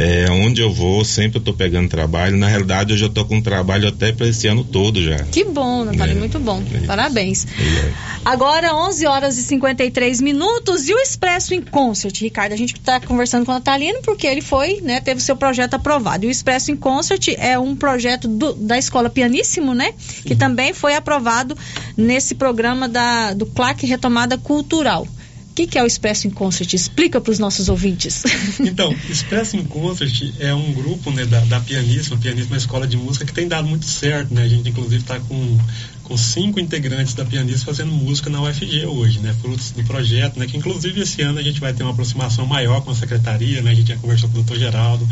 É, 0.00 0.30
onde 0.30 0.60
eu 0.60 0.72
vou, 0.72 1.04
sempre 1.04 1.38
eu 1.38 1.42
tô 1.42 1.52
pegando 1.52 1.88
trabalho. 1.88 2.36
Na 2.36 2.46
realidade, 2.46 2.92
eu 2.92 2.96
já 2.96 3.08
tô 3.08 3.24
com 3.24 3.40
trabalho 3.40 3.88
até 3.88 4.12
para 4.12 4.28
esse 4.28 4.46
ano 4.46 4.62
todo 4.62 5.02
já. 5.02 5.16
Que 5.24 5.42
bom, 5.44 5.84
Natália, 5.84 6.12
É. 6.12 6.16
muito 6.16 6.38
bom. 6.38 6.62
É. 6.72 6.86
Parabéns. 6.86 7.44
É. 7.46 7.92
Agora, 8.24 8.74
11 8.76 9.06
horas 9.06 9.36
e 9.38 9.42
53 9.42 10.20
minutos 10.20 10.88
e 10.88 10.94
o 10.94 10.98
Expresso 10.98 11.52
em 11.52 11.60
Concert, 11.60 12.16
Ricardo. 12.20 12.52
A 12.52 12.56
gente 12.56 12.74
está 12.74 13.00
conversando 13.00 13.44
com 13.44 13.50
o 13.50 13.54
Natalino 13.54 14.00
porque 14.04 14.26
ele 14.26 14.40
foi, 14.40 14.80
né, 14.82 15.00
teve 15.00 15.20
o 15.20 15.24
seu 15.24 15.34
projeto 15.36 15.74
aprovado. 15.74 16.24
E 16.24 16.28
o 16.28 16.30
Expresso 16.30 16.70
em 16.70 16.76
Concert 16.76 17.26
é 17.36 17.58
um 17.58 17.74
projeto 17.74 18.28
do- 18.28 18.54
da 18.54 18.78
Escola 18.78 19.10
Pianíssimo, 19.10 19.74
né, 19.74 19.92
que 20.24 20.36
também 20.36 20.72
foi 20.72 20.94
aprovado 20.94 21.56
nesse 21.96 22.36
programa 22.36 22.88
da, 22.88 23.32
do 23.34 23.46
CLAC 23.46 23.84
Retomada 23.84 24.38
Cultural. 24.38 25.08
Que, 25.58 25.66
que 25.66 25.76
é 25.76 25.82
o 25.82 25.86
Expresso 25.88 26.28
em 26.28 26.30
Concert? 26.30 26.72
Explica 26.72 27.20
para 27.20 27.32
os 27.32 27.40
nossos 27.40 27.68
ouvintes. 27.68 28.22
Então, 28.60 28.94
Expresso 29.10 29.56
in 29.56 29.64
Concert 29.64 30.32
é 30.38 30.54
um 30.54 30.72
grupo 30.72 31.10
né, 31.10 31.24
da, 31.24 31.40
da 31.40 31.58
Pianíssima 31.58 32.18
é 32.22 32.44
uma 32.44 32.56
escola 32.56 32.86
de 32.86 32.96
música 32.96 33.24
que 33.24 33.32
tem 33.32 33.48
dado 33.48 33.66
muito 33.66 33.84
certo, 33.84 34.32
né? 34.32 34.42
A 34.42 34.48
gente 34.48 34.68
inclusive 34.68 35.02
está 35.02 35.18
com, 35.18 35.58
com 36.04 36.16
cinco 36.16 36.60
integrantes 36.60 37.14
da 37.14 37.24
Pianíssima 37.24 37.66
fazendo 37.66 37.90
música 37.90 38.30
na 38.30 38.40
UFG 38.42 38.86
hoje, 38.86 39.18
né? 39.18 39.34
Frutos 39.40 39.72
do 39.72 39.82
projeto, 39.82 40.38
né? 40.38 40.46
Que 40.46 40.56
inclusive 40.56 41.00
esse 41.00 41.22
ano 41.22 41.40
a 41.40 41.42
gente 41.42 41.60
vai 41.60 41.72
ter 41.72 41.82
uma 41.82 41.92
aproximação 41.92 42.46
maior 42.46 42.82
com 42.82 42.92
a 42.92 42.94
secretaria, 42.94 43.60
né? 43.60 43.72
A 43.72 43.74
gente 43.74 43.88
já 43.88 43.96
conversou 43.96 44.28
com 44.28 44.36
o 44.36 44.42
doutor 44.42 44.58
Geraldo, 44.58 45.08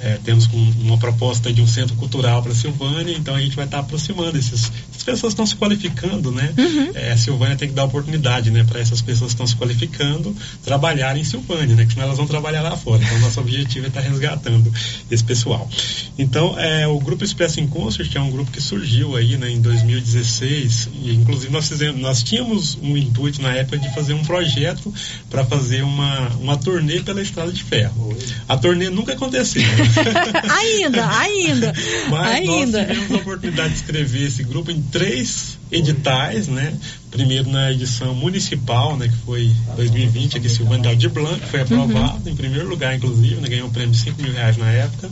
eh, 0.00 0.18
temos 0.24 0.46
com 0.46 0.56
uma 0.56 0.96
proposta 0.96 1.52
de 1.52 1.60
um 1.60 1.66
centro 1.66 1.96
cultural 1.96 2.42
para 2.42 2.54
Silvânia, 2.54 3.16
então 3.16 3.34
a 3.34 3.40
gente 3.40 3.56
vai 3.56 3.64
estar 3.64 3.80
aproximando 3.80 4.38
esses, 4.38 4.70
essas 4.90 5.02
pessoas 5.02 5.34
que 5.34 5.40
estão 5.40 5.46
se 5.46 5.56
qualificando, 5.56 6.30
né? 6.30 6.52
Eh, 6.94 7.12
a 7.12 7.16
Silvânia 7.16 7.56
tem 7.56 7.68
que 7.68 7.74
dar 7.74 7.84
oportunidade, 7.84 8.50
né? 8.50 8.64
Para 8.64 8.80
essas 8.80 9.02
pessoas 9.02 9.32
que 9.32 9.34
estão 9.34 9.46
se 9.46 9.56
qualificando 9.56 10.34
trabalharem 10.64 11.22
em 11.22 11.24
Silvânia, 11.24 11.74
né? 11.74 11.84
Que 11.84 11.92
senão 11.92 12.06
elas 12.06 12.16
vão 12.16 12.26
trabalhar 12.26 12.62
lá 12.62 12.76
fora. 12.76 13.02
Então, 13.02 13.18
nosso 13.20 13.40
objetivo 13.40 13.86
é 13.86 13.88
estar 13.88 14.00
resgatando 14.00 14.72
esse 15.10 15.24
pessoal. 15.24 15.68
Então, 16.18 16.58
é, 16.58 16.86
o 16.86 16.98
Grupo 16.98 17.24
Expresso 17.24 17.60
in 17.60 17.66
Concert 17.66 18.10
é 18.14 18.20
um 18.20 18.30
grupo 18.30 18.50
que 18.50 18.60
surgiu 18.60 19.16
aí, 19.16 19.36
né, 19.36 19.50
em 19.50 19.60
2016. 19.60 20.88
E, 21.02 21.14
inclusive, 21.14 21.52
nós, 21.52 21.68
fizemos, 21.68 22.00
nós 22.00 22.22
tínhamos 22.22 22.78
um 22.82 22.96
intuito 22.96 23.42
na 23.42 23.52
época 23.52 23.78
de 23.78 23.92
fazer 23.94 24.14
um 24.14 24.22
projeto 24.22 24.92
para 25.30 25.44
fazer 25.44 25.82
uma, 25.82 26.28
uma 26.40 26.56
turnê 26.56 27.00
pela 27.00 27.20
Estrada 27.20 27.52
de 27.52 27.62
Ferro. 27.62 28.16
A 28.48 28.56
turnê 28.56 28.90
nunca 28.90 29.12
aconteceu. 29.12 29.62
ainda, 30.50 31.18
ainda, 31.18 31.72
Mas 32.10 32.26
ainda. 32.26 32.78
nós 32.78 32.88
tivemos 32.88 33.10
a 33.10 33.16
oportunidade 33.16 33.68
de 33.70 33.76
escrever 33.76 34.26
esse 34.26 34.42
grupo 34.44 34.70
em 34.70 34.80
três 34.82 35.58
editais, 35.70 36.48
né? 36.48 36.72
Primeiro 37.10 37.50
na 37.50 37.72
edição 37.72 38.14
municipal, 38.14 38.96
né? 38.96 39.08
Que 39.08 39.16
foi 39.24 39.50
2020, 39.76 40.36
aqui 40.36 40.48
Silvânia 40.48 40.94
de 40.94 41.08
Blanc, 41.08 41.40
foi 41.46 41.62
aprovado 41.62 42.28
em 42.28 42.36
primeiro 42.36 42.68
lugar, 42.68 42.94
inclusive, 42.94 43.36
né? 43.40 43.48
Ganhou 43.48 43.68
um 43.68 43.70
prêmio 43.72 43.90
de 43.92 43.98
5 43.98 44.20
mil 44.22 44.32
reais 44.32 44.56
na 44.56 44.70
época. 44.70 45.10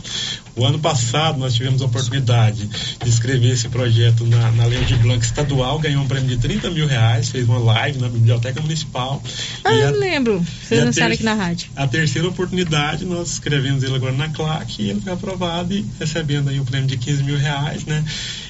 O 0.54 0.64
ano 0.64 0.78
passado 0.78 1.38
nós 1.38 1.54
tivemos 1.54 1.80
a 1.82 1.86
oportunidade 1.86 2.66
de 3.02 3.08
escrever 3.08 3.52
esse 3.52 3.68
projeto 3.68 4.26
na, 4.26 4.50
na 4.52 4.66
Lei 4.66 4.84
de 4.84 4.94
Blanc 4.96 5.24
estadual, 5.24 5.78
ganhou 5.78 6.02
um 6.02 6.06
prêmio 6.08 6.28
de 6.28 6.36
30 6.36 6.70
mil 6.70 6.86
reais, 6.86 7.30
fez 7.30 7.48
uma 7.48 7.58
live 7.58 7.98
na 7.98 8.08
Biblioteca 8.08 8.60
Municipal. 8.60 9.22
Ah, 9.64 9.72
E 9.74 9.82
a- 9.82 9.86
eu 9.90 9.98
lembro. 9.98 10.44
Vocês 10.62 10.80
anunciaram 10.82 11.14
aqui 11.14 11.22
na 11.24 11.34
rádio. 11.34 11.68
A 11.74 11.86
terceira 11.86 12.28
oportunidade, 12.28 13.04
nós 13.04 13.32
escrevemos 13.32 13.82
ele 13.82 13.94
agora 13.94 14.12
na 14.12 14.28
CLAC 14.28 14.82
e 14.82 14.90
ele 14.90 15.00
foi 15.00 15.12
aprovado 15.12 15.72
e 15.74 15.84
recebendo 15.98 16.48
aí 16.50 16.60
o 16.60 16.64
prêmio 16.64 16.86
de 16.86 16.96
15 16.96 17.22
mil 17.22 17.38
reais, 17.38 17.84
né? 17.84 18.04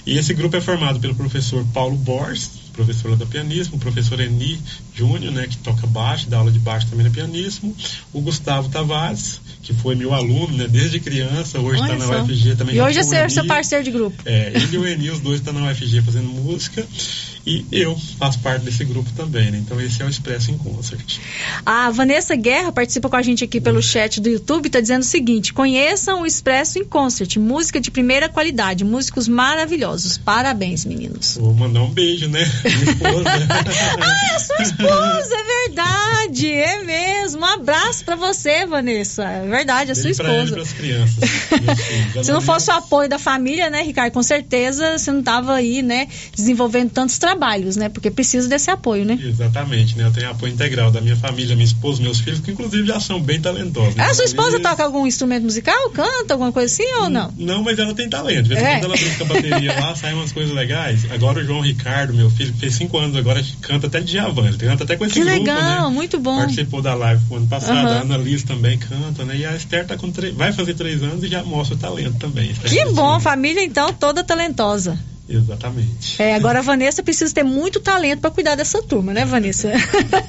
E 0.05 0.17
esse 0.19 0.35
grupo 0.35 0.57
é 0.57 0.61
formado 0.61 1.01
pelo 1.01 1.15
professor 1.15 1.65
Paulo 1.75 1.97
Borges, 1.97 2.51
professor 2.77 3.11
lá 3.11 3.17
da 3.17 3.27
pianismo, 3.27 3.77
o 3.77 3.79
professor 3.79 4.21
Eni 4.21 4.61
Júnior, 4.95 5.33
né, 5.33 5.47
que 5.47 5.57
toca 5.59 5.87
baixo, 5.87 6.29
dá 6.29 6.39
aula 6.39 6.53
de 6.53 6.59
baixo 6.59 6.87
também 6.87 7.05
na 7.05 7.11
pianismo, 7.11 7.75
o 8.13 8.21
Gustavo 8.21 8.69
Tavares, 8.69 9.41
que 9.63 9.73
foi 9.75 9.95
meu 9.95 10.15
aluno, 10.15 10.57
né, 10.57 10.69
desde 10.69 11.01
criança, 11.01 11.59
hoje 11.59 11.81
está 11.81 11.97
na. 11.97 12.23
UFG 12.23 12.55
também. 12.55 12.77
E 12.77 12.81
hoje 12.81 13.01
é 13.01 13.03
seu 13.03 13.43
Eni. 13.43 13.49
parceiro 13.49 13.83
de 13.83 13.91
grupo. 13.91 14.23
É, 14.25 14.53
ele 14.55 14.77
e 14.77 14.79
o 14.79 14.87
Eni, 14.87 15.11
os 15.11 15.21
dois 15.21 15.41
estão 15.41 15.53
na 15.53 15.71
UFG 15.71 16.03
fazendo 16.03 16.29
música 16.29 16.87
e 17.47 17.65
eu 17.71 17.97
faço 18.19 18.41
parte 18.41 18.65
desse 18.65 18.85
grupo 18.85 19.09
também, 19.17 19.51
né? 19.51 19.59
Então 19.59 19.81
esse 19.81 20.03
é 20.03 20.05
o 20.05 20.09
Expresso 20.09 20.51
em 20.51 20.59
Concert. 20.59 21.19
A 21.65 21.91
Vanessa 21.91 22.35
Guerra 22.35 22.73
participa 22.73 23.09
com 23.09 23.17
a 23.17 23.23
gente 23.23 23.45
aqui 23.45 23.61
pelo 23.61 23.81
chat 23.81 24.21
do 24.21 24.29
YouTube, 24.29 24.67
está 24.67 24.81
dizendo 24.81 25.03
o 25.03 25.07
seguinte: 25.07 25.53
conheçam 25.53 26.23
o 26.23 26.27
Expresso 26.27 26.79
em 26.79 26.85
Concert, 26.85 27.37
música 27.37 27.81
de 27.81 27.91
primeira 27.91 28.29
qualidade, 28.29 28.85
músicos 28.85 29.29
maravilhosos. 29.29 30.19
Parabéns, 30.19 30.85
meninos. 30.85 31.37
Vou 31.41 31.55
mandar 31.55 31.83
um 31.83 31.91
beijo, 31.91 32.29
né? 32.29 32.41
Minha 32.65 32.85
esposa. 32.93 33.31
ah, 34.01 34.35
é 34.35 34.39
sua 34.39 34.63
esposa, 34.63 35.35
é 35.35 35.67
verdade, 35.69 36.51
é 36.51 36.83
mesmo. 36.83 37.41
Um 37.41 37.45
abraço 37.45 38.05
pra 38.05 38.17
você, 38.17 38.67
Vanessa. 38.67 39.23
É 39.25 39.47
verdade, 39.47 39.91
é 39.93 39.95
sua 39.95 40.05
Beijo 40.05 40.23
pra 40.23 40.33
e 40.33 40.37
esposa. 40.45 40.55
pras 40.55 40.73
crianças. 40.73 41.31
filhos. 41.31 42.27
Se 42.27 42.33
não 42.33 42.41
fosse 42.41 42.71
o 42.71 42.75
apoio 42.75 43.09
da 43.09 43.19
família, 43.19 43.71
né, 43.71 43.83
Ricardo, 43.83 44.13
com 44.13 44.23
certeza 44.23 44.99
você 44.99 45.13
não 45.13 45.23
tava 45.23 45.55
aí, 45.55 45.83
né, 45.83 46.09
desenvolvendo 46.35 46.91
tantos 46.91 47.19
trabalhos, 47.19 47.36
né, 47.77 47.89
porque 47.89 48.11
precisa 48.11 48.49
desse 48.49 48.71
apoio, 48.71 49.05
né? 49.05 49.19
Exatamente, 49.23 49.97
né? 49.97 50.07
Eu 50.07 50.13
tenho 50.13 50.31
apoio 50.31 50.53
integral 50.53 50.91
da 50.91 51.01
minha 51.01 51.17
família, 51.17 51.55
minha 51.55 51.65
esposa, 51.67 52.03
meus 52.03 52.21
filhos, 52.21 52.41
que 52.41 52.51
inclusive 52.51 52.87
já 52.87 52.99
são 53.01 53.21
bem 53.21 53.41
talentosos. 53.41 53.95
né? 53.95 54.05
A 54.05 54.15
sua 54.15 54.25
esposa 54.25 54.59
toca 54.61 54.83
algum 54.85 55.07
instrumento 55.07 55.45
musical? 55.45 55.91
Canta 55.91 56.35
alguma 56.35 56.53
coisa 56.53 56.73
assim 56.73 56.91
ou 57.03 57.09
não? 57.11 57.33
Não, 57.37 57.63
mas 57.63 57.79
ela 57.79 57.95
tem 57.95 58.09
talento. 58.09 58.45
De 58.45 58.49
vez 58.51 58.61
em 58.61 58.65
É. 58.65 58.73
quando 58.79 58.85
ela 58.87 58.97
brinca 58.97 59.25
a 59.25 59.27
bateria 59.27 59.81
lá, 59.81 59.95
saem 59.97 60.15
umas 60.15 60.33
coisas 60.33 60.55
legais. 60.55 61.11
Agora 61.11 61.41
o 61.41 61.45
João 61.45 61.61
Ricardo, 61.61 62.13
meu 62.15 62.31
filho, 62.31 62.53
que 62.53 62.59
fez 62.61 62.75
cinco 62.75 62.99
anos 62.99 63.17
agora, 63.17 63.45
canta 63.61 63.87
até 63.87 64.01
de 64.01 64.07
Djavan. 64.13 64.49
Ele 64.49 64.57
canta 64.59 64.85
até 64.85 64.97
com 64.97 65.05
esse 65.05 65.15
Que 65.15 65.21
grupo, 65.21 65.39
legal, 65.39 65.89
né? 65.91 65.95
muito 65.95 66.19
bom. 66.19 66.37
Participou 66.37 66.81
da 66.83 66.95
live 66.95 67.23
no 67.31 67.37
ano 67.37 67.47
passado. 67.47 67.87
Aham. 67.89 67.99
A 67.99 68.01
Ana 68.03 68.17
Liz 68.17 68.43
também 68.43 68.79
canta, 68.79 69.25
né? 69.25 69.37
E 69.37 69.45
a 69.47 69.55
Esther 69.57 69.87
tá 69.87 69.97
com 69.97 70.11
tre- 70.11 70.31
vai 70.33 70.53
fazer 70.53 70.75
três 70.75 71.03
anos 71.03 71.23
e 71.23 71.29
já 71.29 71.43
mostra 71.43 71.75
o 71.77 71.79
talento 71.79 72.19
também. 72.19 72.53
Que 72.55 72.85
bom, 72.93 73.19
família 73.21 73.63
então 73.65 73.93
toda 73.93 74.23
talentosa. 74.25 74.99
Exatamente. 75.29 76.23
É, 76.23 76.35
agora 76.35 76.61
a 76.61 76.63
Vanessa 76.63 77.03
precisa 77.03 77.35
ter 77.35 77.43
muito 77.43 77.81
talento 77.81 78.21
para 78.21 78.31
cuidar 78.31 78.55
dessa 78.55 78.81
turma, 78.83 79.13
né, 79.13 79.25
Vanessa? 79.25 79.73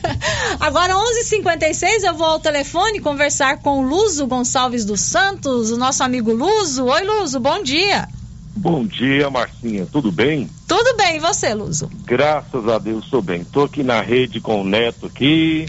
agora 0.60 0.95
11:56 0.95 2.04
eu 2.04 2.16
vou 2.16 2.26
ao 2.26 2.39
telefone 2.39 3.00
conversar 3.00 3.60
com 3.60 3.80
o 3.80 3.88
Luzo 3.88 4.26
Gonçalves 4.26 4.86
dos 4.86 5.02
Santos, 5.02 5.70
o 5.70 5.78
nosso 5.78 6.04
amigo 6.04 6.34
Luzo. 6.34 6.86
Oi, 6.86 7.04
Luzo, 7.04 7.39
bom 7.39 7.62
dia. 7.62 8.08
Bom 8.56 8.84
dia, 8.84 9.30
Marcinha. 9.30 9.86
Tudo 9.86 10.12
bem? 10.12 10.50
Tudo 10.68 10.98
bem, 10.98 11.18
e 11.18 11.20
você, 11.20 11.54
Luzo? 11.54 11.91
Graças 12.04 12.68
a 12.68 12.80
Deus 12.80 13.06
estou 13.06 13.22
bem. 13.22 13.41
Estou 13.41 13.66
aqui 13.66 13.84
na 13.84 14.02
rede 14.02 14.41
com 14.41 14.62
o 14.62 14.66
Neto 14.66 15.06
aqui, 15.06 15.68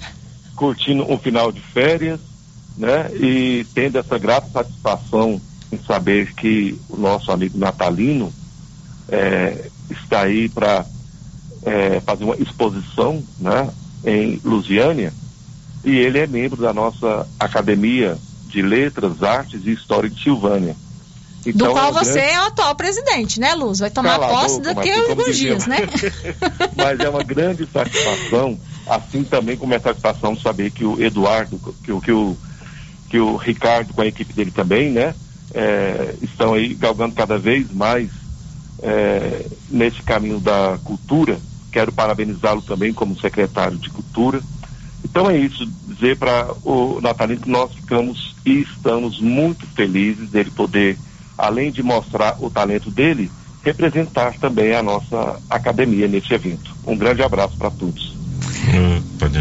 curtindo 0.57 1.05
um 1.13 1.19
final 1.19 1.53
de 1.53 1.61
férias, 1.61 2.19
né? 2.79 3.11
E 3.15 3.67
tendo 3.75 3.99
essa 3.99 4.19
grata 4.19 4.49
satisfação 4.51 5.39
em 5.71 5.79
saber 5.87 6.33
que 6.35 6.81
o 6.89 6.97
nosso 6.97 7.31
amigo 7.31 7.59
Natalino 7.59 8.33
eh, 9.09 9.71
está 9.91 10.25
aí 10.27 10.49
para 10.49 10.87
fazer 12.07 12.25
uma 12.25 12.37
exposição, 12.37 13.25
né? 13.39 13.71
Em 14.05 14.41
Lusiânia. 14.45 15.13
E 15.85 15.91
ele 15.97 16.19
é 16.19 16.27
membro 16.27 16.61
da 16.63 16.73
nossa 16.73 17.27
Academia 17.39 18.19
de 18.47 18.63
Letras, 18.63 19.23
Artes 19.23 19.61
e 19.65 19.73
História 19.73 20.09
de 20.09 20.23
Silvânia. 20.23 20.77
Do 21.45 21.51
Então, 21.51 21.73
qual 21.73 21.89
é 21.91 21.93
você 21.93 22.21
grande- 22.21 22.35
é 22.35 22.41
o 22.41 22.47
atual 22.47 22.75
presidente, 22.75 23.41
né, 23.41 23.55
Luzo? 23.55 23.81
Vai 23.81 23.91
tomar 23.91 24.19
Cala 24.19 24.27
a 24.27 24.29
posse 24.29 24.59
boca, 24.59 24.75
daqui 24.75 24.91
a 24.91 25.11
alguns 25.11 25.37
dias, 25.37 25.67
né? 25.67 25.77
Mas 26.77 27.01
é 27.01 27.09
uma 27.09 27.23
grande 27.23 27.69
satisfação, 27.73 28.59
assim 28.87 29.25
também 29.25 29.57
como 29.57 29.75
é 29.75 29.79
satisfação 29.79 30.37
saber 30.39 30.71
que 30.71 30.85
o 30.85 31.01
Eduardo, 31.01 31.61
que, 31.83 31.93
o- 31.93 32.01
que, 32.01 32.13
o, 32.13 32.37
que 33.09 33.19
o 33.19 33.37
Ricardo 33.37 33.95
com 33.95 34.03
a 34.03 34.07
equipe 34.07 34.33
dele 34.33 34.51
também, 34.51 34.91
né, 34.91 35.15
é, 35.55 36.17
estão 36.23 36.55
aí 36.55 36.75
galgando 36.75 37.15
cada 37.15 37.39
vez 37.39 37.71
mais 37.71 38.11
é, 38.83 39.47
nesse 39.71 40.03
caminho 40.03 40.41
da 40.41 40.79
cultura. 40.85 41.39
Quero 41.71 41.93
parabenizá-lo 41.93 42.63
também 42.63 42.93
como 42.93 43.19
secretário 43.19 43.79
de 43.79 43.91
cultura. 43.91 44.41
Então 45.05 45.31
é 45.31 45.37
isso, 45.37 45.67
dizer 45.87 46.17
para 46.17 46.49
o 46.65 47.01
Natalino 47.01 47.41
que 47.41 47.51
nós 47.51 47.73
ficamos 47.73 48.35
e 48.45 48.63
estamos 48.63 49.21
muito 49.21 49.67
felizes 49.69 50.31
dele 50.31 50.51
poder, 50.51 50.99
além 51.37 51.71
de 51.71 51.83
mostrar 51.83 52.37
o 52.41 52.51
talento 52.51 52.91
dele, 52.91 53.31
representar 53.63 54.35
também 54.39 54.75
a 54.75 54.83
nossa 54.83 55.41
academia 55.49 56.09
nesse 56.09 56.33
evento. 56.35 56.75
Um 56.87 56.97
grande 56.97 57.23
abraço 57.23 57.57
para 57.57 57.71
todos. 57.71 58.18
Pode- 59.19 59.39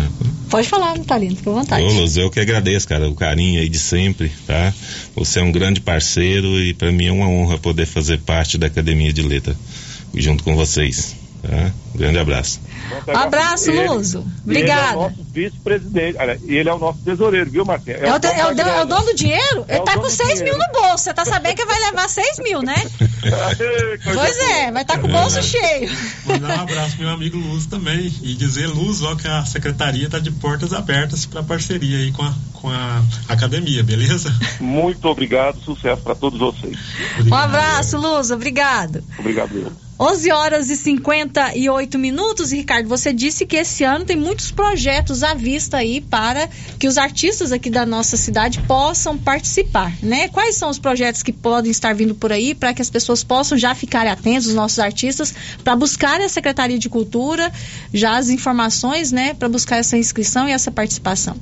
Pode 0.50 0.68
falar, 0.70 0.98
Natalino, 0.98 1.36
fica 1.36 1.50
à 1.50 1.54
vontade. 1.54 1.84
Luz, 1.84 2.16
eu 2.16 2.30
que 2.30 2.40
agradeço, 2.40 2.88
cara, 2.88 3.10
o 3.10 3.14
carinho 3.16 3.60
aí 3.60 3.68
de 3.68 3.78
sempre, 3.78 4.32
tá? 4.46 4.74
Você 5.16 5.40
é 5.40 5.44
um 5.44 5.52
grande 5.52 5.82
parceiro 5.82 6.58
e 6.62 6.74
para 6.74 6.90
mim 6.92 7.08
é 7.08 7.12
uma 7.12 7.28
honra 7.28 7.58
poder 7.58 7.86
fazer 7.86 8.20
parte 8.20 8.58
da 8.58 8.68
Academia 8.68 9.12
de 9.12 9.22
Letra 9.22 9.56
junto 10.16 10.44
com 10.46 10.56
vocês, 10.56 11.16
tá? 11.50 11.72
Grande 11.95 12.20
abraço. 12.20 12.60
Um 13.08 13.18
abraço, 13.18 13.72
Ele- 13.72 13.88
Luso. 13.88 14.26
Ele 14.48 14.70
é 14.70 14.91
o 14.91 14.93
nosso 14.95 15.26
vice-presidente. 15.34 16.18
E 16.45 16.56
ele 16.56 16.70
é 16.70 16.74
o 16.74 16.78
nosso 16.78 17.00
tesoureiro, 17.00 17.50
viu, 17.50 17.66
Marquinhos? 17.66 18.02
É 18.02 18.14
o, 18.14 18.20
te- 18.20 18.28
é 18.28 18.45
o 18.45 18.54
dono- 18.56 18.70
é 18.70 18.82
o 18.84 18.86
dono 18.86 19.06
do 19.06 19.16
dinheiro? 19.16 19.66
É 19.68 19.76
Ele 19.78 19.84
tá 19.86 19.93
com 19.95 20.02
do 20.02 20.10
6 20.10 20.41
mil 20.43 20.58
no 20.58 20.66
bolso. 20.72 21.04
Você 21.06 21.14
tá 21.14 21.26
sabendo 21.26 21.56
que 21.56 21.66
vai 21.66 21.80
levar 21.80 22.08
6 22.08 22.39
mil, 22.39 22.62
né? 22.62 22.76
Pois 24.04 24.38
é, 24.38 24.72
vai 24.72 24.82
estar 24.84 25.00
com 25.00 25.08
o 25.08 25.12
bolso 25.12 25.41
cheio. 25.41 25.89
Mandar 26.26 26.60
um 26.60 26.62
abraço 26.62 26.95
pro 26.95 27.06
meu 27.06 27.14
amigo 27.14 27.38
Luz 27.38 27.66
também. 27.66 28.14
E 28.22 28.36
dizer, 28.36 28.68
Luz, 28.68 29.02
ó, 29.02 29.16
que 29.16 29.28
a 29.28 29.43
secretaria 29.45 30.10
tá 30.10 30.20
de 30.20 30.32
portas 30.32 30.74
abertas 30.74 31.26
para 31.26 31.41
parceria 31.43 31.98
aí 31.98 32.12
com 32.12 32.22
a, 32.24 32.34
com 32.54 32.70
a 32.70 33.02
academia, 33.28 33.84
beleza? 33.84 34.32
Muito 34.60 35.06
obrigado, 35.08 35.60
sucesso 35.64 36.02
para 36.04 36.16
todos 36.16 36.39
vocês. 36.39 36.78
Um 37.26 37.34
abraço, 37.36 37.98
Luz. 37.98 38.30
Obrigado. 38.32 39.04
Obrigado, 39.18 39.58
eu. 39.58 39.87
11 40.00 40.32
horas 40.32 40.70
e 40.70 40.76
58 40.76 41.98
minutos. 41.98 42.52
Ricardo, 42.52 42.88
você 42.88 43.12
disse 43.12 43.48
que 43.48 43.56
esse 43.56 43.84
ano 43.84 44.06
tem 44.06 44.16
muitos 44.16 44.52
projetos 44.52 45.24
à 45.24 45.34
vista 45.34 45.78
aí 45.78 46.02
para 46.02 46.48
que 46.78 46.88
os 46.88 46.98
artistas 47.00 47.52
aqui 47.52 47.70
da 47.70 47.86
nossa 47.86 48.16
cidade 48.16 48.60
possam 48.68 49.18
participar, 49.18 49.91
né? 50.04 50.28
Quais 50.28 50.56
são 50.56 50.70
os 50.70 50.78
projetos 50.78 51.24
que 51.24 51.34
podem 51.34 51.72
estar 51.72 51.95
vindo 51.95 52.14
por 52.14 52.32
aí 52.32 52.54
para 52.54 52.74
que 52.74 52.82
as 52.82 52.89
pessoas 52.91 53.24
possam 53.24 53.58
já 53.58 53.74
ficarem 53.74 54.12
atentos, 54.12 54.48
os 54.48 54.54
nossos 54.54 54.78
artistas, 54.78 55.34
para 55.64 55.76
buscarem 55.76 56.26
a 56.26 56.30
Secretaria 56.30 56.78
de 56.78 56.89
Cultura, 56.89 57.52
já 57.91 58.18
as 58.18 58.30
informações, 58.30 59.12
né, 59.12 59.34
para 59.34 59.50
buscar 59.50 59.78
essa 59.78 59.98
inscrição 59.98 60.48
e 60.48 60.52
essa 60.52 60.70
participação? 60.70 61.36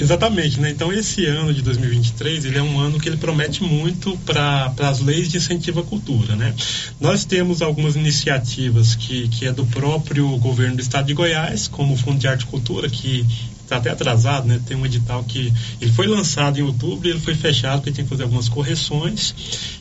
Exatamente, 0.00 0.60
né? 0.60 0.70
Então 0.70 0.92
esse 0.92 1.26
ano 1.26 1.52
de 1.52 1.60
2023 1.60 2.44
ele 2.44 2.58
é 2.58 2.62
um 2.62 2.78
ano 2.78 3.00
que 3.00 3.08
ele 3.08 3.16
promete 3.16 3.64
muito 3.64 4.16
para 4.18 4.72
as 4.78 5.00
leis 5.00 5.28
de 5.28 5.38
incentivo 5.38 5.80
à 5.80 5.82
cultura, 5.82 6.36
né? 6.36 6.54
Nós 7.00 7.24
temos 7.24 7.60
algumas 7.60 7.87
iniciativas 7.96 8.94
que, 8.94 9.28
que 9.28 9.46
é 9.46 9.52
do 9.52 9.66
próprio 9.66 10.28
governo 10.38 10.76
do 10.76 10.82
estado 10.82 11.06
de 11.06 11.14
Goiás, 11.14 11.68
como 11.68 11.94
o 11.94 11.96
Fundo 11.96 12.18
de 12.18 12.28
Arte 12.28 12.42
e 12.42 12.46
Cultura, 12.46 12.88
que 12.88 13.24
está 13.68 13.76
até 13.76 13.90
atrasado, 13.90 14.46
né? 14.48 14.60
Tem 14.66 14.76
um 14.76 14.84
edital 14.86 15.22
que 15.24 15.52
ele 15.80 15.92
foi 15.92 16.06
lançado 16.06 16.58
em 16.58 16.62
outubro 16.62 17.06
e 17.06 17.10
ele 17.10 17.20
foi 17.20 17.34
fechado 17.34 17.76
porque 17.80 17.92
tem 17.92 18.04
que 18.04 18.08
fazer 18.10 18.22
algumas 18.22 18.48
correções 18.48 19.34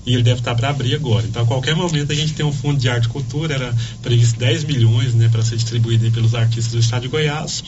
e 0.06 0.14
ele 0.14 0.24
deve 0.24 0.40
estar 0.42 0.54
para 0.56 0.70
abrir 0.70 0.96
agora. 0.96 1.26
Então, 1.26 1.44
a 1.44 1.46
qualquer 1.46 1.76
momento 1.76 2.12
a 2.12 2.16
gente 2.16 2.34
tem 2.34 2.46
um 2.46 2.52
fundo 2.52 2.80
de 2.80 2.90
arte 2.90 3.06
e 3.06 3.10
cultura, 3.10 3.54
era 3.56 3.76
previsto 4.02 4.38
10 4.40 4.66
milhões, 4.66 5.14
né, 5.14 5.30
para 5.30 5.42
ser 5.44 5.56
distribuído 5.56 6.06
aí 6.06 6.12
pelos 6.12 6.36
artistas 6.36 6.74
do 6.74 6.80
estado 6.80 7.04
de 7.04 7.08
Goiás. 7.08 7.64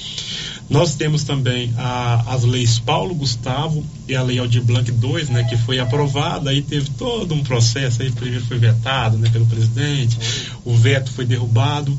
Nós 0.69 0.95
temos 0.95 1.23
também 1.23 1.73
a- 1.77 2.23
as 2.27 2.43
leis 2.43 2.77
Paulo 2.79 3.15
Gustavo 3.15 3.83
e 4.07 4.15
a 4.15 4.21
Lei 4.21 4.37
Aldir 4.39 4.61
Blanc 4.61 4.89
II, 4.91 5.23
né, 5.31 5.43
que 5.45 5.57
foi 5.57 5.79
aprovada, 5.79 6.49
aí 6.49 6.61
teve 6.61 6.89
todo 6.91 7.33
um 7.33 7.43
processo, 7.43 8.01
aí 8.01 8.11
primeiro 8.11 8.45
foi 8.45 8.57
vetado, 8.57 9.17
né, 9.17 9.29
pelo 9.29 9.45
presidente, 9.45 10.17
o 10.63 10.75
veto 10.75 11.11
foi 11.11 11.25
derrubado, 11.25 11.97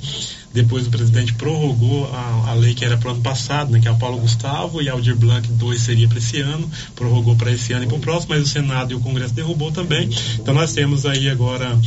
depois 0.53 0.87
o 0.87 0.91
presidente 0.91 1.33
prorrogou 1.35 2.11
a, 2.13 2.51
a 2.51 2.55
lei 2.55 2.75
que 2.75 2.85
era 2.85 2.97
para 2.97 3.11
o 3.11 3.13
ano 3.13 3.23
passado, 3.23 3.71
né, 3.71 3.81
que 3.81 3.89
é 3.89 3.91
a 3.91 3.95
Paulo 3.95 4.19
Gustavo, 4.19 4.83
e 4.83 4.89
Aldir 4.89 5.17
Blanc 5.17 5.49
II 5.49 5.79
seria 5.79 6.09
para 6.09 6.19
esse 6.19 6.41
ano, 6.41 6.71
prorrogou 6.95 7.37
para 7.37 7.53
esse 7.53 7.73
ano 7.73 7.85
e 7.85 7.87
para 7.87 7.97
o 7.97 8.01
próximo, 8.01 8.35
mas 8.35 8.43
o 8.43 8.49
Senado 8.49 8.93
e 8.93 8.95
o 8.95 9.01
Congresso 9.01 9.35
derrubou 9.35 9.71
também. 9.71 10.09
Então 10.35 10.53
nós 10.55 10.73
temos 10.73 11.07
aí 11.07 11.29
agora 11.29 11.79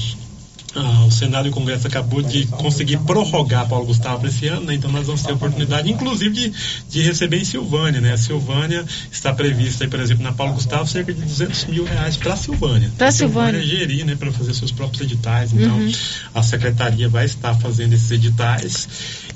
ah, 0.75 1.05
o 1.05 1.11
Senado 1.11 1.47
e 1.47 1.51
o 1.51 1.53
Congresso 1.53 1.85
acabou 1.87 2.21
de 2.21 2.45
conseguir 2.47 2.97
prorrogar 2.99 3.67
Paulo 3.67 3.85
Gustavo 3.85 4.19
para 4.21 4.29
esse 4.29 4.47
ano, 4.47 4.65
né? 4.65 4.73
então 4.73 4.91
nós 4.91 5.05
vamos 5.05 5.21
ter 5.21 5.31
a 5.31 5.35
oportunidade, 5.35 5.91
inclusive, 5.91 6.33
de, 6.33 6.53
de 6.89 7.01
receber 7.03 7.37
em 7.37 7.45
Silvânia. 7.45 8.01
Né? 8.01 8.13
A 8.13 8.17
Silvânia 8.17 8.83
está 9.11 9.31
prevista, 9.33 9.83
aí, 9.83 9.89
por 9.89 9.99
exemplo, 9.99 10.23
na 10.23 10.31
Paulo 10.31 10.53
Gustavo, 10.53 10.87
cerca 10.87 11.13
de 11.13 11.21
200 11.21 11.65
mil 11.65 11.83
reais 11.85 12.17
para 12.17 12.33
a 12.33 12.37
Silvânia. 12.37 12.91
Pra 12.97 13.07
A 13.09 13.11
Silvânia. 13.11 13.61
gerir, 13.61 14.05
né, 14.05 14.15
para 14.15 14.31
fazer 14.31 14.53
seus 14.53 14.71
próprios 14.71 15.01
editais. 15.01 15.53
Então, 15.53 15.77
Uhum. 15.77 15.91
a 16.33 16.41
secretaria 16.43 17.07
vai 17.07 17.25
estar 17.25 17.53
fazendo 17.55 17.93
esses 17.93 18.09
editais 18.11 18.87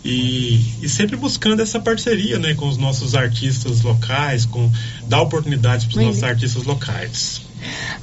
e, 0.10 0.62
e 0.82 0.88
sempre 0.88 1.18
buscando 1.18 1.62
essa 1.62 1.80
parceria, 1.80 2.40
né, 2.40 2.54
com 2.54 2.68
os 2.70 2.78
nossos 2.78 3.14
artistas 3.14 3.82
locais, 3.82 4.46
com 4.46 4.72
dar 5.08 5.22
oportunidades 5.22 5.86
para 5.86 6.00
os 6.00 6.06
nossos 6.08 6.24
artistas 6.24 6.64
locais. 6.64 7.42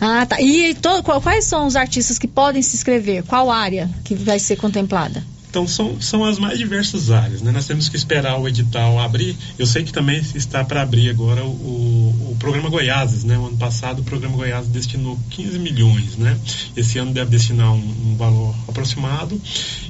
Ah, 0.00 0.26
tá. 0.26 0.40
E 0.40 0.74
to- 0.74 1.02
qual- 1.02 1.20
quais 1.22 1.44
são 1.46 1.66
os 1.66 1.76
artistas 1.76 2.18
que 2.18 2.28
podem 2.28 2.60
se 2.60 2.76
inscrever? 2.76 3.22
Qual 3.22 3.50
área 3.50 3.88
que 4.04 4.14
vai 4.14 4.38
ser 4.38 4.56
contemplada? 4.56 5.24
Então 5.54 5.68
são, 5.68 6.00
são 6.00 6.24
as 6.24 6.36
mais 6.36 6.58
diversas 6.58 7.12
áreas, 7.12 7.40
né? 7.40 7.52
Nós 7.52 7.64
temos 7.64 7.88
que 7.88 7.94
esperar 7.94 8.36
o 8.40 8.48
edital 8.48 8.98
abrir. 8.98 9.36
Eu 9.56 9.64
sei 9.66 9.84
que 9.84 9.92
também 9.92 10.20
está 10.34 10.64
para 10.64 10.82
abrir 10.82 11.08
agora 11.08 11.44
o, 11.44 12.32
o, 12.32 12.36
programa 12.40 12.68
Goiáses, 12.68 13.22
né? 13.22 13.38
O 13.38 13.46
ano 13.46 13.56
passado 13.56 14.00
o 14.00 14.02
programa 14.02 14.34
Goiás 14.34 14.66
destinou 14.66 15.16
15 15.30 15.56
milhões, 15.60 16.16
né? 16.16 16.36
Esse 16.76 16.98
ano 16.98 17.12
deve 17.12 17.30
destinar 17.30 17.72
um, 17.72 17.76
um 17.76 18.16
valor 18.16 18.52
aproximado 18.66 19.40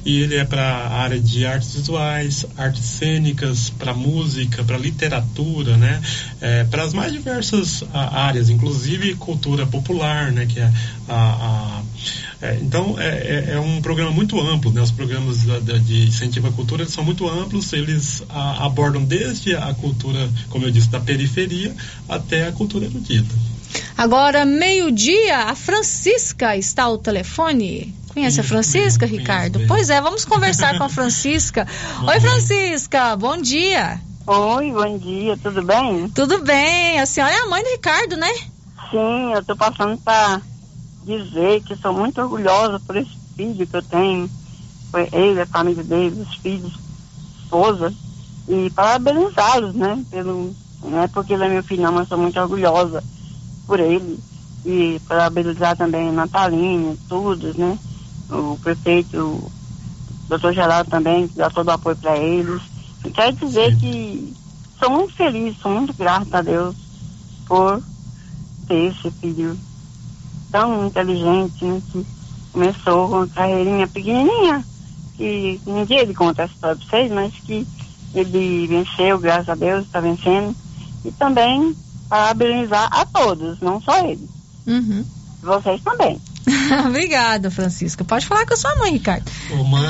e 0.04 0.20
ele 0.20 0.36
é 0.36 0.44
para 0.44 0.62
a 0.62 0.98
área 1.00 1.18
de 1.18 1.46
artes 1.46 1.74
visuais, 1.74 2.44
artes 2.58 2.84
cênicas, 2.84 3.70
para 3.70 3.94
música, 3.94 4.62
para 4.64 4.76
literatura, 4.76 5.78
né? 5.78 6.02
É, 6.42 6.64
para 6.64 6.82
as 6.82 6.92
mais 6.92 7.10
diversas 7.10 7.82
áreas, 7.90 8.50
inclusive 8.50 9.14
cultura 9.14 9.66
popular, 9.66 10.30
né? 10.30 10.44
Que 10.44 10.60
é 10.60 10.70
a, 11.08 11.14
a 11.14 11.82
é, 12.44 12.58
então 12.60 12.96
é, 12.98 13.08
é- 13.08 13.54
é 13.54 13.60
um 13.60 13.80
programa 13.80 14.10
muito 14.10 14.38
amplo, 14.40 14.70
né? 14.72 14.82
Os 14.82 14.90
programas 14.90 15.44
da- 15.44 15.58
da- 15.60 15.78
de 15.78 16.06
incentivo 16.08 16.48
à 16.48 16.52
cultura 16.52 16.86
são 16.86 17.02
muito 17.02 17.28
amplos, 17.28 17.72
eles 17.72 18.22
a- 18.28 18.66
abordam 18.66 19.02
desde 19.04 19.56
a 19.56 19.72
cultura, 19.74 20.28
como 20.50 20.66
eu 20.66 20.70
disse, 20.70 20.88
da 20.90 21.00
periferia 21.00 21.74
até 22.08 22.46
a 22.48 22.52
cultura 22.52 22.84
erudita. 22.84 23.34
Agora, 23.96 24.44
meio-dia, 24.44 25.38
a 25.50 25.54
Francisca 25.54 26.56
está 26.56 26.84
ao 26.84 26.98
telefone. 26.98 27.94
Conhece 28.12 28.40
a 28.40 28.44
Francisca, 28.44 29.06
Ricardo? 29.06 29.60
Pois 29.66 29.90
é, 29.90 30.00
vamos 30.00 30.24
conversar 30.24 30.76
com 30.78 30.84
a 30.84 30.88
Francisca. 30.90 31.66
Oi, 32.06 32.20
Francisca, 32.20 33.16
bom 33.16 33.40
dia. 33.40 34.00
Oi, 34.26 34.70
bom 34.70 34.98
dia, 34.98 35.36
tudo 35.42 35.62
bem? 35.62 36.08
Tudo 36.10 36.42
bem, 36.44 37.00
a 37.00 37.06
senhora 37.06 37.32
é 37.34 37.38
a 37.40 37.50
mãe 37.50 37.62
do 37.62 37.70
Ricardo, 37.70 38.16
né? 38.16 38.30
Sim, 38.90 39.32
eu 39.34 39.44
tô 39.44 39.56
passando 39.56 39.98
para 39.98 40.40
dizer 41.04 41.62
que 41.62 41.76
sou 41.76 41.92
muito 41.92 42.20
orgulhosa 42.20 42.80
por 42.80 42.96
esse 42.96 43.16
filho 43.36 43.66
que 43.66 43.76
eu 43.76 43.82
tenho. 43.82 44.30
Foi 44.90 45.08
ele, 45.12 45.40
a 45.40 45.46
família 45.46 45.82
dele, 45.82 46.22
os 46.22 46.34
filhos, 46.36 46.72
esposa. 47.42 47.92
E 48.48 48.70
parabenizá-los, 48.70 49.74
né? 49.74 50.04
Pelo, 50.10 50.54
não 50.82 51.02
é 51.02 51.08
porque 51.08 51.34
ele 51.34 51.44
é 51.44 51.48
meu 51.48 51.62
filho, 51.62 51.82
não, 51.82 51.92
mas 51.92 52.08
sou 52.08 52.18
muito 52.18 52.38
orgulhosa 52.40 53.02
por 53.66 53.80
ele. 53.80 54.18
E 54.64 55.00
parabenizar 55.06 55.76
também 55.76 56.08
o 56.08 56.12
Natalino, 56.12 56.96
todos, 57.08 57.54
né? 57.56 57.78
O 58.30 58.58
prefeito, 58.62 59.18
o 59.18 59.50
doutor 60.28 60.52
Geraldo 60.54 60.90
também, 60.90 61.28
que 61.28 61.36
dá 61.36 61.50
todo 61.50 61.68
o 61.68 61.72
apoio 61.72 61.96
para 61.96 62.16
eles. 62.16 62.62
E 63.04 63.10
quero 63.10 63.36
dizer 63.36 63.76
que 63.76 64.34
sou 64.78 64.90
muito 64.90 65.14
feliz, 65.14 65.56
sou 65.58 65.70
muito 65.70 65.92
grata 65.92 66.38
a 66.38 66.42
Deus 66.42 66.74
por 67.46 67.82
ter 68.66 68.90
esse 68.90 69.10
filho 69.10 69.58
tão 70.54 70.86
inteligente, 70.86 71.64
né, 71.64 71.82
que 71.90 72.06
começou 72.52 73.08
com 73.08 73.16
uma 73.16 73.26
carreirinha 73.26 73.88
pequenininha, 73.88 74.64
que 75.16 75.60
dia 75.84 76.02
ele 76.02 76.14
conta 76.14 76.42
essa 76.42 76.54
história 76.54 76.76
para 76.76 76.86
vocês, 76.86 77.10
mas 77.10 77.34
que 77.44 77.66
ele 78.14 78.68
venceu, 78.68 79.18
graças 79.18 79.48
a 79.48 79.56
Deus, 79.56 79.84
está 79.84 79.98
vencendo. 79.98 80.54
E 81.04 81.10
também 81.10 81.74
parabenizar 82.08 82.88
a 82.92 83.04
todos, 83.04 83.58
não 83.58 83.80
só 83.80 84.06
ele. 84.06 84.28
Uhum. 84.64 85.04
Vocês 85.42 85.82
também. 85.82 86.20
Obrigada, 86.86 87.50
Francisca. 87.50 88.04
Pode 88.04 88.24
falar 88.24 88.46
com 88.46 88.54
a 88.54 88.56
sua 88.56 88.76
mãe, 88.76 88.92
Ricardo. 88.92 89.28
Ô 89.50 89.64
mãe, 89.64 89.82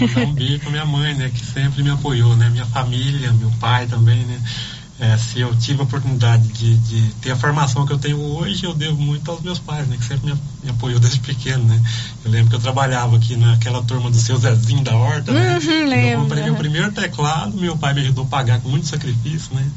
mandar 0.00 0.20
um 0.20 0.34
beijo 0.34 0.60
pra 0.60 0.70
minha 0.70 0.86
mãe, 0.86 1.14
né? 1.14 1.32
Que 1.34 1.44
sempre 1.44 1.82
me 1.82 1.90
apoiou, 1.90 2.36
né? 2.36 2.48
Minha 2.48 2.66
família, 2.66 3.32
meu 3.32 3.50
pai 3.58 3.88
também, 3.88 4.24
né? 4.24 4.40
É, 5.02 5.18
se 5.18 5.40
eu 5.40 5.52
tive 5.56 5.80
a 5.80 5.82
oportunidade 5.82 6.46
de, 6.46 6.76
de 6.76 7.14
ter 7.14 7.32
a 7.32 7.36
formação 7.36 7.84
que 7.84 7.92
eu 7.92 7.98
tenho 7.98 8.20
hoje, 8.20 8.64
eu 8.64 8.72
devo 8.72 8.94
muito 8.94 9.28
aos 9.32 9.40
meus 9.40 9.58
pais, 9.58 9.88
né? 9.88 9.96
Que 9.96 10.04
sempre 10.04 10.30
me, 10.30 10.40
me 10.62 10.70
apoiou 10.70 11.00
desde 11.00 11.18
pequeno, 11.18 11.64
né? 11.64 11.82
Eu 12.24 12.30
lembro 12.30 12.50
que 12.50 12.54
eu 12.54 12.60
trabalhava 12.60 13.16
aqui 13.16 13.34
naquela 13.34 13.82
turma 13.82 14.08
do 14.08 14.16
seu 14.16 14.38
Zezinho 14.38 14.84
da 14.84 14.94
Horta, 14.94 15.32
né? 15.32 15.58
Uhum, 15.58 15.92
eu 15.92 16.20
comprei 16.20 16.44
meu 16.44 16.54
primeiro 16.54 16.92
teclado, 16.92 17.56
meu 17.56 17.76
pai 17.76 17.94
me 17.94 18.02
ajudou 18.02 18.24
a 18.26 18.28
pagar 18.28 18.60
com 18.60 18.68
muito 18.68 18.86
sacrifício, 18.86 19.52
né? 19.56 19.68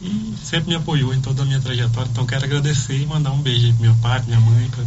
E 0.00 0.34
sempre 0.42 0.70
me 0.70 0.76
apoiou 0.76 1.12
em 1.12 1.20
toda 1.20 1.42
a 1.42 1.44
minha 1.44 1.60
trajetória. 1.60 2.08
Então 2.10 2.24
quero 2.24 2.46
agradecer 2.46 2.96
e 2.96 3.04
mandar 3.04 3.32
um 3.32 3.42
beijo 3.42 3.66
aí 3.66 3.72
pro 3.74 3.82
meu 3.82 3.94
pai, 3.96 4.22
minha 4.26 4.40
mãe, 4.40 4.66
para 4.70 4.82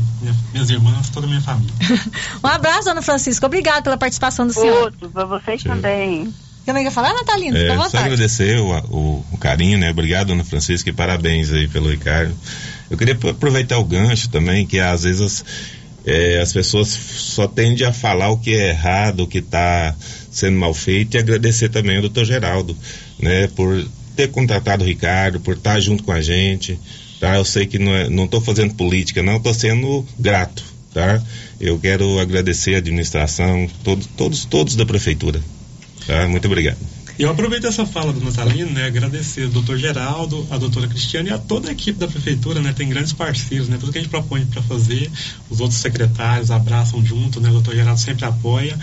minhas 0.52 0.72
irmãs, 0.72 1.10
toda 1.10 1.28
a 1.28 1.30
minha 1.30 1.42
família. 1.42 1.72
Um 2.44 2.48
abraço, 2.48 2.86
dona 2.86 3.04
Francisca. 3.04 3.46
Obrigada 3.46 3.84
pela 3.84 3.96
participação 3.96 4.48
do 4.48 4.54
senhor. 4.54 4.86
Outro, 4.86 5.08
para 5.12 5.26
vocês 5.26 5.62
também. 5.62 6.34
Também 6.66 6.84
quer 6.84 6.92
falar, 6.92 7.14
Natalina? 7.14 7.58
Fica 7.60 7.74
à 7.74 7.86
É, 7.86 7.90
só 7.90 7.98
agradecer 7.98 8.58
o, 8.60 8.72
o- 8.90 9.26
o 9.34 9.38
carinho, 9.38 9.78
né? 9.78 9.90
Obrigado, 9.92 10.28
dona 10.28 10.44
Francisca, 10.46 10.90
e 10.90 10.94
parabéns 10.94 11.52
aí 11.52 11.68
pelo 11.68 11.90
Ricardo. 11.90 12.34
Eu 12.90 12.98
queria 12.98 13.16
aproveitar 13.30 13.78
o 13.80 13.84
gancho 13.86 14.30
também, 14.30 14.66
que 14.66 14.80
às 14.80 15.04
vezes 15.04 15.22
as, 15.22 15.46
é, 16.06 16.40
as 16.40 16.54
pessoas 16.54 16.88
só 16.88 17.48
tendem 17.48 17.86
a 17.86 17.92
falar 17.92 18.30
o 18.30 18.38
que 18.38 18.54
é 18.56 18.70
errado, 18.70 19.22
o 19.24 19.28
que 19.28 19.40
está 19.40 19.94
sendo 20.32 20.58
mal 20.58 20.74
feito, 20.74 21.16
e 21.16 21.20
agradecer 21.20 21.70
também 21.70 21.96
ao 21.98 22.02
doutor 22.04 22.24
Geraldo, 22.26 22.78
né? 23.20 23.48
Por 23.48 23.86
ter 24.16 24.30
contratado 24.32 24.84
o 24.84 24.88
Ricardo, 24.88 25.40
por 25.42 25.56
estar 25.56 25.80
junto 25.82 26.04
com 26.04 26.12
a 26.14 26.22
gente, 26.22 26.80
tá? 27.20 27.36
Eu 27.36 27.44
sei 27.46 27.66
que 27.66 27.78
não 27.80 27.94
é- 27.94 28.10
não 28.10 28.24
estou 28.26 28.40
fazendo 28.40 28.74
política, 28.76 29.22
não, 29.22 29.36
estou 29.38 29.54
sendo 29.54 30.06
grato, 30.18 30.64
tá? 30.94 31.22
Eu 31.60 31.78
quero 31.80 32.20
agradecer 32.20 32.76
a 32.76 32.78
administração, 32.78 33.68
todos, 33.84 34.06
todos, 34.16 34.46
todos 34.46 34.76
da 34.76 34.86
prefeitura. 34.86 35.42
Tá? 36.08 36.28
Muito 36.28 36.46
obrigado. 36.46 36.78
Eu 37.18 37.30
aproveito 37.30 37.68
essa 37.68 37.86
fala 37.86 38.12
do 38.12 38.20
Natalino, 38.20 38.72
né? 38.72 38.88
Agradecer 38.88 39.44
ao 39.44 39.50
doutor 39.50 39.78
Geraldo, 39.78 40.48
a 40.50 40.58
doutora 40.58 40.88
Cristiane 40.88 41.30
e 41.30 41.32
a 41.32 41.38
toda 41.38 41.70
a 41.70 41.72
equipe 41.72 42.00
da 42.00 42.08
prefeitura, 42.08 42.60
né? 42.60 42.74
Tem 42.74 42.90
grandes 42.90 43.14
parceiros, 43.14 43.70
né? 43.70 43.78
Tudo 43.80 43.92
que 43.92 44.00
a 44.00 44.02
gente 44.02 44.10
propõe 44.10 44.44
para 44.48 44.64
fazer, 44.64 45.12
os 45.48 45.60
outros 45.60 45.80
secretários 45.80 46.50
abraçam 46.50 47.06
junto, 47.06 47.40
né? 47.40 47.50
O 47.50 47.54
doutor 47.54 47.76
Geraldo 47.76 48.00
sempre 48.00 48.26
apoia. 48.26 48.78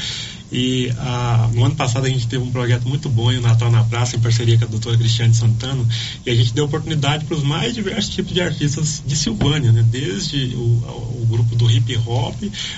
E 0.52 0.92
ah, 0.98 1.48
no 1.54 1.64
ano 1.64 1.74
passado 1.74 2.06
a 2.06 2.08
gente 2.08 2.26
teve 2.26 2.42
um 2.42 2.50
projeto 2.50 2.88
muito 2.88 3.08
bom, 3.08 3.28
o 3.28 3.40
Natal 3.40 3.70
na 3.70 3.84
Praça, 3.84 4.16
em 4.16 4.20
parceria 4.20 4.58
com 4.58 4.64
a 4.64 4.68
doutora 4.68 4.96
Cristiane 4.96 5.34
Santana, 5.34 5.84
e 6.26 6.30
a 6.30 6.34
gente 6.34 6.52
deu 6.52 6.64
oportunidade 6.64 7.24
para 7.24 7.36
os 7.36 7.44
mais 7.44 7.74
diversos 7.74 8.12
tipos 8.12 8.32
de 8.32 8.40
artistas 8.40 9.02
de 9.06 9.16
Silvânia, 9.16 9.70
né? 9.70 9.84
desde 9.88 10.54
o, 10.56 10.60
o 10.60 11.26
grupo 11.28 11.54
do 11.54 11.70
hip 11.70 11.96
hop, 12.06 12.34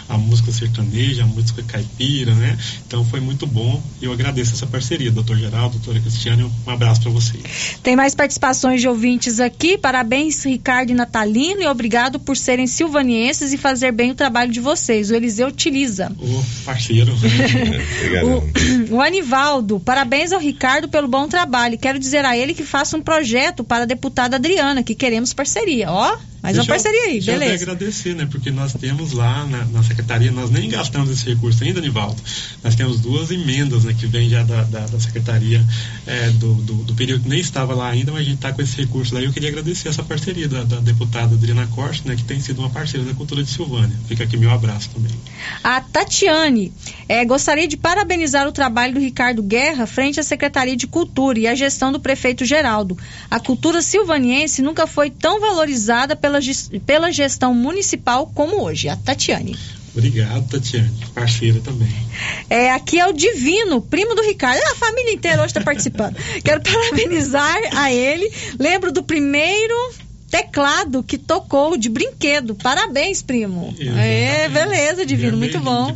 a 0.09 0.19
música 0.19 0.53
sertaneja, 0.53 1.23
a 1.23 1.27
música 1.27 1.63
caipira, 1.63 2.35
né? 2.35 2.59
Então 2.87 3.05
foi 3.05 3.21
muito 3.21 3.47
bom 3.47 3.83
e 4.01 4.05
eu 4.05 4.13
agradeço 4.13 4.53
essa 4.53 4.67
parceria, 4.67 5.11
doutor 5.11 5.39
Geraldo, 5.39 5.79
doutora 5.79 6.01
Cristiane, 6.01 6.45
um 6.45 6.71
abraço 6.71 7.01
para 7.01 7.11
vocês. 7.11 7.43
Tem 7.83 7.97
mais 7.97 8.15
participações 8.15 8.81
de 8.81 8.89
ouvintes 8.89 9.41
aqui. 9.41 9.79
Parabéns, 9.79 10.45
Ricardo 10.45 10.91
e 10.91 10.95
Natalino, 10.95 11.63
e 11.63 11.67
obrigado 11.67 12.21
por 12.21 12.37
serem 12.37 12.67
silvanienses 12.67 13.53
e 13.53 13.57
fazer 13.57 13.93
bem 13.93 14.11
o 14.11 14.15
trabalho 14.15 14.53
de 14.53 14.61
vocês. 14.61 15.11
O 15.11 15.15
Eliseu 15.15 15.49
utiliza. 15.49 16.13
O 16.19 16.45
parceiro. 16.65 17.13
O, 18.91 18.95
o 18.97 19.01
Anivaldo, 19.01 19.81
parabéns 19.81 20.33
ao 20.33 20.41
Ricardo 20.41 20.89
pelo 20.89 21.09
bom 21.09 21.29
trabalho. 21.29 21.79
Quero 21.79 21.99
dizer 21.99 22.25
a 22.25 22.37
ele 22.37 22.55
que 22.55 22.65
faça 22.65 22.97
um 22.97 23.03
projeto 23.03 23.65
para 23.65 23.85
a 23.85 23.87
deputada 23.87 24.37
Adriana, 24.37 24.83
que 24.83 24.95
queremos 24.95 25.33
parceria. 25.33 25.91
Ó, 25.91 26.17
uma 26.49 26.53
Deixa 26.53 26.61
eu- 26.63 26.67
parceria 26.67 27.03
aí, 27.05 27.13
deixa 27.13 27.31
eu 27.31 27.37
até 27.37 27.45
beleza. 27.47 27.63
agradecer, 27.65 28.15
né? 28.15 28.27
Porque 28.31 28.51
nós 28.51 28.73
temos 28.75 29.13
lá 29.13 29.47
na, 29.47 29.65
na 29.67 29.83
secretaria, 29.83 30.31
nós 30.33 30.51
nem 30.51 30.69
gastamos 30.69 31.11
esse 31.11 31.25
recurso 31.29 31.63
ainda, 31.63 31.81
Nivaldo. 31.81 32.21
Nós 32.65 32.75
temos 32.75 33.01
duas 33.01 33.31
emendas, 33.31 33.85
né? 33.85 33.95
Que 33.99 34.07
vem 34.07 34.29
já 34.29 34.43
da, 34.43 34.65
da, 34.65 34.81
da 34.87 35.01
secretaria 35.01 35.65
é, 36.07 36.31
do, 36.31 36.55
do, 36.55 36.75
do 36.85 36.95
período 36.95 37.23
que 37.23 37.29
nem 37.29 37.39
estava 37.41 37.75
lá 37.75 37.89
ainda, 37.91 38.11
mas 38.13 38.23
a 38.23 38.25
gente 38.25 38.35
está 38.37 38.53
com 38.53 38.61
esse 38.61 38.77
recurso 38.77 39.15
lá. 39.15 39.21
E 39.21 39.25
eu 39.25 39.33
queria 39.33 39.51
agradecer 39.51 39.89
essa 39.89 40.03
parceria 40.03 40.49
da, 40.49 40.65
da 40.65 40.77
deputada 40.81 41.35
Adriana 41.35 41.67
Corte, 41.69 42.07
né? 42.07 42.17
Que 42.17 42.25
tem 42.25 42.41
sido 42.41 42.59
uma 42.59 42.71
parceira 42.71 43.07
da 43.07 43.15
cultura 43.15 43.43
de 43.45 43.51
Silvânia. 43.51 43.97
Fica 44.09 44.25
aqui 44.25 44.37
meu 44.37 44.51
abraço 44.51 44.91
também. 44.91 45.13
A 45.63 45.81
Tatiane, 45.81 46.73
eh, 47.09 47.25
gostaria 47.25 47.69
de 47.69 47.77
parabenizar 47.77 48.49
o 48.49 48.53
trabalho 48.53 48.95
do 48.95 49.01
Ricardo 49.01 49.43
Guerra 49.43 49.87
frente 49.87 50.19
à 50.19 50.23
Secretaria 50.23 50.77
de 50.77 50.87
Cultura 50.87 51.39
e 51.39 51.47
à 51.47 51.55
gestão 51.55 51.93
do 51.93 52.01
prefeito 52.01 52.45
Geraldo. 52.45 52.99
A 53.31 53.39
cultura 53.39 53.81
silvaniense 53.81 54.61
nunca 54.63 54.87
foi 54.87 55.11
tão 55.11 55.41
valorizada 55.41 56.17
pela, 56.17 56.32
ges- 56.41 56.71
pela 56.87 57.11
gestão 57.13 57.55
municipal 57.55 58.27
como 58.35 58.63
hoje. 58.63 58.89
A 58.89 58.97
Tatiane. 58.97 59.57
Obrigado, 59.95 60.49
Tatiane. 60.49 60.91
Parceira 61.15 61.61
também. 61.61 61.89
É, 62.49 62.71
aqui 62.73 62.99
é 62.99 63.07
o 63.07 63.13
Divino, 63.13 63.81
primo 63.83 64.15
do 64.15 64.23
Ricardo. 64.23 64.59
A 64.73 64.75
família 64.77 65.13
inteira 65.13 65.39
hoje 65.43 65.49
está 65.49 65.61
participando. 65.61 66.17
Quero 66.43 66.61
parabenizar 66.65 67.57
a 67.77 67.93
ele. 67.93 68.31
Lembro 68.59 68.91
do 68.91 69.03
primeiro 69.03 69.75
teclado 70.33 71.03
que 71.03 71.19
tocou 71.19 71.77
de 71.77 71.91
brinquedo. 71.91 72.55
Parabéns, 72.55 73.21
primo. 73.21 73.75
É, 73.79 74.49
beleza, 74.49 75.05
Divino, 75.05 75.37
muito 75.37 75.61
bom. 75.61 75.93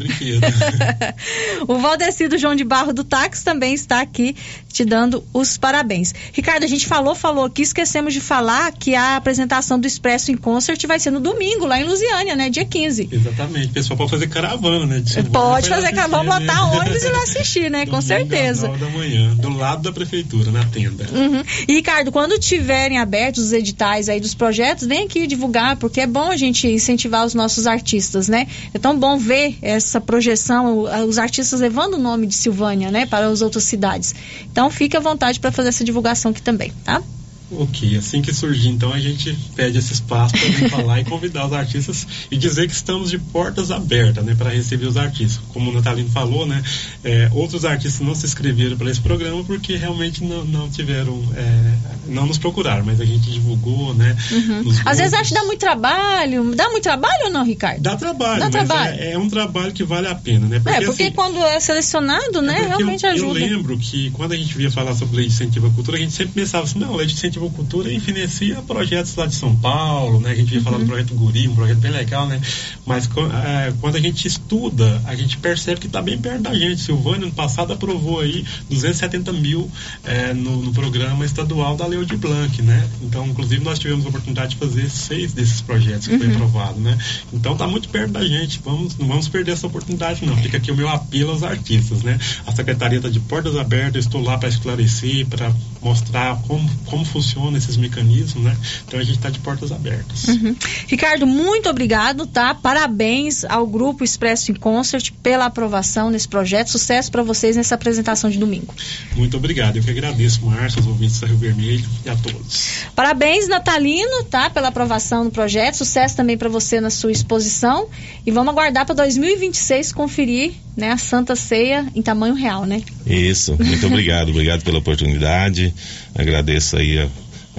o 1.66 1.78
Valdecido 1.78 2.36
João 2.36 2.54
de 2.54 2.62
Barro 2.62 2.92
do 2.92 3.02
Táxi 3.02 3.42
também 3.42 3.72
está 3.72 4.02
aqui 4.02 4.36
te 4.70 4.84
dando 4.84 5.24
os 5.32 5.56
parabéns. 5.56 6.14
Ricardo, 6.34 6.64
a 6.64 6.66
gente 6.66 6.86
falou, 6.86 7.14
falou 7.14 7.46
aqui, 7.46 7.62
esquecemos 7.62 8.12
de 8.12 8.20
falar 8.20 8.70
que 8.72 8.94
a 8.94 9.16
apresentação 9.16 9.80
do 9.80 9.86
Expresso 9.86 10.30
em 10.30 10.36
Concert 10.36 10.86
vai 10.86 11.00
ser 11.00 11.10
no 11.10 11.18
domingo, 11.18 11.64
lá 11.64 11.80
em 11.80 11.84
Lusiânia, 11.84 12.36
né? 12.36 12.50
Dia 12.50 12.66
15. 12.66 13.08
Exatamente. 13.10 13.68
O 13.68 13.72
pessoal 13.72 13.96
pode 13.96 14.10
fazer 14.10 14.28
caravana, 14.28 14.84
né? 14.84 15.02
Pode 15.32 15.70
fazer, 15.70 15.86
assistir, 15.86 16.10
vamos 16.10 16.34
né? 16.34 16.40
botar 16.40 16.64
ônibus 16.72 17.02
e 17.02 17.08
lá 17.08 17.22
assistir, 17.24 17.70
né? 17.70 17.86
Com 17.86 17.92
Domingo 17.92 17.98
às 17.98 18.04
certeza. 18.04 18.68
da 18.68 18.90
manhã, 18.90 19.34
do 19.36 19.48
lado 19.48 19.82
da 19.82 19.92
prefeitura, 19.92 20.50
na 20.50 20.64
tenda. 20.66 21.06
Uhum. 21.10 21.42
E 21.66 21.72
Ricardo, 21.72 22.12
quando 22.12 22.38
tiverem 22.38 22.98
abertos 22.98 23.44
os 23.44 23.52
editais 23.54 24.10
aí 24.10 24.20
dos 24.26 24.34
projetos, 24.34 24.86
vem 24.86 25.04
aqui 25.04 25.26
divulgar, 25.26 25.76
porque 25.76 26.00
é 26.00 26.06
bom 26.06 26.30
a 26.30 26.36
gente 26.36 26.66
incentivar 26.66 27.24
os 27.24 27.34
nossos 27.34 27.66
artistas, 27.66 28.28
né? 28.28 28.46
É 28.74 28.78
tão 28.78 28.98
bom 28.98 29.16
ver 29.16 29.56
essa 29.62 30.00
projeção, 30.00 30.84
os 31.08 31.18
artistas 31.18 31.60
levando 31.60 31.94
o 31.94 31.98
nome 31.98 32.26
de 32.26 32.34
Silvânia, 32.34 32.90
né, 32.90 33.06
para 33.06 33.26
as 33.26 33.40
outras 33.40 33.64
cidades. 33.64 34.14
Então 34.50 34.70
fique 34.70 34.96
à 34.96 35.00
vontade 35.00 35.38
para 35.38 35.52
fazer 35.52 35.68
essa 35.68 35.84
divulgação 35.84 36.30
aqui 36.32 36.42
também, 36.42 36.72
tá? 36.84 37.02
Ok, 37.48 37.96
assim 37.96 38.20
que 38.20 38.34
surgir, 38.34 38.70
então 38.70 38.92
a 38.92 38.98
gente 38.98 39.32
pede 39.54 39.78
esse 39.78 39.92
espaço 39.92 40.34
para 40.34 40.48
vir 40.48 40.68
falar 40.68 41.00
e 41.00 41.04
convidar 41.04 41.46
os 41.46 41.52
artistas 41.52 42.04
e 42.28 42.36
dizer 42.36 42.66
que 42.66 42.74
estamos 42.74 43.08
de 43.08 43.18
portas 43.20 43.70
abertas, 43.70 44.24
né, 44.24 44.34
para 44.34 44.50
receber 44.50 44.86
os 44.86 44.96
artistas. 44.96 45.40
Como 45.52 45.70
o 45.70 45.74
Natalino 45.74 46.10
falou, 46.10 46.44
né, 46.44 46.60
é, 47.04 47.30
outros 47.32 47.64
artistas 47.64 48.04
não 48.04 48.16
se 48.16 48.26
inscreveram 48.26 48.76
para 48.76 48.90
esse 48.90 49.00
programa 49.00 49.44
porque 49.44 49.76
realmente 49.76 50.24
não, 50.24 50.44
não 50.44 50.68
tiveram, 50.68 51.22
é, 51.36 51.74
não 52.08 52.26
nos 52.26 52.36
procuraram, 52.36 52.84
mas 52.84 53.00
a 53.00 53.04
gente 53.04 53.30
divulgou, 53.30 53.94
né. 53.94 54.16
Uhum. 54.32 54.64
Às 54.84 54.98
vezes 54.98 55.14
acho 55.14 55.28
que 55.28 55.34
dá 55.34 55.44
muito 55.44 55.60
trabalho. 55.60 56.52
Dá 56.52 56.68
muito 56.70 56.82
trabalho 56.82 57.26
ou 57.26 57.30
não, 57.30 57.44
Ricardo? 57.44 57.80
Dá 57.80 57.94
trabalho, 57.94 58.40
Dá 58.40 58.50
trabalho. 58.50 58.98
É, 58.98 59.12
é 59.12 59.18
um 59.18 59.30
trabalho 59.30 59.72
que 59.72 59.84
vale 59.84 60.08
a 60.08 60.16
pena, 60.16 60.48
né? 60.48 60.56
é, 60.56 60.80
porque 60.80 61.04
assim, 61.04 61.12
quando 61.12 61.38
é 61.44 61.60
selecionado, 61.60 62.42
né, 62.42 62.54
porque 62.54 62.66
realmente 62.66 63.04
eu, 63.06 63.12
ajuda. 63.12 63.38
Eu 63.38 63.50
lembro 63.50 63.78
que 63.78 64.10
quando 64.10 64.32
a 64.32 64.36
gente 64.36 64.56
via 64.56 64.70
falar 64.70 64.96
sobre 64.96 65.18
lei 65.18 65.26
de 65.26 65.32
incentivo 65.32 65.68
à 65.68 65.70
cultura, 65.70 65.96
a 65.96 66.00
gente 66.00 66.12
sempre 66.12 66.34
pensava 66.34 66.64
assim, 66.64 66.80
não, 66.80 66.96
lei 66.96 67.06
de 67.06 67.12
incentivo 67.12 67.35
cultura 67.40 67.88
financia 68.00 68.56
projetos 68.62 69.14
lá 69.16 69.26
de 69.26 69.34
São 69.34 69.54
Paulo, 69.56 70.20
né? 70.20 70.30
A 70.30 70.34
gente 70.34 70.50
via 70.50 70.60
falar 70.62 70.78
do 70.78 70.86
projeto 70.86 71.14
Guri, 71.14 71.48
um 71.48 71.54
projeto 71.54 71.78
bem 71.78 71.90
legal, 71.90 72.26
né? 72.26 72.40
Mas 72.84 73.06
eh, 73.06 73.72
quando 73.80 73.96
a 73.96 74.00
gente 74.00 74.26
estuda, 74.26 75.00
a 75.04 75.14
gente 75.14 75.36
percebe 75.38 75.80
que 75.80 75.86
está 75.86 76.00
bem 76.02 76.18
perto 76.18 76.42
da 76.42 76.54
gente. 76.54 76.80
Silvânia, 76.80 77.26
ano 77.26 77.32
passado, 77.32 77.72
aprovou 77.72 78.20
aí 78.20 78.44
270 78.70 79.32
mil 79.32 79.70
eh, 80.04 80.32
no, 80.34 80.62
no 80.62 80.72
programa 80.72 81.24
estadual 81.24 81.76
da 81.76 81.86
Lei 81.86 82.04
de 82.04 82.16
Blanc, 82.16 82.62
né? 82.62 82.88
Então, 83.02 83.26
inclusive, 83.26 83.62
nós 83.64 83.78
tivemos 83.78 84.04
a 84.04 84.08
oportunidade 84.08 84.50
de 84.50 84.56
fazer 84.56 84.88
seis 84.90 85.32
desses 85.32 85.60
projetos 85.60 86.06
que 86.06 86.16
foi 86.18 86.26
Uhum. 86.26 86.34
aprovado, 86.34 86.80
né? 86.80 86.96
Então, 87.32 87.52
está 87.52 87.66
muito 87.66 87.88
perto 87.88 88.12
da 88.12 88.24
gente. 88.26 88.60
Vamos, 88.64 88.96
não 88.98 89.06
vamos 89.06 89.28
perder 89.28 89.52
essa 89.52 89.66
oportunidade, 89.66 90.24
não. 90.24 90.36
Fica 90.36 90.56
aqui 90.58 90.70
o 90.70 90.76
meu 90.76 90.88
apelo 90.88 91.30
aos 91.30 91.42
artistas, 91.42 92.02
né? 92.02 92.18
A 92.46 92.52
secretaria 92.52 92.98
está 92.98 93.08
de 93.08 93.20
portas 93.20 93.56
abertas, 93.56 93.94
eu 93.94 94.00
estou 94.00 94.22
lá 94.22 94.36
para 94.38 94.48
esclarecer, 94.48 95.26
para 95.26 95.52
mostrar 95.82 96.36
como, 96.48 96.68
como 96.86 97.04
funcionam 97.26 97.56
esses 97.56 97.76
mecanismos, 97.76 98.44
né? 98.44 98.56
Então, 98.86 99.00
a 99.00 99.02
gente 99.02 99.16
está 99.16 99.28
de 99.28 99.40
portas 99.40 99.72
abertas. 99.72 100.28
Uhum. 100.28 100.54
Ricardo, 100.86 101.26
muito 101.26 101.68
obrigado, 101.68 102.26
tá? 102.26 102.54
Parabéns 102.54 103.44
ao 103.44 103.66
Grupo 103.66 104.04
Expresso 104.04 104.52
em 104.52 104.54
Concert 104.54 105.10
pela 105.22 105.46
aprovação 105.46 106.10
nesse 106.10 106.28
projeto. 106.28 106.68
Sucesso 106.68 107.10
para 107.10 107.22
vocês 107.22 107.56
nessa 107.56 107.74
apresentação 107.74 108.30
de 108.30 108.38
domingo. 108.38 108.72
Muito 109.16 109.36
obrigado. 109.36 109.76
Eu 109.76 109.82
que 109.82 109.90
agradeço, 109.90 110.44
Márcio, 110.46 110.78
aos 110.78 110.86
ouvintes 110.86 111.18
da 111.20 111.26
Rio 111.26 111.36
Vermelho 111.36 111.84
e 112.04 112.08
a 112.08 112.16
todos. 112.16 112.86
Parabéns, 112.94 113.48
Natalino, 113.48 114.24
tá? 114.24 114.48
Pela 114.48 114.68
aprovação 114.68 115.24
do 115.24 115.30
projeto. 115.30 115.76
Sucesso 115.76 116.16
também 116.16 116.38
para 116.38 116.48
você 116.48 116.80
na 116.80 116.90
sua 116.90 117.10
exposição. 117.10 117.88
E 118.24 118.30
vamos 118.30 118.52
aguardar 118.52 118.86
para 118.86 118.94
2026 118.94 119.92
conferir 119.92 120.52
né, 120.76 120.92
a 120.92 120.98
Santa 120.98 121.34
Ceia 121.34 121.86
em 121.94 122.02
tamanho 122.02 122.34
real, 122.34 122.66
né? 122.66 122.82
Isso, 123.06 123.56
muito 123.58 123.86
obrigado, 123.86 124.28
obrigado 124.28 124.62
pela 124.62 124.78
oportunidade. 124.78 125.72
Agradeço 126.16 126.76
aí 126.76 126.98
a 126.98 127.08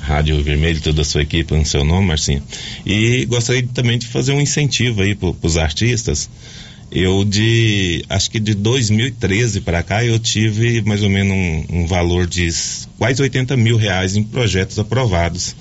Rádio 0.01 0.41
Vermelho, 0.43 0.81
toda 0.81 1.01
a 1.01 1.05
sua 1.05 1.21
equipe, 1.21 1.53
no 1.53 1.65
seu 1.65 1.83
nome, 1.83 2.07
Marcinho. 2.07 2.41
E 2.85 3.25
gostaria 3.25 3.67
também 3.73 3.97
de 3.97 4.07
fazer 4.07 4.31
um 4.31 4.41
incentivo 4.41 5.01
aí 5.01 5.15
para 5.15 5.33
os 5.41 5.57
artistas. 5.57 6.29
Eu 6.91 7.25
de, 7.25 8.03
acho 8.09 8.31
que 8.31 8.39
de 8.39 8.53
2013 8.53 9.61
para 9.61 9.83
cá, 9.83 10.03
eu 10.03 10.17
tive 10.17 10.81
mais 10.81 11.03
ou 11.03 11.09
menos 11.09 11.35
um, 11.35 11.81
um 11.81 11.87
valor 11.87 12.25
de 12.25 12.47
quase 12.97 13.21
80 13.21 13.57
mil 13.57 13.77
reais 13.77 14.15
em 14.15 14.23
projetos 14.23 14.79
aprovados. 14.79 15.55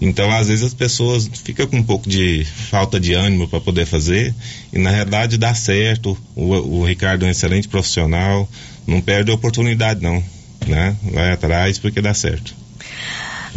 Então, 0.00 0.30
às 0.32 0.48
vezes 0.48 0.64
as 0.64 0.74
pessoas 0.74 1.30
ficam 1.44 1.66
com 1.66 1.76
um 1.76 1.82
pouco 1.82 2.08
de 2.08 2.44
falta 2.44 2.98
de 2.98 3.12
ânimo 3.12 3.46
para 3.46 3.60
poder 3.60 3.86
fazer, 3.86 4.34
e 4.72 4.78
na 4.78 4.90
realidade 4.90 5.38
dá 5.38 5.54
certo. 5.54 6.18
O, 6.34 6.80
o 6.80 6.84
Ricardo 6.84 7.24
é 7.24 7.28
um 7.28 7.30
excelente 7.30 7.68
profissional, 7.68 8.48
não 8.86 9.00
perde 9.00 9.30
a 9.30 9.34
oportunidade, 9.34 10.02
não. 10.02 10.22
Né? 10.66 10.96
Vai 11.12 11.32
atrás 11.32 11.78
porque 11.78 12.00
dá 12.00 12.14
certo. 12.14 12.54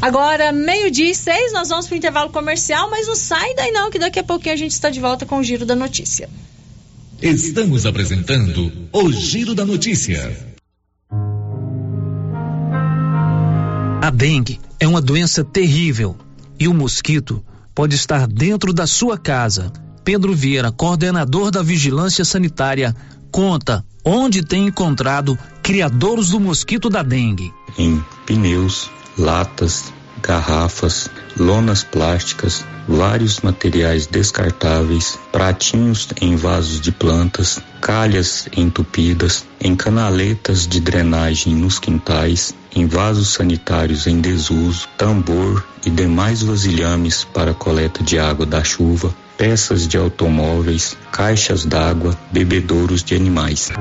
Agora, 0.02 0.52
meio-dia 0.52 1.10
e 1.10 1.16
seis, 1.16 1.52
nós 1.52 1.70
vamos 1.70 1.88
para 1.88 1.96
o 1.96 1.98
intervalo 1.98 2.30
comercial, 2.30 2.90
mas 2.90 3.08
não 3.08 3.16
sai 3.16 3.56
daí 3.56 3.72
não, 3.72 3.90
que 3.90 3.98
daqui 3.98 4.20
a 4.20 4.24
pouquinho 4.24 4.54
a 4.54 4.58
gente 4.58 4.72
está 4.72 4.90
de 4.90 5.00
volta 5.00 5.26
com 5.26 5.40
o 5.40 5.44
Giro 5.44 5.66
da 5.66 5.76
Notícia. 5.76 6.30
Estamos 7.20 7.86
apresentando 7.86 8.72
o 8.94 9.12
Giro 9.12 9.56
da 9.56 9.66
Notícia. 9.66 10.38
A 14.00 14.12
dengue 14.12 14.60
é 14.80 14.88
uma 14.88 15.02
doença 15.02 15.44
terrível 15.44 16.16
e 16.60 16.68
o 16.68 16.74
mosquito 16.74 17.44
pode 17.74 17.96
estar 17.96 18.28
dentro 18.28 18.72
da 18.72 18.86
sua 18.86 19.18
casa. 19.18 19.72
Pedro 20.04 20.34
Vieira, 20.34 20.72
coordenador 20.72 21.50
da 21.50 21.64
Vigilância 21.64 22.24
Sanitária, 22.24 22.96
conta 23.32 23.84
onde 24.08 24.42
tem 24.42 24.68
encontrado 24.68 25.38
criadouros 25.62 26.30
do 26.30 26.40
mosquito 26.40 26.90
da 26.90 27.04
dengue. 27.04 27.54
em 27.78 28.02
pneus, 28.26 28.90
latas, 29.18 29.92
garrafas, 30.22 31.10
lonas 31.38 31.84
plásticas, 31.84 32.64
vários 32.88 33.42
materiais 33.42 34.08
descartáveis, 34.08 35.20
pratinhos 35.32 36.08
em 36.22 36.38
vasos 36.38 36.80
de 36.80 36.92
plantas, 36.92 37.60
calhas 37.82 38.48
entupidas, 38.56 39.46
em 39.60 39.76
canaletas 39.76 40.66
de 40.66 40.80
drenagem 40.80 41.54
nos 41.54 41.78
quintais, 41.78 42.56
em 42.78 42.86
vasos 42.86 43.30
sanitários 43.30 44.06
em 44.06 44.22
desuso, 44.22 44.88
tambor 44.96 45.66
e 45.84 45.90
demais 45.90 46.44
vasilhames 46.44 47.24
para 47.24 47.52
coleta 47.52 48.04
de 48.04 48.20
água 48.20 48.46
da 48.46 48.64
chuva, 48.64 49.14
peças 49.36 49.88
de 49.88 49.98
automóveis, 49.98 50.96
caixas 51.12 51.66
d'água, 51.66 52.16
bebedouros 52.32 53.04
de 53.04 53.16
animais. 53.16 53.72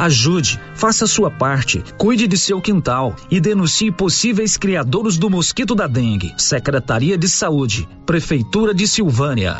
Ajude, 0.00 0.60
faça 0.74 1.06
sua 1.06 1.30
parte, 1.30 1.84
cuide 1.96 2.26
de 2.26 2.36
seu 2.36 2.60
quintal 2.60 3.14
e 3.30 3.38
denuncie 3.38 3.92
possíveis 3.92 4.56
criadouros 4.56 5.16
do 5.16 5.30
mosquito 5.30 5.72
da 5.72 5.86
dengue. 5.86 6.34
Secretaria 6.36 7.16
de 7.16 7.28
Saúde, 7.28 7.88
Prefeitura 8.04 8.74
de 8.74 8.88
Silvânia. 8.88 9.56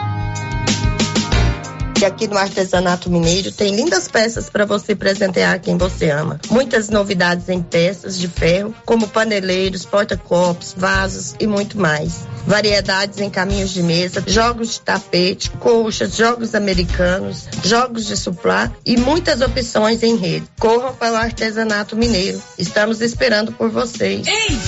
E 2.03 2.05
aqui 2.05 2.26
no 2.26 2.36
Artesanato 2.36 3.09
Mineiro 3.09 3.53
tem 3.53 3.76
lindas 3.76 4.09
peças 4.09 4.50
para 4.50 4.66
você 4.66 4.92
presentear 4.92 5.61
quem 5.61 5.78
você 5.78 6.11
ama. 6.11 6.40
Muitas 6.50 6.88
novidades 6.88 7.48
em 7.48 7.62
peças 7.62 8.18
de 8.18 8.26
ferro, 8.26 8.74
como 8.84 9.07
paneleiros, 9.07 9.84
porta-copos, 9.84 10.74
vasos 10.76 11.36
e 11.38 11.46
muito 11.46 11.78
mais. 11.78 12.26
Variedades 12.44 13.20
em 13.20 13.30
caminhos 13.30 13.70
de 13.70 13.84
mesa, 13.84 14.20
jogos 14.26 14.70
de 14.70 14.80
tapete, 14.80 15.48
colchas, 15.61 16.16
jogos 16.16 16.57
americanos, 16.57 17.46
jogos 17.62 18.07
de 18.07 18.16
suplá 18.16 18.72
e 18.84 18.96
muitas 18.96 19.40
opções 19.40 20.03
em 20.03 20.16
rede. 20.16 20.48
Corram 20.59 20.92
para 20.96 21.12
o 21.12 21.16
Artesanato 21.16 21.94
Mineiro. 21.94 22.42
Estamos 22.59 23.00
esperando 23.00 23.53
por 23.53 23.70
vocês. 23.70 24.26
Ei, 24.26 24.59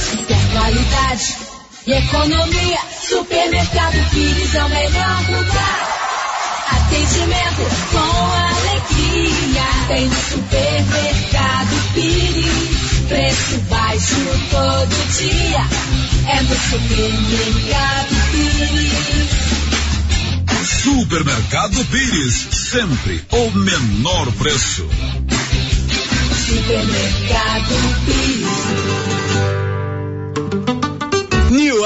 qualidade 0.52 1.36
e 1.84 1.94
economia? 1.94 2.78
Supermercado 3.02 4.10
Pires 4.10 4.54
é 4.54 4.64
o 4.64 4.68
melhor 4.68 5.20
lugar. 5.30 6.03
Atendimento 6.76 7.64
com 7.90 8.32
alegria. 8.32 9.66
Tem 9.88 10.08
no 10.08 10.14
supermercado 10.14 11.74
Pires. 11.94 13.08
Preço 13.08 13.58
baixo 13.68 14.16
todo 14.50 14.94
dia. 15.18 15.66
É 16.26 16.40
no 16.42 16.56
supermercado 16.56 18.14
Pires. 18.32 19.44
Supermercado 20.82 21.84
Pires, 21.86 22.46
sempre 22.50 23.24
o 23.30 23.50
menor 23.52 24.30
preço. 24.32 24.88
Supermercado 26.46 27.74
Pires. 28.04 29.14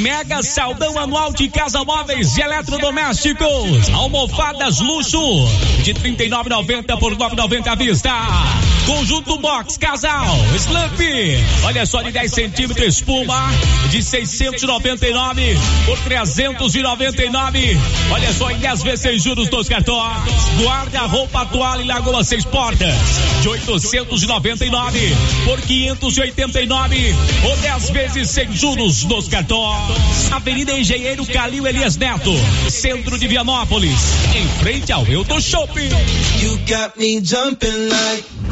Mega 0.00 0.42
saldão 0.42 0.98
anual 0.98 1.32
de 1.32 1.48
casa 1.48 1.84
móveis 1.84 2.36
e 2.36 2.40
eletrodomésticos. 2.40 3.90
Almofadas 3.92 4.80
luxo 4.80 5.46
de 5.82 5.92
39,90 5.92 6.98
por 6.98 7.14
9,90 7.14 7.66
à 7.66 7.74
vista. 7.74 8.10
Conjunto 8.86 9.38
box 9.38 9.76
casal 9.76 10.36
Slump. 10.56 10.98
Olha 11.64 11.84
só 11.86 12.02
de 12.02 12.10
10 12.10 12.32
centímetros 12.32 12.96
espuma 12.96 13.50
de 13.90 14.02
699 14.02 15.58
por 15.84 15.98
399. 15.98 17.80
Olha 18.10 18.32
só 18.32 18.50
em 18.50 18.58
10 18.58 18.82
vezes 18.82 19.00
sem 19.00 19.18
juros 19.18 19.48
dos 19.48 19.68
cartões. 19.68 20.22
Guarda 20.60 21.00
roupa 21.00 21.44
toalha 21.46 21.82
e 21.82 21.86
lagoa 21.86 22.24
seis 22.24 22.44
portas 22.44 22.94
de 23.40 23.48
899 23.48 25.16
por 25.44 25.60
589 25.60 27.14
ou 27.44 27.56
10 27.58 27.90
vezes 27.90 28.30
sem 28.30 28.52
juros 28.52 29.04
nos 29.04 29.28
cartões. 29.28 29.81
Avenida 30.32 30.72
Engenheiro 30.72 31.24
Calil 31.26 31.66
Elias 31.66 31.96
Neto, 31.96 32.32
centro 32.68 33.18
de 33.18 33.26
Vianópolis, 33.28 34.00
em 34.34 34.48
frente 34.62 34.92
ao 34.92 35.06
Euto 35.06 35.40
Shopping. 35.40 35.90
You 36.40 36.58
got 36.66 36.98
me 36.98 37.20
jumping 37.24 37.88
like. 37.88 38.51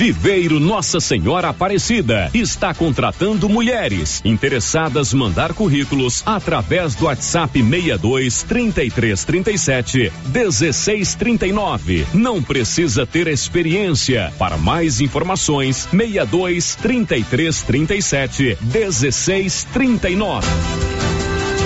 Viveiro 0.00 0.58
Nossa 0.58 0.98
Senhora 0.98 1.50
Aparecida 1.50 2.30
está 2.32 2.72
contratando 2.72 3.50
mulheres 3.50 4.22
interessadas 4.24 5.12
mandar 5.12 5.52
currículos 5.52 6.22
através 6.24 6.94
do 6.94 7.04
WhatsApp 7.04 7.62
62 7.62 8.42
33 8.44 9.24
37 9.24 10.12
16 10.24 11.14
39. 11.16 12.06
Não 12.14 12.42
precisa 12.42 13.04
ter 13.04 13.26
experiência. 13.26 14.32
Para 14.38 14.56
mais 14.56 15.02
informações, 15.02 15.86
62 15.90 16.76
33 16.76 17.62
37 17.62 18.58
16 18.58 19.64
39. 19.70 20.79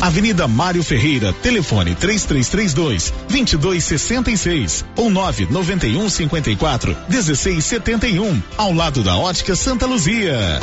Avenida 0.00 0.46
Mário 0.46 0.82
Ferreira, 0.82 1.32
telefone 1.32 1.94
3332 1.94 3.12
2266 3.28 4.84
ou 4.94 5.08
991 5.08 6.10
54 6.10 6.96
1671, 7.08 8.42
ao 8.58 8.72
lado 8.72 9.02
da 9.02 9.16
Ótica 9.16 9.56
Santa 9.56 9.86
Luzia. 9.86 10.60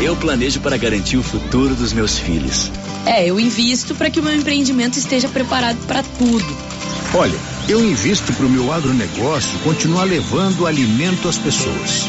Eu 0.00 0.14
planejo 0.16 0.60
para 0.60 0.76
garantir 0.76 1.16
o 1.16 1.22
futuro 1.22 1.74
dos 1.74 1.92
meus 1.92 2.16
filhos. 2.18 2.70
É, 3.04 3.26
eu 3.26 3.40
invisto 3.40 3.94
para 3.96 4.08
que 4.08 4.20
o 4.20 4.22
meu 4.22 4.34
empreendimento 4.34 4.96
esteja 4.96 5.28
preparado 5.28 5.78
para 5.86 6.04
tudo. 6.04 6.56
Olha, 7.14 7.38
eu 7.68 7.84
invisto 7.84 8.32
para 8.34 8.46
o 8.46 8.50
meu 8.50 8.72
agronegócio 8.72 9.58
continuar 9.60 10.04
levando 10.04 10.66
alimento 10.66 11.28
às 11.28 11.38
pessoas. 11.38 12.08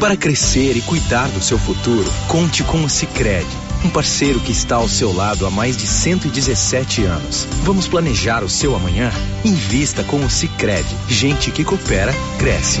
Para 0.00 0.16
crescer 0.16 0.76
e 0.76 0.80
cuidar 0.80 1.28
do 1.28 1.42
seu 1.42 1.58
futuro, 1.58 2.10
conte 2.28 2.62
com 2.62 2.82
o 2.84 2.88
Sicredi 2.88 3.67
um 3.84 3.90
parceiro 3.90 4.40
que 4.40 4.52
está 4.52 4.76
ao 4.76 4.88
seu 4.88 5.12
lado 5.12 5.46
há 5.46 5.50
mais 5.50 5.76
de 5.76 5.86
117 5.86 7.04
anos. 7.04 7.46
Vamos 7.62 7.86
planejar 7.86 8.42
o 8.42 8.48
seu 8.48 8.74
amanhã? 8.74 9.10
Invista 9.44 10.02
com 10.04 10.24
o 10.24 10.30
Cicred. 10.30 10.86
Gente 11.08 11.50
que 11.50 11.64
coopera, 11.64 12.12
cresce. 12.38 12.80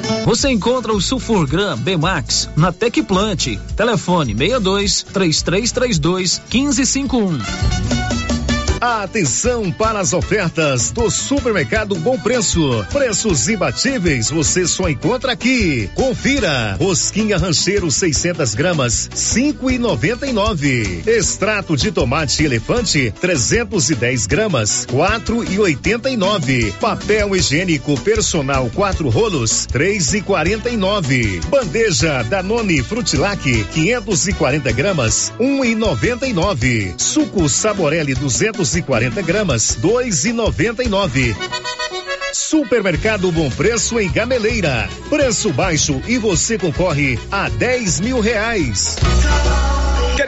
Você 0.25 0.49
encontra 0.49 0.93
o 0.93 1.01
Sulfurgram 1.01 1.77
B-Max 1.77 2.49
na 2.55 2.71
Tecplant. 2.71 3.57
Telefone 3.75 4.35
62 4.35 5.03
3332 5.03 6.41
1551. 6.51 8.20
Atenção 8.81 9.71
para 9.71 9.99
as 9.99 10.11
ofertas 10.11 10.89
do 10.89 11.07
Supermercado 11.07 11.93
Bom 11.93 12.17
Preço. 12.17 12.83
Preços 12.91 13.47
imbatíveis 13.47 14.31
você 14.31 14.65
só 14.65 14.89
encontra 14.89 15.33
aqui. 15.33 15.87
Confira. 15.93 16.75
Rosquinha 16.79 17.37
Rancheiro 17.37 17.91
600 17.91 18.55
gramas, 18.55 19.07
5,99. 19.13 21.07
Extrato 21.07 21.77
de 21.77 21.91
tomate 21.91 22.43
elefante 22.43 23.13
310 23.21 24.25
gramas, 24.25 24.87
4,89. 24.87 26.73
Papel 26.79 27.35
higiênico 27.35 28.01
personal 28.01 28.67
4 28.73 29.07
rolos, 29.09 29.67
3,49. 29.67 31.45
Bandeja 31.45 32.23
Danone 32.23 32.81
Frutilac 32.81 33.43
540 33.43 34.71
gramas, 34.71 35.31
1,99. 35.39 36.99
Suco 36.99 37.47
Saborelli 37.47 38.15
200 38.15 38.70
240 38.71 39.21
gramas, 39.21 39.75
dois 39.75 40.23
e 40.23 40.31
noventa 40.31 40.81
e 40.81 40.87
nove. 40.87 41.35
Supermercado 42.31 43.29
Bom 43.29 43.49
Preço 43.49 43.99
em 43.99 44.09
Gameleira. 44.09 44.87
Preço 45.09 45.51
baixo 45.51 46.01
e 46.07 46.17
você 46.17 46.57
concorre 46.57 47.19
a 47.29 47.49
10 47.49 47.99
mil 47.99 48.21
reais. 48.21 48.95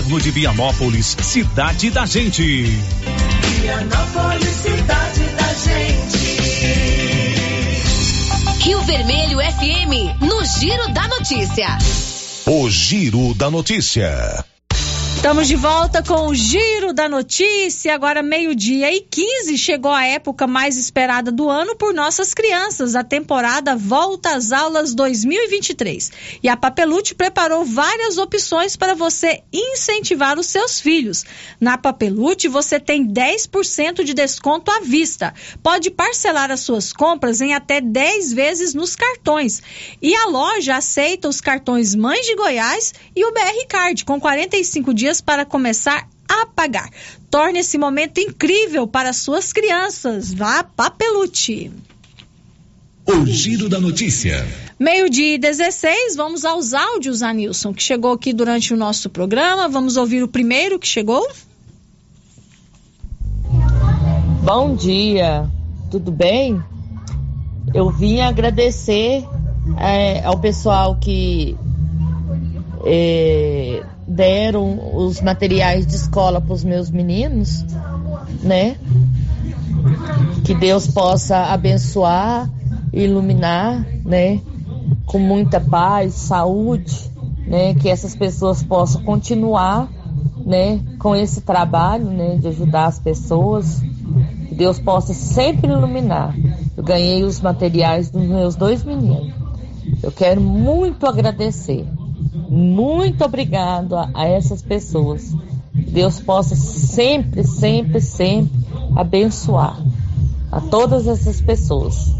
de 0.00 0.30
Vianópolis, 0.30 1.16
cidade 1.20 1.90
da 1.90 2.06
gente. 2.06 2.64
Vianópolis, 3.60 4.48
cidade 4.48 5.20
da 5.36 5.52
gente. 5.52 6.38
Rio 8.64 8.80
Vermelho 8.84 9.38
FM, 9.38 10.18
no 10.22 10.42
Giro 10.46 10.88
da 10.94 11.06
Notícia. 11.08 11.76
O 12.46 12.70
Giro 12.70 13.34
da 13.34 13.50
Notícia. 13.50 14.42
Estamos 15.22 15.46
de 15.46 15.54
volta 15.54 16.02
com 16.02 16.26
o 16.26 16.34
Giro 16.34 16.92
da 16.92 17.08
Notícia. 17.08 17.94
Agora, 17.94 18.24
meio-dia 18.24 18.92
e 18.92 19.00
15, 19.00 19.56
chegou 19.56 19.92
a 19.92 20.04
época 20.04 20.48
mais 20.48 20.76
esperada 20.76 21.30
do 21.30 21.48
ano 21.48 21.76
por 21.76 21.94
nossas 21.94 22.34
crianças. 22.34 22.96
A 22.96 23.04
temporada 23.04 23.76
Volta 23.76 24.34
às 24.34 24.50
Aulas 24.50 24.92
2023. 24.96 26.10
E 26.42 26.48
a 26.48 26.56
Papelute 26.56 27.14
preparou 27.14 27.64
várias 27.64 28.18
opções 28.18 28.74
para 28.74 28.96
você 28.96 29.44
incentivar 29.52 30.40
os 30.40 30.48
seus 30.48 30.80
filhos. 30.80 31.24
Na 31.60 31.78
Papelute, 31.78 32.48
você 32.48 32.80
tem 32.80 33.06
10% 33.06 34.02
de 34.02 34.14
desconto 34.14 34.72
à 34.72 34.80
vista. 34.80 35.32
Pode 35.62 35.92
parcelar 35.92 36.50
as 36.50 36.60
suas 36.60 36.92
compras 36.92 37.40
em 37.40 37.54
até 37.54 37.80
10 37.80 38.32
vezes 38.32 38.74
nos 38.74 38.96
cartões. 38.96 39.62
E 40.02 40.16
a 40.16 40.26
loja 40.26 40.74
aceita 40.74 41.28
os 41.28 41.40
cartões 41.40 41.94
Mães 41.94 42.26
de 42.26 42.34
Goiás 42.34 42.92
e 43.14 43.24
o 43.24 43.32
BR 43.32 43.66
Card, 43.68 44.04
com 44.04 44.20
45 44.20 44.92
dias 44.92 45.11
dias 45.12 45.20
para 45.20 45.44
começar 45.44 46.08
a 46.26 46.46
pagar. 46.46 46.88
Torne 47.30 47.58
esse 47.58 47.76
momento 47.76 48.18
incrível 48.18 48.86
para 48.86 49.12
suas 49.12 49.52
crianças. 49.52 50.32
Vá 50.32 50.64
Papelute. 50.64 51.70
O 53.06 53.26
Giro 53.26 53.68
da 53.68 53.78
Notícia. 53.78 54.46
Meio-dia 54.78 55.38
16, 55.38 56.16
vamos 56.16 56.44
aos 56.44 56.72
áudios, 56.72 57.22
Anilson, 57.22 57.74
que 57.74 57.82
chegou 57.82 58.12
aqui 58.12 58.32
durante 58.32 58.72
o 58.72 58.76
nosso 58.76 59.10
programa. 59.10 59.68
Vamos 59.68 59.96
ouvir 59.96 60.22
o 60.22 60.28
primeiro 60.28 60.78
que 60.78 60.86
chegou. 60.86 61.28
Bom 64.42 64.74
dia, 64.74 65.48
tudo 65.90 66.10
bem? 66.10 66.60
Eu 67.74 67.90
vim 67.90 68.20
agradecer 68.20 69.24
é, 69.78 70.24
ao 70.24 70.38
pessoal 70.38 70.96
que 70.96 71.56
é, 72.84 73.82
deram 74.12 74.94
os 74.94 75.20
materiais 75.20 75.86
de 75.86 75.96
escola 75.96 76.40
para 76.40 76.52
os 76.52 76.62
meus 76.62 76.90
meninos, 76.90 77.64
né? 78.42 78.76
Que 80.44 80.54
Deus 80.54 80.86
possa 80.86 81.46
abençoar, 81.46 82.50
iluminar, 82.92 83.86
né? 84.04 84.40
Com 85.06 85.18
muita 85.18 85.60
paz, 85.60 86.14
saúde, 86.14 87.10
né? 87.46 87.74
Que 87.74 87.88
essas 87.88 88.14
pessoas 88.14 88.62
possam 88.62 89.02
continuar, 89.02 89.88
né? 90.44 90.80
Com 90.98 91.16
esse 91.16 91.40
trabalho, 91.40 92.06
né? 92.10 92.36
De 92.36 92.48
ajudar 92.48 92.86
as 92.86 92.98
pessoas, 92.98 93.82
Que 94.48 94.54
Deus 94.54 94.78
possa 94.78 95.14
sempre 95.14 95.70
iluminar. 95.70 96.34
Eu 96.76 96.84
ganhei 96.84 97.24
os 97.24 97.40
materiais 97.40 98.10
dos 98.10 98.22
meus 98.22 98.56
dois 98.56 98.84
meninos. 98.84 99.32
Eu 100.02 100.12
quero 100.12 100.40
muito 100.40 101.06
agradecer. 101.06 101.86
Muito 102.54 103.24
obrigado 103.24 103.96
a, 103.96 104.10
a 104.12 104.28
essas 104.28 104.60
pessoas. 104.60 105.34
Deus 105.72 106.20
possa 106.20 106.54
sempre, 106.54 107.44
sempre, 107.44 107.98
sempre 107.98 108.52
abençoar 108.94 109.82
a 110.50 110.60
todas 110.60 111.06
essas 111.06 111.40
pessoas. 111.40 112.14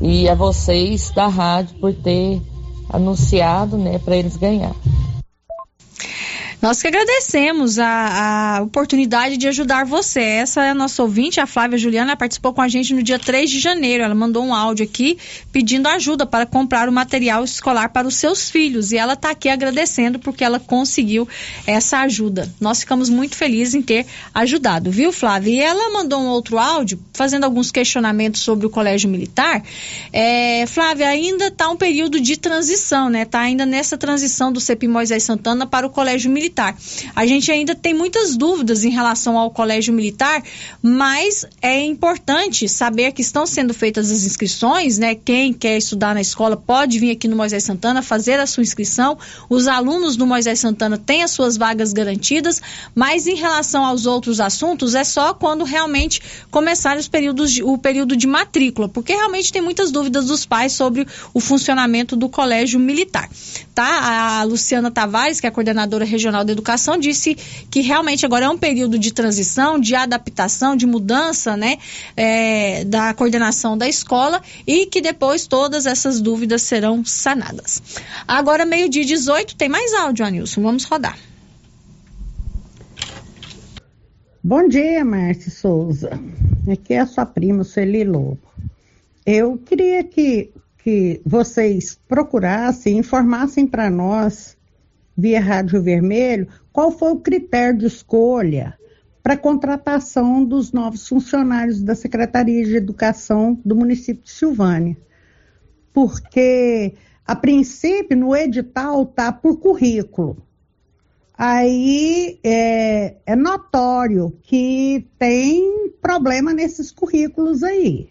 E 0.00 0.26
a 0.26 0.34
vocês 0.34 1.10
da 1.10 1.26
rádio 1.28 1.76
por 1.80 1.92
ter 1.92 2.40
anunciado, 2.88 3.76
né, 3.76 3.98
para 3.98 4.16
eles 4.16 4.38
ganhar. 4.38 4.74
Nós 6.60 6.82
que 6.82 6.88
agradecemos 6.88 7.78
a, 7.78 8.56
a, 8.56 8.62
oportunidade 8.62 9.36
de 9.36 9.46
ajudar 9.46 9.86
você. 9.86 10.20
Essa 10.20 10.64
é 10.64 10.70
a 10.70 10.74
nossa 10.74 11.00
ouvinte, 11.04 11.38
a 11.38 11.46
Flávia 11.46 11.78
Juliana, 11.78 12.16
participou 12.16 12.52
com 12.52 12.60
a 12.60 12.66
gente 12.66 12.92
no 12.92 13.00
dia 13.00 13.16
3 13.16 13.48
de 13.48 13.60
janeiro. 13.60 14.02
Ela 14.02 14.14
mandou 14.14 14.44
um 14.44 14.52
áudio 14.52 14.84
aqui 14.84 15.16
pedindo 15.52 15.86
ajuda 15.86 16.26
para 16.26 16.44
comprar 16.46 16.88
o 16.88 16.92
material 16.92 17.44
escolar 17.44 17.90
para 17.90 18.08
os 18.08 18.16
seus 18.16 18.50
filhos. 18.50 18.90
E 18.90 18.98
ela 18.98 19.12
está 19.12 19.30
aqui 19.30 19.48
agradecendo 19.48 20.18
porque 20.18 20.42
ela 20.42 20.58
conseguiu 20.58 21.28
essa 21.64 22.00
ajuda. 22.00 22.52
Nós 22.60 22.80
ficamos 22.80 23.08
muito 23.08 23.36
felizes 23.36 23.76
em 23.76 23.82
ter 23.82 24.04
ajudado, 24.34 24.90
viu, 24.90 25.12
Flávia? 25.12 25.52
E 25.52 25.60
ela 25.60 25.92
mandou 25.92 26.20
um 26.20 26.26
outro 26.26 26.58
áudio 26.58 26.98
fazendo 27.12 27.44
alguns 27.44 27.70
questionamentos 27.70 28.40
sobre 28.40 28.66
o 28.66 28.70
Colégio 28.70 29.08
Militar. 29.08 29.62
É, 30.12 30.66
Flávia, 30.66 31.06
ainda 31.06 31.46
está 31.46 31.68
um 31.68 31.76
período 31.76 32.20
de 32.20 32.36
transição, 32.36 33.08
né? 33.08 33.22
Está 33.22 33.38
ainda 33.38 33.64
nessa 33.64 33.96
transição 33.96 34.52
do 34.52 34.60
CEPI 34.60 34.88
Moisés 34.88 35.22
Santana 35.22 35.64
para 35.64 35.86
o 35.86 35.90
Colégio 35.90 36.28
Militar 36.28 36.47
militar. 36.48 36.76
A 37.14 37.26
gente 37.26 37.52
ainda 37.52 37.74
tem 37.74 37.94
muitas 37.94 38.36
dúvidas 38.36 38.84
em 38.84 38.90
relação 38.90 39.38
ao 39.38 39.50
colégio 39.50 39.92
militar, 39.92 40.42
mas 40.82 41.46
é 41.60 41.80
importante 41.84 42.68
saber 42.68 43.12
que 43.12 43.22
estão 43.22 43.46
sendo 43.46 43.74
feitas 43.74 44.10
as 44.10 44.24
inscrições, 44.24 44.98
né? 44.98 45.14
Quem 45.14 45.52
quer 45.52 45.76
estudar 45.76 46.14
na 46.14 46.20
escola 46.20 46.56
pode 46.56 46.98
vir 46.98 47.10
aqui 47.10 47.28
no 47.28 47.36
Moisés 47.36 47.64
Santana 47.64 48.02
fazer 48.02 48.40
a 48.40 48.46
sua 48.46 48.62
inscrição. 48.62 49.18
Os 49.48 49.68
alunos 49.68 50.16
do 50.16 50.26
Moisés 50.26 50.58
Santana 50.58 50.96
têm 50.96 51.22
as 51.22 51.30
suas 51.30 51.56
vagas 51.56 51.92
garantidas, 51.92 52.60
mas 52.94 53.26
em 53.26 53.36
relação 53.36 53.84
aos 53.84 54.06
outros 54.06 54.40
assuntos 54.40 54.94
é 54.94 55.04
só 55.04 55.34
quando 55.34 55.64
realmente 55.64 56.20
começar 56.50 56.96
os 56.96 57.08
períodos 57.08 57.52
de, 57.52 57.62
o 57.62 57.76
período 57.76 58.16
de 58.16 58.26
matrícula, 58.26 58.88
porque 58.88 59.12
realmente 59.12 59.52
tem 59.52 59.60
muitas 59.60 59.90
dúvidas 59.90 60.26
dos 60.26 60.46
pais 60.46 60.72
sobre 60.72 61.06
o 61.34 61.40
funcionamento 61.40 62.16
do 62.16 62.28
colégio 62.28 62.80
militar, 62.80 63.28
tá? 63.78 64.40
A 64.40 64.42
Luciana 64.42 64.90
Tavares, 64.90 65.40
que 65.40 65.46
é 65.46 65.50
a 65.50 65.52
coordenadora 65.52 66.04
regional 66.04 66.44
da 66.44 66.50
Educação 66.50 66.98
disse 66.98 67.36
que 67.70 67.80
realmente 67.80 68.26
agora 68.26 68.46
é 68.46 68.48
um 68.48 68.58
período 68.58 68.98
de 68.98 69.12
transição, 69.12 69.78
de 69.78 69.94
adaptação, 69.94 70.74
de 70.74 70.84
mudança, 70.84 71.56
né, 71.56 71.78
é, 72.16 72.82
da 72.84 73.14
coordenação 73.14 73.78
da 73.78 73.86
escola 73.88 74.42
e 74.66 74.86
que 74.86 75.00
depois 75.00 75.46
todas 75.46 75.86
essas 75.86 76.20
dúvidas 76.20 76.62
serão 76.62 77.04
sanadas. 77.04 77.80
Agora, 78.26 78.66
meio-dia 78.66 79.04
18, 79.04 79.54
tem 79.54 79.68
mais 79.68 79.94
áudio, 79.94 80.26
Anilson. 80.26 80.60
Vamos 80.60 80.82
rodar. 80.82 81.16
Bom 84.42 84.66
dia, 84.66 85.04
Márcia 85.04 85.52
Souza. 85.52 86.18
Aqui 86.68 86.94
é 86.94 86.98
a 86.98 87.06
sua 87.06 87.24
prima, 87.24 87.62
Celi 87.62 88.02
Lobo. 88.02 88.40
Eu 89.24 89.56
queria 89.56 90.02
que, 90.02 90.50
que 90.88 91.20
vocês 91.22 92.00
procurassem, 92.08 92.96
informassem 92.96 93.66
para 93.66 93.90
nós 93.90 94.56
via 95.14 95.38
Rádio 95.38 95.82
Vermelho, 95.82 96.48
qual 96.72 96.90
foi 96.90 97.12
o 97.12 97.20
critério 97.20 97.80
de 97.80 97.86
escolha 97.86 98.72
para 99.22 99.36
contratação 99.36 100.42
dos 100.42 100.72
novos 100.72 101.06
funcionários 101.06 101.82
da 101.82 101.94
Secretaria 101.94 102.64
de 102.64 102.74
Educação 102.74 103.60
do 103.62 103.76
município 103.76 104.24
de 104.24 104.30
Silvânia. 104.30 104.96
Porque, 105.92 106.94
a 107.26 107.36
princípio, 107.36 108.16
no 108.16 108.34
edital 108.34 109.02
está 109.02 109.30
por 109.30 109.58
currículo. 109.58 110.42
Aí 111.36 112.40
é, 112.42 113.16
é 113.26 113.36
notório 113.36 114.38
que 114.42 115.06
tem 115.18 115.90
problema 116.00 116.54
nesses 116.54 116.90
currículos 116.90 117.62
aí. 117.62 118.08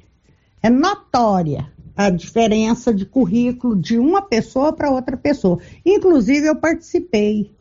É 0.61 0.69
notória 0.69 1.75
a 1.97 2.11
diferença 2.11 2.93
de 2.93 3.07
currículo 3.07 3.75
de 3.75 3.97
uma 3.97 4.21
pessoa 4.21 4.71
para 4.71 4.91
outra 4.91 5.17
pessoa. 5.17 5.59
Inclusive, 5.83 6.45
eu 6.45 6.55
participei 6.55 7.51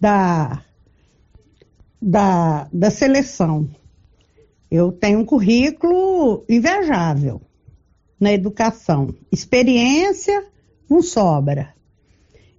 da, 0.00 0.62
da, 2.00 2.68
da 2.72 2.90
seleção. 2.90 3.68
Eu 4.70 4.90
tenho 4.90 5.18
um 5.18 5.26
currículo 5.26 6.42
invejável 6.48 7.42
na 8.18 8.32
educação. 8.32 9.14
Experiência 9.30 10.42
não 10.88 11.02
sobra. 11.02 11.74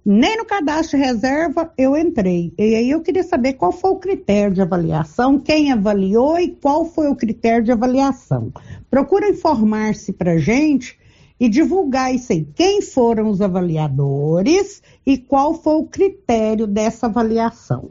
Nem 0.06 0.36
no 0.36 0.44
cadastro 0.44 0.96
de 0.96 1.04
reserva 1.04 1.72
eu 1.76 1.96
entrei. 1.96 2.52
E 2.56 2.76
aí 2.76 2.90
eu 2.90 3.00
queria 3.00 3.24
saber 3.24 3.54
qual 3.54 3.72
foi 3.72 3.90
o 3.90 3.96
critério 3.96 4.54
de 4.54 4.62
avaliação, 4.62 5.40
quem 5.40 5.72
avaliou 5.72 6.38
e 6.38 6.50
qual 6.50 6.84
foi 6.84 7.08
o 7.08 7.16
critério 7.16 7.64
de 7.64 7.72
avaliação. 7.72 8.52
Procura 8.88 9.30
informar-se 9.30 10.12
para 10.12 10.38
gente 10.38 11.02
e 11.44 11.48
divulgar 11.48 12.14
isso 12.14 12.32
aí. 12.32 12.48
Quem 12.54 12.80
foram 12.80 13.28
os 13.28 13.42
avaliadores 13.42 14.82
e 15.04 15.18
qual 15.18 15.52
foi 15.52 15.74
o 15.74 15.86
critério 15.86 16.66
dessa 16.66 17.06
avaliação. 17.06 17.90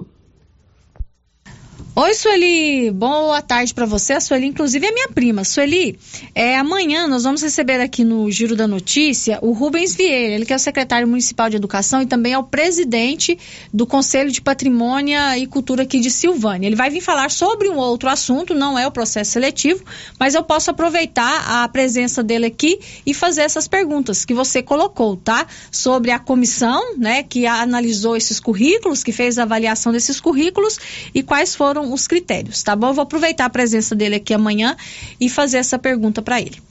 Oi, 1.95 2.15
Sueli, 2.15 2.89
boa 2.89 3.39
tarde 3.39 3.71
para 3.71 3.85
você. 3.85 4.13
A 4.13 4.19
Sueli, 4.19 4.47
inclusive, 4.47 4.83
é 4.83 4.91
minha 4.91 5.09
prima. 5.09 5.43
Sueli, 5.43 5.99
é, 6.33 6.57
amanhã 6.57 7.07
nós 7.07 7.21
vamos 7.23 7.43
receber 7.43 7.79
aqui 7.79 8.03
no 8.03 8.31
Giro 8.31 8.55
da 8.55 8.67
Notícia 8.67 9.37
o 9.43 9.51
Rubens 9.51 9.93
Vieira, 9.93 10.33
ele 10.33 10.43
que 10.43 10.51
é 10.51 10.55
o 10.55 10.59
secretário 10.59 11.07
municipal 11.07 11.51
de 11.51 11.57
Educação 11.57 12.01
e 12.01 12.07
também 12.07 12.33
é 12.33 12.37
o 12.37 12.43
presidente 12.43 13.37
do 13.71 13.85
Conselho 13.85 14.31
de 14.31 14.41
Patrimônio 14.41 15.19
e 15.37 15.45
Cultura 15.45 15.83
aqui 15.83 15.99
de 15.99 16.09
Silvânia. 16.09 16.65
Ele 16.65 16.75
vai 16.75 16.89
vir 16.89 16.99
falar 16.99 17.29
sobre 17.29 17.69
um 17.69 17.77
outro 17.77 18.09
assunto, 18.09 18.55
não 18.55 18.75
é 18.77 18.87
o 18.87 18.91
processo 18.91 19.29
seletivo, 19.29 19.83
mas 20.19 20.33
eu 20.33 20.43
posso 20.43 20.71
aproveitar 20.71 21.63
a 21.63 21.67
presença 21.67 22.23
dele 22.23 22.47
aqui 22.47 22.79
e 23.05 23.13
fazer 23.13 23.41
essas 23.41 23.67
perguntas 23.67 24.25
que 24.25 24.33
você 24.33 24.63
colocou, 24.63 25.15
tá? 25.15 25.45
Sobre 25.69 26.09
a 26.09 26.17
comissão, 26.17 26.97
né, 26.97 27.21
que 27.21 27.45
analisou 27.45 28.17
esses 28.17 28.39
currículos, 28.39 29.03
que 29.03 29.11
fez 29.11 29.37
a 29.37 29.43
avaliação 29.43 29.91
desses 29.91 30.19
currículos 30.19 30.79
e 31.13 31.21
quais 31.21 31.53
foram 31.53 31.82
foram 31.83 31.93
os 31.93 32.07
critérios, 32.07 32.63
tá 32.63 32.75
bom? 32.75 32.87
Eu 32.87 32.93
vou 32.93 33.03
aproveitar 33.03 33.45
a 33.45 33.49
presença 33.49 33.95
dele 33.95 34.15
aqui 34.15 34.33
amanhã 34.33 34.75
e 35.19 35.29
fazer 35.29 35.57
essa 35.57 35.77
pergunta 35.77 36.21
para 36.21 36.39
ele. 36.39 36.61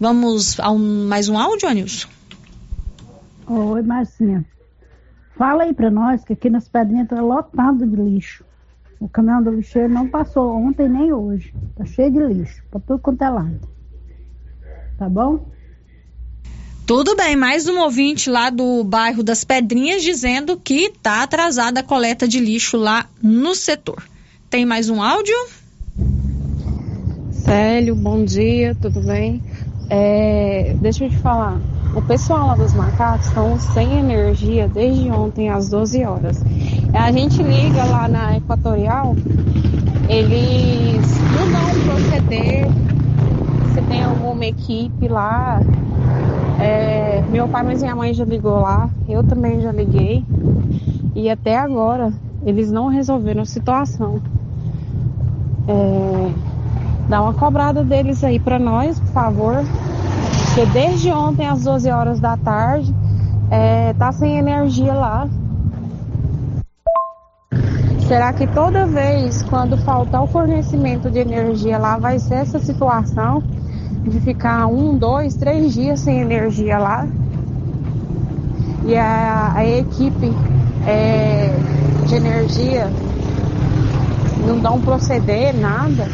Vamos 0.00 0.58
a 0.58 0.70
um, 0.70 1.06
mais 1.06 1.28
um 1.28 1.38
áudio, 1.38 1.68
Anilson? 1.68 2.08
Oi, 3.46 3.82
Marcinha. 3.82 4.44
Fala 5.36 5.64
aí 5.64 5.74
para 5.74 5.90
nós 5.90 6.24
que 6.24 6.32
aqui 6.32 6.48
nas 6.48 6.68
pedrinhas 6.68 7.08
tá 7.08 7.20
lotado 7.20 7.86
de 7.86 7.96
lixo. 7.96 8.44
O 8.98 9.08
caminhão 9.08 9.42
do 9.42 9.50
lixeiro 9.50 9.92
não 9.92 10.08
passou 10.08 10.56
ontem 10.56 10.88
nem 10.88 11.12
hoje. 11.12 11.52
Tá 11.76 11.84
cheio 11.84 12.10
de 12.10 12.20
lixo, 12.20 12.62
pra 12.70 12.80
tudo 12.80 13.00
quanto 13.00 13.22
é 13.22 13.28
lado. 13.28 13.60
Tá 14.96 15.08
bom? 15.08 15.46
Tudo 16.86 17.16
bem, 17.16 17.34
mais 17.34 17.66
um 17.66 17.78
ouvinte 17.80 18.30
lá 18.30 18.50
do 18.50 18.84
bairro 18.84 19.22
das 19.22 19.42
Pedrinhas 19.42 20.02
dizendo 20.02 20.56
que 20.56 20.92
tá 21.02 21.22
atrasada 21.22 21.80
a 21.80 21.82
coleta 21.82 22.28
de 22.28 22.38
lixo 22.38 22.76
lá 22.76 23.06
no 23.22 23.54
setor. 23.54 24.02
Tem 24.54 24.64
mais 24.64 24.88
um 24.88 25.02
áudio? 25.02 25.34
Célio, 27.32 27.96
bom 27.96 28.24
dia, 28.24 28.72
tudo 28.80 29.00
bem? 29.00 29.42
É, 29.90 30.76
deixa 30.80 31.06
eu 31.06 31.10
te 31.10 31.16
falar, 31.18 31.60
o 31.92 32.00
pessoal 32.00 32.46
lá 32.46 32.54
dos 32.54 32.72
macacos 32.72 33.26
estão 33.26 33.58
sem 33.58 33.98
energia 33.98 34.68
desde 34.68 35.10
ontem 35.10 35.50
às 35.50 35.68
12 35.68 36.04
horas. 36.04 36.40
A 36.92 37.10
gente 37.10 37.42
liga 37.42 37.82
lá 37.82 38.06
na 38.06 38.36
Equatorial, 38.36 39.16
eles 40.08 41.02
não 41.32 41.50
dão 41.50 41.80
proceder, 41.86 42.68
se 43.74 43.82
tem 43.88 44.04
alguma 44.04 44.46
equipe 44.46 45.08
lá. 45.08 45.60
É, 46.60 47.24
meu 47.28 47.48
pai, 47.48 47.64
mas 47.64 47.82
minha 47.82 47.96
mãe 47.96 48.14
já 48.14 48.24
ligou 48.24 48.60
lá, 48.60 48.88
eu 49.08 49.24
também 49.24 49.60
já 49.60 49.72
liguei. 49.72 50.24
E 51.16 51.28
até 51.28 51.58
agora 51.58 52.12
eles 52.44 52.70
não 52.70 52.88
resolveram 52.88 53.42
a 53.42 53.46
situação 53.46 54.20
é, 55.66 56.32
dá 57.08 57.22
uma 57.22 57.34
cobrada 57.34 57.82
deles 57.84 58.22
aí 58.22 58.38
para 58.38 58.58
nós, 58.58 58.98
por 59.00 59.08
favor. 59.08 59.64
Porque 60.46 60.66
desde 60.66 61.10
ontem 61.10 61.46
às 61.46 61.64
12 61.64 61.90
horas 61.90 62.20
da 62.20 62.36
tarde 62.36 62.94
é, 63.50 63.92
tá 63.94 64.12
sem 64.12 64.38
energia 64.38 64.94
lá. 64.94 65.28
Será 68.06 68.32
que 68.32 68.46
toda 68.46 68.86
vez 68.86 69.42
quando 69.44 69.78
faltar 69.78 70.22
o 70.22 70.26
fornecimento 70.26 71.10
de 71.10 71.18
energia 71.18 71.78
lá 71.78 71.96
vai 71.96 72.18
ser 72.18 72.34
essa 72.34 72.58
situação 72.58 73.42
de 74.02 74.20
ficar 74.20 74.66
um, 74.66 74.96
dois, 74.96 75.34
três 75.34 75.72
dias 75.72 76.00
sem 76.00 76.20
energia 76.20 76.76
lá? 76.76 77.08
E 78.84 78.94
a, 78.94 79.52
a 79.54 79.66
equipe 79.66 80.30
é, 80.86 81.50
de 82.04 82.14
energia 82.14 82.90
não 84.46 84.58
dão 84.60 84.80
proceder, 84.80 85.54
nada. 85.54 86.08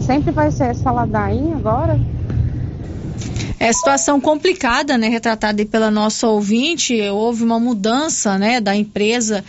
Sempre 0.00 0.32
vai 0.32 0.50
ser 0.50 0.70
essa 0.70 0.90
ladainha 0.90 1.56
agora? 1.56 1.98
É 3.60 3.72
situação 3.72 4.20
complicada, 4.20 4.96
né, 4.96 5.08
retratada 5.08 5.64
pela 5.66 5.90
nossa 5.90 6.26
ouvinte. 6.28 7.00
Houve 7.10 7.42
uma 7.44 7.58
mudança, 7.58 8.38
né, 8.38 8.60
da 8.60 8.74
empresa 8.74 9.44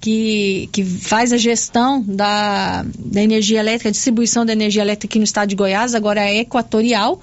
que, 0.00 0.68
que 0.70 0.84
faz 0.84 1.32
a 1.32 1.38
gestão 1.38 2.02
da, 2.06 2.84
da 2.98 3.22
energia 3.22 3.60
elétrica, 3.60 3.90
distribuição 3.90 4.44
da 4.44 4.52
energia 4.52 4.82
elétrica 4.82 5.10
aqui 5.10 5.18
no 5.18 5.24
estado 5.24 5.48
de 5.48 5.56
Goiás, 5.56 5.94
agora 5.94 6.20
é 6.20 6.40
equatorial 6.40 7.20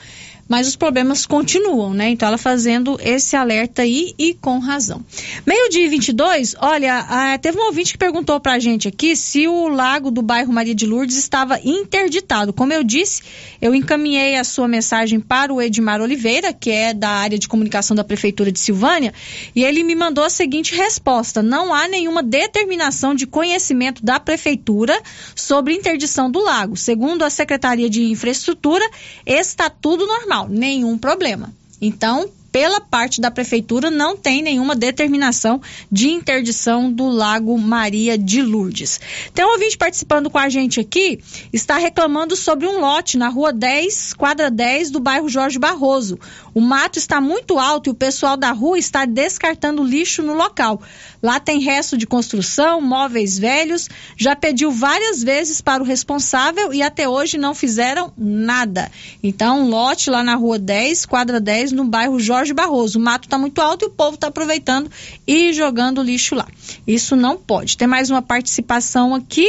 mas 0.52 0.68
os 0.68 0.76
problemas 0.76 1.26
continuam, 1.26 1.94
né? 1.94 2.10
Então 2.10 2.28
ela 2.28 2.38
fazendo 2.38 3.00
esse 3.02 3.38
alerta 3.38 3.84
aí 3.84 4.14
e 4.20 4.34
com 4.34 4.60
razão. 4.60 5.02
Meio-dia 5.46 5.90
22, 5.90 6.58
olha, 6.60 7.38
teve 7.42 7.58
um 7.58 7.68
ouvinte 7.68 7.94
que 7.94 7.98
perguntou 7.98 8.38
pra 8.38 8.60
gente 8.60 8.86
aqui 8.86 9.16
se 9.16 9.48
o 9.48 9.70
lago 9.70 10.12
do 10.12 10.22
bairro 10.22 10.52
Maria 10.52 10.76
de 10.76 10.86
Lourdes 10.86 11.16
estava 11.16 11.58
interditado. 11.64 12.52
Como 12.52 12.74
eu 12.74 12.84
disse, 12.84 13.24
eu 13.62 13.74
encaminhei 13.74 14.36
a 14.36 14.44
sua 14.44 14.68
mensagem 14.68 15.22
para 15.22 15.54
o 15.54 15.62
Edmar 15.62 16.02
Oliveira, 16.02 16.52
que 16.52 16.70
é 16.70 16.94
da 16.94 17.12
área 17.12 17.40
de 17.40 17.48
comunicação 17.48 17.96
da 17.96 18.04
Prefeitura 18.04 18.52
de 18.52 18.60
Silvânia, 18.60 19.14
e 19.56 19.64
ele 19.64 19.86
me 19.86 19.96
mandou 19.96 20.26
a 20.26 20.30
seguinte 20.30 20.76
resposta: 20.76 21.42
não 21.42 21.74
há 21.74 21.88
nenhuma 21.88 22.22
determinação 22.22 23.16
de 23.16 23.26
conhecimento 23.26 24.04
da 24.04 24.20
Prefeitura 24.20 25.02
sobre 25.34 25.74
interdição 25.74 26.30
do 26.30 26.44
lago. 26.44 26.76
Segundo 26.76 27.24
a 27.24 27.30
Secretaria 27.30 27.90
de 27.90 28.04
Infraestrutura, 28.04 28.84
está 29.26 29.70
tudo 29.70 30.06
normal 30.06 30.41
nenhum 30.50 30.98
problema. 30.98 31.54
Então, 31.82 32.30
pela 32.52 32.82
parte 32.82 33.22
da 33.22 33.32
prefeitura, 33.32 33.90
não 33.90 34.18
tem 34.18 34.42
nenhuma 34.42 34.76
determinação 34.76 35.62
de 35.90 36.10
interdição 36.10 36.92
do 36.92 37.08
Lago 37.08 37.58
Maria 37.58 38.18
de 38.18 38.42
Lourdes. 38.42 39.00
Tem 39.34 39.46
um 39.46 39.54
ouvinte 39.54 39.78
participando 39.78 40.30
com 40.30 40.38
a 40.38 40.50
gente 40.50 40.80
aqui, 40.80 41.20
está 41.54 41.78
reclamando 41.78 42.36
sobre 42.36 42.68
um 42.68 42.82
lote 42.82 43.18
na 43.18 43.30
rua 43.30 43.54
10, 43.54 44.14
quadra 44.14 44.52
10 44.52 44.92
do 44.92 45.00
bairro 45.00 45.30
Jorge 45.30 45.58
Barroso. 45.58 46.20
O 46.54 46.62
mato 46.62 47.00
está 47.00 47.22
muito 47.22 47.58
alto 47.58 47.90
e 47.90 47.92
o 47.92 47.96
pessoal 47.96 48.36
da 48.36 48.52
rua 48.52 48.78
está 48.78 49.06
descartando 49.06 49.84
lixo 49.84 50.22
no 50.22 50.34
local. 50.34 50.82
Lá 51.22 51.40
tem 51.40 51.60
resto 51.60 51.98
de 51.98 52.06
construção, 52.06 52.82
móveis 52.82 53.38
velhos. 53.38 53.88
Já 54.18 54.36
pediu 54.36 54.72
várias 54.72 55.24
vezes 55.24 55.62
para 55.62 55.82
o 55.82 55.86
responsável 55.86 56.74
e 56.74 56.82
até 56.82 57.08
hoje 57.08 57.38
não 57.38 57.56
fizeram 57.56 58.12
nada. 58.18 58.92
Então, 59.24 59.62
um 59.62 59.70
lote 59.70 60.10
lá 60.10 60.24
na 60.24 60.36
rua 60.36 60.60
10, 60.60 61.06
quadra 61.06 61.40
10, 61.40 61.72
no 61.72 61.86
bairro 61.86 62.20
Jorge 62.20 62.54
Barroso. 62.54 63.00
O 63.00 63.02
mato 63.02 63.26
está 63.26 63.38
muito 63.38 63.62
alto 63.62 63.86
e 63.86 63.88
o 63.88 63.92
povo 63.92 64.16
está 64.16 64.28
aproveitando 64.28 64.90
e 65.26 65.54
jogando 65.54 66.02
lixo 66.04 66.36
lá. 66.36 66.48
Isso 66.86 67.16
não 67.16 67.38
pode. 67.38 67.78
Tem 67.78 67.88
mais 67.88 68.10
uma 68.10 68.22
participação 68.22 69.16
aqui. 69.16 69.48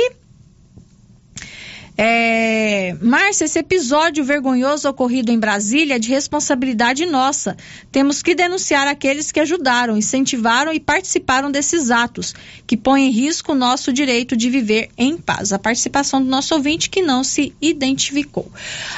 É... 1.97 2.97
Márcia, 3.01 3.45
esse 3.45 3.59
episódio 3.59 4.25
vergonhoso 4.25 4.89
ocorrido 4.89 5.31
em 5.31 5.39
Brasília 5.39 5.97
é 5.97 5.99
de 5.99 6.09
responsabilidade 6.09 7.05
nossa. 7.05 7.57
Temos 7.91 8.23
que 8.23 8.35
denunciar 8.35 8.87
aqueles 8.87 9.31
que 9.31 9.41
ajudaram, 9.41 9.97
incentivaram 9.97 10.73
e 10.73 10.81
participaram 10.81 11.51
desses 11.51 11.91
atos, 11.91 12.35
que 12.67 12.77
põem 12.77 13.09
em 13.09 13.11
risco 13.11 13.53
o 13.53 13.57
nosso 13.57 13.93
direito 13.93 14.37
de 14.37 14.49
viver 14.49 14.91
em 14.97 15.17
paz. 15.17 15.53
A 15.53 15.59
participação 15.59 16.23
do 16.23 16.29
nosso 16.29 16.55
ouvinte 16.55 16.89
que 16.89 17.03
não 17.03 17.23
se 17.23 17.55
identificou. 17.61 18.51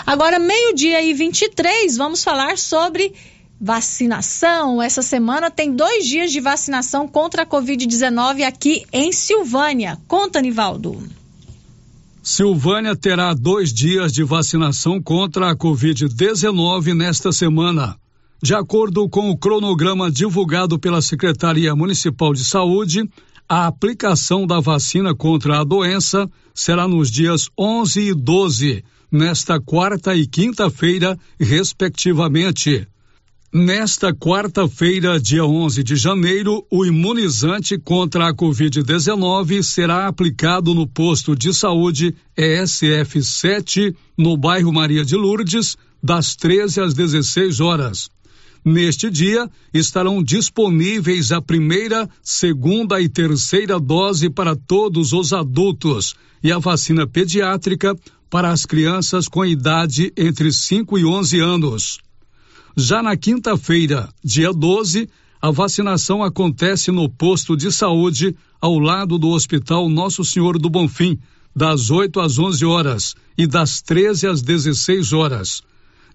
Agora, 0.06 0.38
meio-dia 0.38 1.02
e 1.02 1.12
23, 1.12 1.96
vamos 1.96 2.22
falar 2.22 2.58
sobre 2.58 3.12
vacinação. 3.60 4.82
Essa 4.82 5.02
semana 5.02 5.50
tem 5.50 5.74
dois 5.74 6.06
dias 6.06 6.30
de 6.30 6.40
vacinação 6.40 7.08
contra 7.08 7.42
a 7.42 7.46
Covid-19 7.46 8.42
aqui 8.42 8.84
em 8.92 9.10
Silvânia. 9.12 9.98
Conta, 10.06 10.40
Nivaldo. 10.40 11.23
Silvânia 12.26 12.96
terá 12.96 13.34
dois 13.34 13.70
dias 13.70 14.10
de 14.10 14.24
vacinação 14.24 14.98
contra 14.98 15.50
a 15.50 15.54
Covid-19 15.54 16.94
nesta 16.94 17.30
semana. 17.30 17.96
De 18.42 18.54
acordo 18.54 19.06
com 19.10 19.28
o 19.28 19.36
cronograma 19.36 20.10
divulgado 20.10 20.78
pela 20.78 21.02
Secretaria 21.02 21.76
Municipal 21.76 22.32
de 22.32 22.42
Saúde, 22.42 23.06
a 23.46 23.66
aplicação 23.66 24.46
da 24.46 24.58
vacina 24.58 25.14
contra 25.14 25.60
a 25.60 25.64
doença 25.64 26.26
será 26.54 26.88
nos 26.88 27.10
dias 27.10 27.50
11 27.58 28.00
e 28.00 28.14
12, 28.14 28.82
nesta 29.12 29.60
quarta 29.60 30.16
e 30.16 30.26
quinta-feira, 30.26 31.18
respectivamente. 31.38 32.88
Nesta 33.56 34.12
quarta-feira, 34.12 35.20
dia 35.20 35.44
11 35.44 35.84
de 35.84 35.94
janeiro, 35.94 36.66
o 36.68 36.84
imunizante 36.84 37.78
contra 37.78 38.26
a 38.26 38.34
Covid-19 38.34 39.62
será 39.62 40.08
aplicado 40.08 40.74
no 40.74 40.88
posto 40.88 41.36
de 41.36 41.54
saúde 41.54 42.16
ESF 42.36 43.22
7, 43.22 43.94
no 44.18 44.36
bairro 44.36 44.72
Maria 44.72 45.04
de 45.04 45.14
Lourdes, 45.14 45.76
das 46.02 46.34
13 46.34 46.80
às 46.80 46.94
16 46.94 47.60
horas. 47.60 48.10
Neste 48.64 49.08
dia, 49.08 49.48
estarão 49.72 50.20
disponíveis 50.20 51.30
a 51.30 51.40
primeira, 51.40 52.10
segunda 52.24 53.00
e 53.00 53.08
terceira 53.08 53.78
dose 53.78 54.28
para 54.28 54.56
todos 54.56 55.12
os 55.12 55.32
adultos 55.32 56.16
e 56.42 56.50
a 56.50 56.58
vacina 56.58 57.06
pediátrica 57.06 57.94
para 58.28 58.50
as 58.50 58.66
crianças 58.66 59.28
com 59.28 59.46
idade 59.46 60.12
entre 60.16 60.50
5 60.50 60.98
e 60.98 61.04
11 61.04 61.38
anos. 61.38 62.04
Já 62.76 63.00
na 63.00 63.16
quinta-feira, 63.16 64.08
dia 64.22 64.52
12, 64.52 65.08
a 65.40 65.48
vacinação 65.52 66.24
acontece 66.24 66.90
no 66.90 67.08
posto 67.08 67.56
de 67.56 67.70
saúde 67.70 68.34
ao 68.60 68.80
lado 68.80 69.16
do 69.16 69.28
Hospital 69.28 69.88
Nosso 69.88 70.24
Senhor 70.24 70.58
do 70.58 70.68
Bonfim, 70.68 71.16
das 71.54 71.88
8 71.88 72.18
às 72.18 72.36
11 72.36 72.64
horas 72.64 73.14
e 73.38 73.46
das 73.46 73.80
13 73.80 74.26
às 74.26 74.42
16 74.42 75.12
horas. 75.12 75.62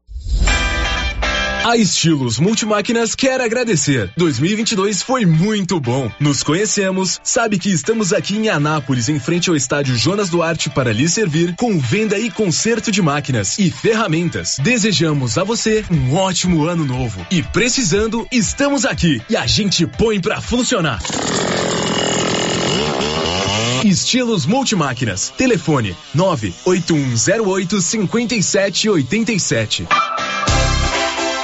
A 1.64 1.76
Estilos 1.76 2.40
Multimáquinas 2.40 3.14
quer 3.14 3.40
agradecer. 3.40 4.10
2022 4.16 5.00
foi 5.00 5.24
muito 5.24 5.78
bom. 5.78 6.10
Nos 6.18 6.42
conhecemos, 6.42 7.20
sabe 7.22 7.56
que 7.56 7.70
estamos 7.70 8.12
aqui 8.12 8.36
em 8.36 8.48
Anápolis, 8.48 9.08
em 9.08 9.20
frente 9.20 9.48
ao 9.48 9.54
estádio 9.54 9.96
Jonas 9.96 10.28
Duarte, 10.28 10.68
para 10.70 10.92
lhe 10.92 11.08
servir 11.08 11.54
com 11.54 11.78
venda 11.78 12.18
e 12.18 12.32
conserto 12.32 12.90
de 12.90 13.00
máquinas 13.00 13.60
e 13.60 13.70
ferramentas. 13.70 14.56
Desejamos 14.60 15.38
a 15.38 15.44
você 15.44 15.84
um 15.88 16.14
ótimo 16.14 16.66
ano 16.66 16.84
novo. 16.84 17.24
E 17.30 17.44
precisando, 17.44 18.26
estamos 18.32 18.84
aqui 18.84 19.22
e 19.30 19.36
a 19.36 19.46
gente 19.46 19.86
põe 19.86 20.20
para 20.20 20.40
funcionar. 20.40 21.00
Estilos 23.84 24.46
Multimáquinas. 24.46 25.32
Telefone 25.36 25.96
98108 26.12 27.80
5787. 27.80 29.86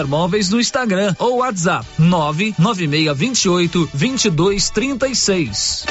César 0.00 0.08
Móveis 0.08 0.48
no 0.48 0.58
Instagram 0.58 1.14
ou 1.18 1.38
WhatsApp 1.38 1.84
99628 1.98 3.88
2236. 3.92 5.84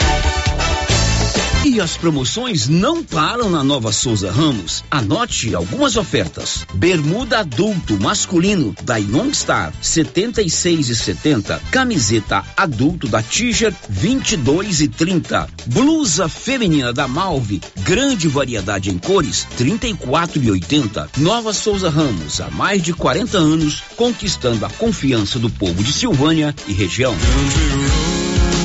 E 1.66 1.82
as 1.82 1.98
promoções 1.98 2.70
não 2.70 3.04
param 3.04 3.50
na 3.50 3.62
Nova 3.62 3.92
Souza 3.92 4.32
Ramos. 4.32 4.82
Anote 4.90 5.54
algumas 5.54 5.98
ofertas. 5.98 6.66
Bermuda 6.74 7.40
adulto 7.40 8.00
masculino 8.00 8.74
da 8.82 8.96
Youngstar 8.96 9.74
76 9.82 10.88
e 10.88 10.96
70. 10.96 11.62
Camiseta 11.70 12.46
adulto 12.56 13.10
da 13.10 13.22
Tiger 13.22 13.76
22 13.90 14.82
e 14.82 14.88
30. 14.88 15.50
Blusa 15.66 16.30
feminina 16.30 16.94
da 16.94 17.10
Malve, 17.10 17.60
grande 17.82 18.30
variedade 18.30 18.90
em 18.90 18.98
cores 18.98 19.46
34 19.58 20.42
e 20.42 20.50
80. 20.52 21.10
Nova 21.18 21.52
Souza 21.52 21.90
Ramos, 21.90 22.40
há 22.40 22.50
mais 22.50 22.82
de 22.82 22.94
40 22.94 23.38
anos, 23.38 23.84
conquistando 23.98 24.66
a 24.66 24.70
confiança 24.70 25.38
do 25.38 25.50
povo 25.50 25.84
de 25.84 25.92
Silvânia 25.92 26.56
e 26.68 26.74
região. 26.74 27.14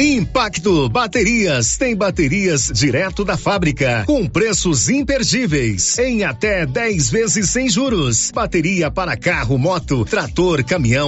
Impacto 0.00 0.88
Baterias. 0.88 1.76
Tem 1.76 1.96
baterias 1.96 2.70
direto 2.72 3.24
da 3.24 3.36
fábrica 3.36 4.04
com 4.06 4.28
preços 4.28 4.88
imperdíveis. 4.88 5.98
Em 5.98 6.22
até 6.22 6.64
10 6.64 7.10
vezes 7.10 7.50
sem 7.50 7.68
juros. 7.68 8.30
Bateria 8.30 8.92
para 8.92 9.16
carro, 9.16 9.58
moto, 9.58 10.04
trator, 10.04 10.62
caminhão 10.62 10.98